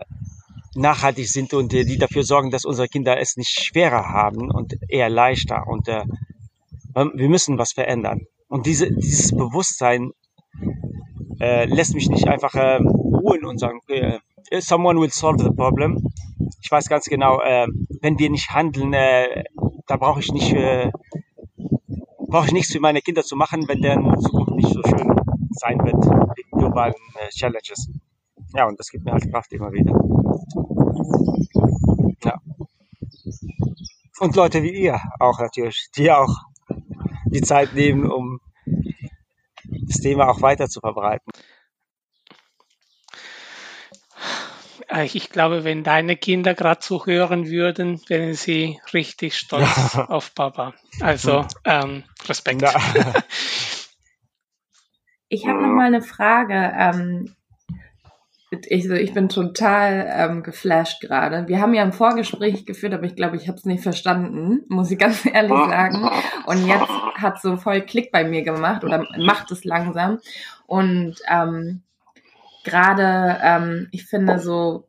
nachhaltig 0.75 1.27
sind 1.27 1.53
und 1.53 1.73
äh, 1.73 1.85
die 1.85 1.97
dafür 1.97 2.23
sorgen, 2.23 2.51
dass 2.51 2.65
unsere 2.65 2.87
Kinder 2.87 3.19
es 3.19 3.37
nicht 3.37 3.49
schwerer 3.49 4.09
haben 4.09 4.51
und 4.51 4.75
eher 4.87 5.09
leichter. 5.09 5.67
Und 5.67 5.87
äh, 5.87 6.03
wir 6.93 7.29
müssen 7.29 7.57
was 7.57 7.73
verändern. 7.73 8.21
Und 8.47 8.65
diese, 8.65 8.91
dieses 8.91 9.31
Bewusstsein 9.31 10.11
äh, 11.39 11.65
lässt 11.65 11.93
mich 11.93 12.09
nicht 12.09 12.27
einfach 12.27 12.53
äh, 12.55 12.77
ruhen 12.77 13.45
und 13.45 13.59
sagen, 13.59 13.79
okay, 13.81 14.19
äh, 14.51 14.61
someone 14.61 14.99
will 14.99 15.11
solve 15.11 15.43
the 15.43 15.49
problem. 15.51 16.11
Ich 16.61 16.71
weiß 16.71 16.87
ganz 16.89 17.05
genau, 17.05 17.41
äh, 17.41 17.67
wenn 18.01 18.19
wir 18.19 18.29
nicht 18.29 18.51
handeln, 18.51 18.93
äh, 18.93 19.43
da 19.87 19.97
brauche 19.97 20.19
ich 20.19 20.31
nicht, 20.31 20.53
äh, 20.53 20.91
brauche 22.27 22.47
ich 22.47 22.53
nichts 22.53 22.71
für 22.71 22.79
meine 22.79 23.01
Kinder 23.01 23.23
zu 23.23 23.35
machen, 23.35 23.67
wenn 23.67 23.81
deren 23.81 24.19
Zukunft 24.19 24.55
nicht 24.55 24.69
so 24.69 24.81
schön 24.83 25.15
sein 25.51 25.79
wird 25.79 26.05
wegen 26.37 26.57
globalen 26.57 26.93
äh, 27.15 27.29
Challenges. 27.29 27.89
Ja, 28.53 28.67
und 28.67 28.79
das 28.79 28.89
gibt 28.89 29.05
mir 29.05 29.11
halt 29.11 29.29
Kraft 29.31 29.51
immer 29.53 29.71
wieder. 29.71 29.93
Ja. 32.23 32.39
Und 34.19 34.35
Leute 34.35 34.63
wie 34.63 34.73
ihr 34.73 34.99
auch 35.19 35.39
natürlich, 35.39 35.89
die 35.97 36.11
auch 36.11 36.33
die 37.25 37.41
Zeit 37.41 37.73
nehmen, 37.73 38.09
um 38.09 38.39
das 39.87 39.97
Thema 39.97 40.29
auch 40.29 40.41
weiter 40.41 40.67
zu 40.67 40.79
verbreiten. 40.79 41.31
Ich 45.03 45.29
glaube, 45.29 45.63
wenn 45.63 45.83
deine 45.83 46.15
Kinder 46.15 46.53
gerade 46.53 46.81
so 46.83 47.05
hören 47.05 47.47
würden, 47.49 48.01
wären 48.07 48.33
sie 48.33 48.79
richtig 48.93 49.35
stolz 49.37 49.95
auf 49.95 50.33
Papa. 50.35 50.73
Also 51.01 51.41
hm. 51.41 51.47
ähm, 51.65 52.03
Respekt. 52.27 52.61
Ja. 52.61 52.73
Ich 55.27 55.47
habe 55.47 55.59
noch 55.59 55.73
mal 55.73 55.87
eine 55.87 56.03
Frage. 56.03 56.71
Ähm, 56.77 57.35
ich, 58.51 58.83
also 58.83 58.93
ich 58.93 59.13
bin 59.13 59.29
total 59.29 60.05
ähm, 60.09 60.43
geflasht 60.43 60.99
gerade. 61.01 61.47
Wir 61.47 61.61
haben 61.61 61.73
ja 61.73 61.83
ein 61.83 61.93
Vorgespräch 61.93 62.65
geführt, 62.65 62.93
aber 62.93 63.05
ich 63.05 63.15
glaube, 63.15 63.37
ich 63.37 63.47
habe 63.47 63.57
es 63.57 63.63
nicht 63.65 63.83
verstanden, 63.83 64.63
muss 64.67 64.91
ich 64.91 64.99
ganz 64.99 65.25
ehrlich 65.33 65.51
sagen. 65.51 66.09
Und 66.45 66.67
jetzt 66.67 66.89
hat 67.15 67.41
so 67.41 67.57
voll 67.57 67.81
Klick 67.81 68.11
bei 68.11 68.23
mir 68.23 68.43
gemacht 68.43 68.83
oder 68.83 69.03
macht 69.17 69.51
es 69.51 69.63
langsam. 69.63 70.19
Und 70.67 71.15
ähm, 71.29 71.81
gerade, 72.63 73.39
ähm, 73.41 73.87
ich 73.91 74.05
finde 74.05 74.37
so, 74.39 74.87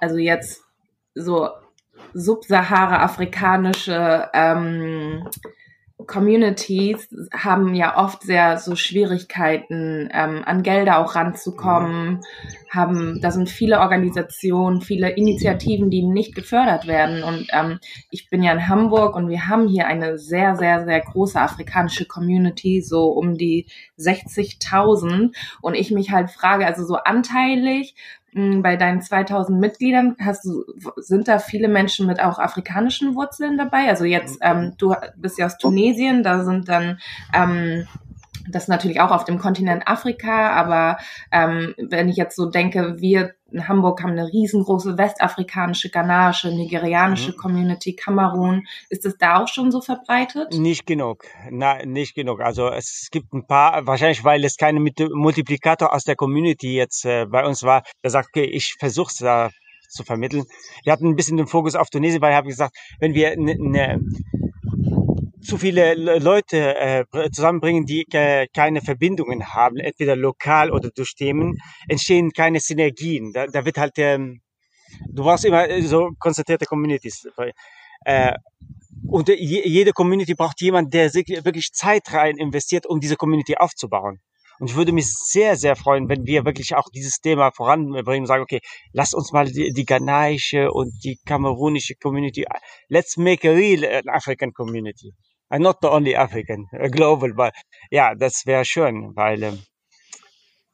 also 0.00 0.16
jetzt 0.16 0.64
so 1.14 1.50
subsahara-afrikanische 2.14 4.30
ähm, 4.32 5.28
Communities 6.06 7.08
haben 7.32 7.74
ja 7.74 7.96
oft 7.96 8.22
sehr 8.22 8.58
so 8.58 8.76
Schwierigkeiten, 8.76 10.08
ähm, 10.12 10.42
an 10.44 10.62
Gelder 10.62 10.98
auch 10.98 11.14
ranzukommen, 11.14 12.20
haben, 12.70 13.20
da 13.20 13.30
sind 13.30 13.48
viele 13.48 13.80
Organisationen, 13.80 14.80
viele 14.80 15.10
Initiativen, 15.10 15.90
die 15.90 16.02
nicht 16.02 16.34
gefördert 16.34 16.86
werden. 16.86 17.22
Und 17.22 17.48
ähm, 17.52 17.78
ich 18.10 18.30
bin 18.30 18.42
ja 18.42 18.52
in 18.52 18.68
Hamburg 18.68 19.16
und 19.16 19.28
wir 19.28 19.48
haben 19.48 19.68
hier 19.68 19.86
eine 19.86 20.18
sehr, 20.18 20.56
sehr, 20.56 20.84
sehr 20.84 21.00
große 21.00 21.40
afrikanische 21.40 22.06
Community, 22.06 22.80
so 22.80 23.08
um 23.08 23.36
die 23.36 23.66
60.000. 23.98 25.34
Und 25.60 25.74
ich 25.74 25.90
mich 25.90 26.10
halt 26.10 26.30
frage, 26.30 26.66
also 26.66 26.84
so 26.84 26.96
anteilig, 26.96 27.94
bei 28.34 28.76
deinen 28.76 29.02
2000 29.02 29.58
Mitgliedern 29.58 30.16
hast 30.20 30.44
du, 30.44 30.64
sind 30.96 31.28
da 31.28 31.38
viele 31.38 31.68
Menschen 31.68 32.06
mit 32.06 32.20
auch 32.20 32.38
afrikanischen 32.38 33.14
Wurzeln 33.14 33.58
dabei? 33.58 33.88
Also 33.88 34.04
jetzt, 34.04 34.38
ähm, 34.42 34.74
du 34.78 34.94
bist 35.16 35.38
ja 35.38 35.46
aus 35.46 35.58
Tunesien, 35.58 36.22
da 36.22 36.44
sind 36.44 36.68
dann 36.68 37.00
ähm, 37.34 37.86
das 38.48 38.68
natürlich 38.68 39.00
auch 39.00 39.10
auf 39.10 39.24
dem 39.24 39.38
Kontinent 39.38 39.86
Afrika, 39.86 40.50
aber 40.50 40.98
ähm, 41.32 41.74
wenn 41.78 42.08
ich 42.08 42.16
jetzt 42.16 42.36
so 42.36 42.46
denke, 42.46 43.00
wir 43.00 43.34
in 43.52 43.68
Hamburg 43.68 44.02
haben 44.02 44.12
eine 44.12 44.26
riesengroße 44.26 44.96
westafrikanische, 44.96 45.90
ghanaische, 45.90 46.54
nigerianische 46.54 47.32
mhm. 47.32 47.36
Community, 47.36 47.94
Kamerun. 47.94 48.66
Ist 48.88 49.04
das 49.04 49.16
da 49.18 49.42
auch 49.42 49.48
schon 49.48 49.70
so 49.70 49.80
verbreitet? 49.80 50.54
Nicht 50.54 50.86
genug, 50.86 51.24
na, 51.50 51.84
nicht 51.84 52.14
genug. 52.14 52.40
Also 52.40 52.68
es 52.68 53.08
gibt 53.10 53.32
ein 53.32 53.46
paar, 53.46 53.86
wahrscheinlich 53.86 54.24
weil 54.24 54.44
es 54.44 54.56
keine 54.56 54.80
Multiplikator 54.80 55.92
aus 55.92 56.04
der 56.04 56.16
Community 56.16 56.74
jetzt 56.74 57.04
äh, 57.04 57.26
bei 57.26 57.44
uns 57.46 57.62
war, 57.62 57.82
der 58.02 58.10
sagt, 58.10 58.28
okay, 58.28 58.44
ich 58.44 58.76
versuche 58.78 59.10
es 59.10 59.18
da 59.18 59.50
zu 59.88 60.04
vermitteln. 60.04 60.44
Wir 60.84 60.92
hatten 60.92 61.08
ein 61.08 61.16
bisschen 61.16 61.36
den 61.36 61.46
Fokus 61.46 61.74
auf 61.74 61.90
Tunesien, 61.90 62.22
weil 62.22 62.30
ich 62.30 62.36
habe 62.36 62.48
gesagt, 62.48 62.76
wenn 63.00 63.14
wir 63.14 63.32
eine 63.32 63.56
ne, 63.58 64.00
zu 65.42 65.58
viele 65.58 65.94
Leute 66.18 66.76
äh, 66.76 67.04
zusammenbringen, 67.32 67.86
die 67.86 68.06
äh, 68.12 68.46
keine 68.54 68.80
Verbindungen 68.80 69.54
haben, 69.54 69.76
entweder 69.76 70.16
lokal 70.16 70.70
oder 70.70 70.90
durch 70.90 71.14
Themen, 71.14 71.58
entstehen 71.88 72.32
keine 72.32 72.60
Synergien. 72.60 73.32
Da, 73.32 73.46
da 73.46 73.64
wird 73.64 73.78
halt, 73.78 73.98
ähm, 73.98 74.40
du 75.08 75.22
brauchst 75.22 75.44
immer 75.44 75.68
äh, 75.68 75.82
so 75.82 76.10
konzentrierte 76.18 76.66
Communities. 76.66 77.28
Äh, 78.04 78.34
und 79.08 79.28
jede 79.28 79.92
Community 79.92 80.34
braucht 80.34 80.60
jemand, 80.60 80.92
der 80.92 81.12
wirklich 81.14 81.72
Zeit 81.72 82.12
rein 82.12 82.36
investiert, 82.36 82.86
um 82.86 83.00
diese 83.00 83.16
Community 83.16 83.56
aufzubauen. 83.56 84.20
Und 84.60 84.68
ich 84.68 84.76
würde 84.76 84.92
mich 84.92 85.10
sehr, 85.14 85.56
sehr 85.56 85.74
freuen, 85.74 86.10
wenn 86.10 86.26
wir 86.26 86.44
wirklich 86.44 86.74
auch 86.76 86.90
dieses 86.94 87.18
Thema 87.20 87.50
voranbringen 87.50 88.24
und 88.24 88.26
sagen, 88.26 88.42
okay, 88.42 88.60
lasst 88.92 89.14
uns 89.14 89.32
mal 89.32 89.46
die, 89.46 89.72
die 89.72 89.86
ghanaische 89.86 90.70
und 90.70 90.92
die 91.02 91.18
kamerunische 91.24 91.94
Community, 91.94 92.44
let's 92.88 93.16
make 93.16 93.48
a 93.48 93.54
real 93.54 94.02
African 94.06 94.52
community. 94.52 95.14
And 95.52 95.64
not 95.64 95.78
the 95.82 95.88
only 95.88 96.14
African, 96.14 96.68
a 96.72 96.88
global, 96.88 97.32
but 97.34 97.52
ja, 97.90 98.14
das 98.14 98.46
wäre 98.46 98.64
schön, 98.64 99.16
weil 99.16 99.42
ähm, 99.42 99.62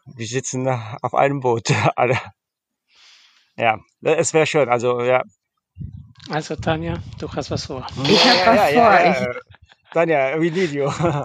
wir 0.04 0.26
sitzen 0.26 0.68
auf 0.68 1.14
einem 1.14 1.40
Boot 1.40 1.72
alle. 1.96 2.18
Ja, 3.56 3.78
es 4.02 4.34
wäre 4.34 4.46
schön, 4.46 4.68
also 4.68 5.02
ja. 5.02 5.22
Also 6.28 6.56
Tanja, 6.56 6.98
du 7.18 7.32
hast 7.32 7.50
was 7.50 7.64
vor. 7.64 7.86
Ich 8.04 8.22
habe 8.22 8.38
ja, 8.38 8.46
was 8.46 8.72
ja, 8.72 8.82
vor. 8.82 9.24
Ja, 9.24 9.40
Tanja, 9.94 10.38
we 10.38 10.50
need 10.50 10.72
you. 10.72 10.90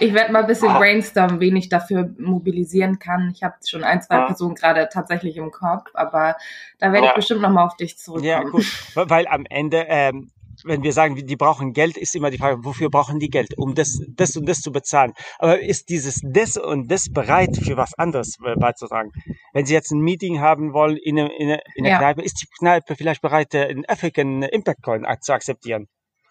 ich 0.00 0.14
werde 0.14 0.32
mal 0.32 0.40
ein 0.40 0.46
bisschen 0.46 0.70
ah. 0.70 0.78
brainstormen, 0.78 1.40
wen 1.40 1.56
ich 1.56 1.68
dafür 1.68 2.08
mobilisieren 2.18 2.98
kann. 2.98 3.32
Ich 3.34 3.42
habe 3.42 3.56
schon 3.66 3.84
ein, 3.84 4.00
zwei 4.00 4.16
ah. 4.16 4.26
Personen 4.26 4.54
gerade 4.54 4.88
tatsächlich 4.90 5.36
im 5.36 5.50
Kopf, 5.50 5.90
aber 5.92 6.36
da 6.78 6.90
werde 6.90 7.08
ich 7.08 7.14
bestimmt 7.14 7.42
nochmal 7.42 7.66
auf 7.66 7.76
dich 7.76 7.98
zurückkommen. 7.98 8.30
Ja, 8.30 8.42
gut. 8.44 8.64
Weil 8.94 9.26
am 9.26 9.44
Ende, 9.44 9.84
ähm, 9.88 10.30
wenn 10.64 10.82
wir 10.82 10.92
sagen, 10.92 11.14
die 11.14 11.36
brauchen 11.36 11.72
Geld, 11.72 11.96
ist 11.96 12.16
immer 12.16 12.30
die 12.30 12.38
Frage, 12.38 12.64
wofür 12.64 12.90
brauchen 12.90 13.18
die 13.18 13.28
Geld? 13.28 13.56
Um 13.56 13.74
das, 13.74 14.00
das 14.08 14.36
und 14.36 14.48
das 14.48 14.60
zu 14.60 14.72
bezahlen. 14.72 15.12
Aber 15.38 15.60
ist 15.60 15.88
dieses 15.90 16.20
das 16.24 16.56
und 16.56 16.90
das 16.90 17.10
bereit 17.10 17.56
für 17.62 17.76
was 17.76 17.92
anderes 17.96 18.36
beizutragen? 18.58 19.10
Wenn 19.52 19.66
Sie 19.66 19.74
jetzt 19.74 19.92
ein 19.92 20.00
Meeting 20.00 20.40
haben 20.40 20.72
wollen 20.72 20.96
in, 20.96 21.18
eine, 21.18 21.36
in, 21.36 21.48
eine, 21.48 21.60
in 21.76 21.84
einer 21.84 21.94
ja. 21.94 21.98
Kneipe, 21.98 22.22
ist 22.22 22.42
die 22.42 22.46
Kneipe 22.58 22.96
vielleicht 22.96 23.22
bereit, 23.22 23.54
äh, 23.54 23.66
einen 23.66 23.84
African 23.86 24.42
Impact 24.42 24.82
Coin 24.82 25.06
zu 25.20 25.32
akzeptieren? 25.32 25.86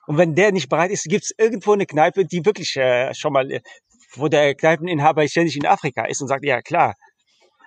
Und 0.05 0.17
wenn 0.17 0.35
der 0.35 0.51
nicht 0.51 0.69
bereit 0.69 0.91
ist, 0.91 1.05
gibt 1.05 1.23
es 1.23 1.31
irgendwo 1.37 1.73
eine 1.73 1.85
Kneipe, 1.85 2.25
die 2.25 2.45
wirklich 2.45 2.75
äh, 2.75 3.13
schon 3.13 3.33
mal, 3.33 3.49
äh, 3.51 3.61
wo 4.15 4.27
der 4.27 4.55
Kneipeninhaber 4.55 5.27
ständig 5.27 5.55
in 5.55 5.65
Afrika 5.65 6.05
ist 6.05 6.21
und 6.21 6.27
sagt, 6.27 6.43
ja 6.43 6.61
klar. 6.61 6.95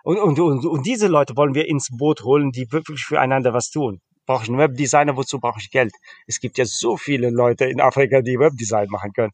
Und, 0.05 0.19
und, 0.19 0.39
und, 0.39 0.65
und 0.65 0.87
diese 0.87 1.09
Leute 1.09 1.37
wollen 1.37 1.55
wir 1.55 1.67
ins 1.67 1.89
Boot 1.97 2.23
holen, 2.23 2.51
die 2.53 2.71
wirklich 2.71 3.05
füreinander 3.05 3.53
was 3.53 3.71
tun. 3.71 4.01
Brauche 4.27 4.43
ich 4.43 4.49
einen 4.49 4.59
Webdesigner, 4.59 5.17
wozu 5.17 5.39
brauche 5.39 5.61
ich 5.61 5.71
Geld? 5.71 5.93
Es 6.27 6.41
gibt 6.41 6.59
ja 6.59 6.65
so 6.65 6.97
viele 6.97 7.31
Leute 7.31 7.65
in 7.67 7.81
Afrika, 7.81 8.21
die 8.21 8.39
Webdesign 8.39 8.89
machen 8.89 9.13
können. 9.13 9.33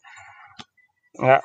Ja. 1.15 1.43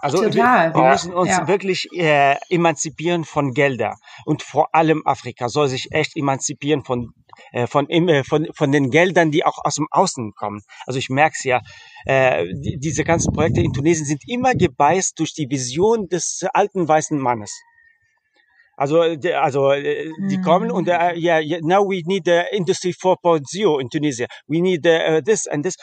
Also 0.00 0.22
Total. 0.22 0.72
wir, 0.72 0.80
wir 0.80 0.90
müssen 0.90 1.12
uns 1.12 1.30
ja. 1.30 1.48
wirklich 1.48 1.88
äh, 1.92 2.36
emanzipieren 2.50 3.24
von 3.24 3.52
Gelder 3.52 3.96
und 4.24 4.44
vor 4.44 4.72
allem 4.72 5.02
Afrika 5.04 5.48
soll 5.48 5.66
sich 5.66 5.90
echt 5.90 6.16
emanzipieren 6.16 6.84
von 6.84 7.14
äh, 7.52 7.66
von, 7.66 7.88
äh, 7.90 8.22
von 8.22 8.46
von 8.54 8.70
den 8.70 8.90
Geldern, 8.90 9.32
die 9.32 9.44
auch 9.44 9.58
aus 9.64 9.74
dem 9.74 9.88
Außen 9.90 10.34
kommen. 10.34 10.62
Also 10.86 11.00
ich 11.00 11.10
merke 11.10 11.34
es 11.36 11.44
ja, 11.44 11.62
äh, 12.06 12.46
die, 12.46 12.78
diese 12.78 13.02
ganzen 13.02 13.32
Projekte 13.32 13.60
in 13.60 13.72
Tunesien 13.72 14.06
sind 14.06 14.22
immer 14.28 14.54
gebeißt 14.54 15.18
durch 15.18 15.34
die 15.34 15.50
Vision 15.50 16.08
des 16.08 16.44
alten 16.52 16.86
weißen 16.86 17.18
Mannes. 17.18 17.60
Also, 18.78 19.00
also 19.00 19.72
die 19.72 20.40
kommen 20.40 20.70
und 20.70 20.88
uh, 20.88 21.12
yeah, 21.16 21.40
yeah, 21.40 21.58
now 21.62 21.82
we 21.82 22.02
need 22.06 22.24
the 22.24 22.44
industry 22.52 22.92
4.0 22.92 23.80
in 23.80 23.90
Tunisia. 23.90 24.26
We 24.46 24.60
need 24.60 24.86
uh, 24.86 25.20
this 25.20 25.48
and 25.48 25.64
this. 25.64 25.74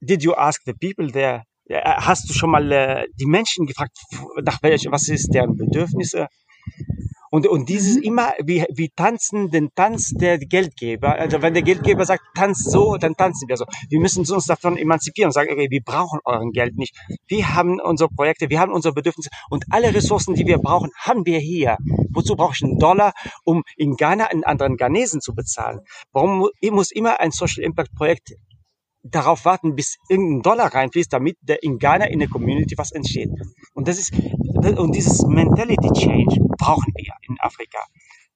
Did 0.00 0.22
you 0.22 0.34
ask 0.34 0.62
the 0.64 0.72
people 0.72 1.10
there 1.12 1.42
hast 1.70 2.28
du 2.28 2.32
schon 2.32 2.50
mal 2.50 2.72
äh, 2.72 3.06
die 3.20 3.26
Menschen 3.26 3.66
gefragt, 3.66 3.98
nach 4.42 4.62
welch, 4.62 4.86
was 4.90 5.08
ist 5.08 5.34
deren 5.34 5.56
Bedürfnisse? 5.56 6.28
Und, 7.30 7.46
und 7.46 7.68
dieses 7.68 7.96
mhm. 7.96 8.02
immer, 8.02 8.32
wie, 8.42 8.64
wie 8.70 8.88
tanzen 8.90 9.50
den 9.50 9.74
Tanz 9.74 10.12
der 10.14 10.38
Geldgeber. 10.38 11.16
Also 11.16 11.42
wenn 11.42 11.54
der 11.54 11.62
Geldgeber 11.62 12.04
sagt, 12.04 12.22
tanz 12.34 12.64
so, 12.64 12.96
dann 12.96 13.14
tanzen 13.14 13.48
wir 13.48 13.56
so. 13.56 13.64
Wir 13.88 14.00
müssen 14.00 14.20
uns 14.20 14.46
davon 14.46 14.76
emanzipieren 14.76 15.28
und 15.28 15.32
sagen, 15.32 15.50
okay, 15.52 15.68
wir 15.70 15.82
brauchen 15.82 16.20
euren 16.24 16.52
Geld 16.52 16.76
nicht. 16.76 16.96
Wir 17.26 17.54
haben 17.54 17.80
unsere 17.80 18.08
Projekte, 18.08 18.48
wir 18.50 18.60
haben 18.60 18.72
unsere 18.72 18.94
Bedürfnisse 18.94 19.30
und 19.50 19.64
alle 19.70 19.94
Ressourcen, 19.94 20.34
die 20.34 20.46
wir 20.46 20.58
brauchen, 20.58 20.90
haben 20.96 21.26
wir 21.26 21.38
hier. 21.38 21.76
Wozu 22.10 22.36
brauche 22.36 22.54
ich 22.54 22.62
einen 22.64 22.78
Dollar, 22.78 23.12
um 23.44 23.62
in 23.76 23.96
Ghana 23.96 24.26
einen 24.26 24.44
anderen 24.44 24.76
Ghanesen 24.76 25.20
zu 25.20 25.34
bezahlen? 25.34 25.80
Warum 26.12 26.48
muss 26.70 26.90
immer 26.90 27.20
ein 27.20 27.30
Social 27.30 27.64
Impact 27.64 27.94
Projekt 27.94 28.32
darauf 29.10 29.44
warten, 29.44 29.74
bis 29.74 29.96
irgendein 30.08 30.42
Dollar 30.42 30.74
reinfließt, 30.74 31.12
damit 31.12 31.36
der 31.40 31.62
in 31.62 31.78
Ghana 31.78 32.06
in 32.06 32.18
der 32.18 32.28
Community 32.28 32.76
was 32.76 32.92
entsteht. 32.92 33.30
Und 33.74 33.88
das 33.88 33.98
ist 33.98 34.12
und 34.12 34.94
dieses 34.94 35.24
Mentality 35.26 35.90
Change 35.92 36.40
brauchen 36.58 36.92
wir 36.96 37.14
in 37.28 37.36
Afrika. 37.40 37.78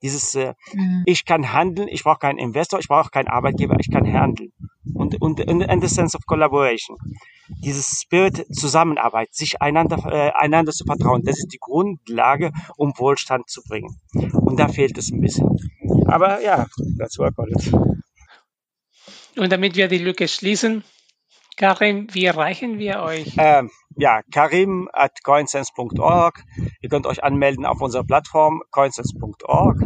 Dieses 0.02 0.34
äh, 0.34 0.54
mhm. 0.72 1.02
ich 1.06 1.24
kann 1.24 1.52
handeln, 1.52 1.88
ich 1.88 2.02
brauche 2.02 2.18
keinen 2.18 2.38
Investor, 2.38 2.80
ich 2.80 2.88
brauche 2.88 3.10
keinen 3.10 3.28
Arbeitgeber, 3.28 3.76
ich 3.78 3.90
kann 3.90 4.10
handeln. 4.12 4.52
Und 4.94 5.20
und 5.20 5.40
in 5.40 5.80
the 5.80 5.88
sense 5.88 6.16
of 6.16 6.26
collaboration. 6.26 6.96
Dieses 7.64 8.00
Spirit 8.02 8.46
Zusammenarbeit, 8.52 9.32
sich 9.32 9.60
einander 9.62 9.98
äh, 10.10 10.32
einander 10.36 10.72
zu 10.72 10.84
vertrauen, 10.84 11.22
das 11.24 11.38
ist 11.38 11.52
die 11.52 11.58
Grundlage, 11.60 12.50
um 12.76 12.92
Wohlstand 12.96 13.48
zu 13.48 13.62
bringen. 13.62 14.00
Und 14.14 14.58
da 14.58 14.68
fehlt 14.68 14.98
es 14.98 15.10
ein 15.10 15.20
bisschen. 15.20 15.48
Aber 16.06 16.42
ja, 16.42 16.66
that's 16.98 17.18
work 17.18 17.38
on 17.38 17.48
it. 17.48 17.72
Und 19.36 19.50
damit 19.50 19.76
wir 19.76 19.88
die 19.88 19.98
Lücke 19.98 20.28
schließen, 20.28 20.84
Karim, 21.56 22.08
wie 22.12 22.24
erreichen 22.24 22.78
wir 22.78 23.02
euch? 23.02 23.34
Ähm, 23.38 23.70
ja, 23.96 24.22
karim 24.32 24.88
at 24.92 25.22
coinsense.org. 25.22 26.42
Ihr 26.80 26.88
könnt 26.88 27.06
euch 27.06 27.22
anmelden 27.22 27.66
auf 27.66 27.80
unserer 27.80 28.04
Plattform 28.04 28.62
coinsense.org 28.70 29.82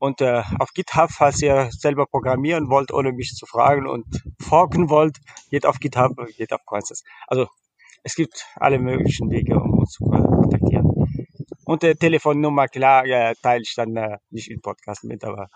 und 0.00 0.20
äh, 0.20 0.42
auf 0.58 0.72
GitHub, 0.74 1.10
falls 1.10 1.42
ihr 1.42 1.70
selber 1.70 2.06
programmieren 2.06 2.68
wollt, 2.68 2.92
ohne 2.92 3.12
mich 3.12 3.34
zu 3.34 3.46
fragen 3.46 3.86
und 3.86 4.06
forken 4.40 4.90
wollt, 4.90 5.18
geht 5.50 5.66
auf 5.66 5.80
GitHub, 5.80 6.12
geht 6.36 6.52
auf 6.52 6.64
Coinsense. 6.66 7.04
Also 7.26 7.48
es 8.04 8.14
gibt 8.14 8.46
alle 8.56 8.78
möglichen 8.78 9.30
Wege, 9.30 9.58
um 9.58 9.78
uns 9.78 9.92
zu 9.92 10.04
kontaktieren. 10.04 10.86
Und 11.64 11.82
die 11.82 11.94
Telefonnummer, 11.94 12.68
klar, 12.68 13.06
ja, 13.06 13.34
teile 13.34 13.62
ich 13.62 13.74
dann 13.74 13.96
äh, 13.96 14.18
nicht 14.30 14.50
im 14.50 14.60
Podcast 14.60 15.04
mit, 15.04 15.24
aber 15.24 15.48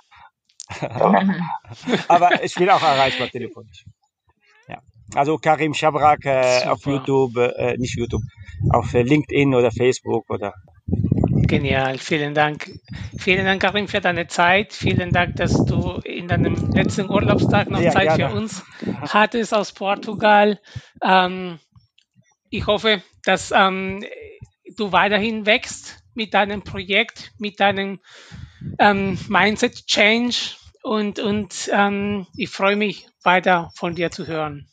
Aber 2.09 2.43
ich 2.43 2.55
bin 2.55 2.71
auch 2.71 2.83
erreichbar 2.83 3.29
telefonisch. 3.29 3.85
Ja. 4.69 4.79
Also 5.15 5.39
Karim 5.39 5.75
Shabrak 5.75 6.25
äh, 6.25 6.65
auf 6.67 6.85
YouTube, 6.87 7.37
äh, 7.37 7.77
nicht 7.77 7.97
YouTube, 7.97 8.23
auf 8.71 8.93
äh, 8.95 9.03
LinkedIn 9.03 9.55
oder 9.55 9.71
Facebook 9.71 10.29
oder. 10.31 10.55
Genial, 11.47 11.99
vielen 11.99 12.35
Dank. 12.35 12.71
Vielen 13.19 13.45
Dank, 13.45 13.61
Karim, 13.61 13.87
für 13.87 14.01
deine 14.01 14.27
Zeit. 14.27 14.73
Vielen 14.73 15.13
Dank, 15.13 15.37
dass 15.37 15.65
du 15.65 16.01
in 16.05 16.29
deinem 16.29 16.71
letzten 16.73 17.11
Urlaubstag 17.11 17.69
noch 17.71 17.81
ja, 17.81 17.91
Zeit 17.91 18.17
gerne. 18.17 18.31
für 18.31 18.37
uns 18.37 18.65
hattest 19.03 19.53
aus 19.53 19.73
Portugal. 19.73 20.59
Ähm, 21.03 21.59
ich 22.49 22.67
hoffe, 22.67 23.03
dass 23.25 23.53
ähm, 23.55 24.05
du 24.77 24.93
weiterhin 24.93 25.47
wächst 25.47 26.03
mit 26.15 26.35
deinem 26.35 26.63
Projekt, 26.63 27.33
mit 27.39 27.61
deinem 27.61 28.01
ähm, 28.79 29.19
Mindset 29.29 29.87
Change 29.87 30.57
und, 30.83 31.19
und 31.19 31.71
ähm, 31.73 32.27
ich 32.37 32.51
freue 32.51 32.77
mich 32.77 33.09
weiter 33.23 33.71
von 33.75 33.95
dir 33.95 34.11
zu 34.11 34.27
hören. 34.27 34.69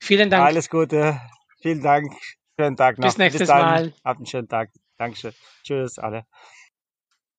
Vielen 0.00 0.30
Dank. 0.30 0.44
Alles 0.44 0.70
Gute. 0.70 1.20
Vielen 1.60 1.82
Dank. 1.82 2.12
Schönen 2.58 2.76
Tag 2.76 2.98
noch. 2.98 3.06
Bis 3.06 3.18
nächstes 3.18 3.42
Bis 3.42 3.48
Mal. 3.48 3.92
Habt 4.04 4.18
einen 4.18 4.26
schönen 4.26 4.48
Tag. 4.48 4.70
Dankeschön. 4.96 5.32
Tschüss 5.62 5.98
alle. 5.98 6.24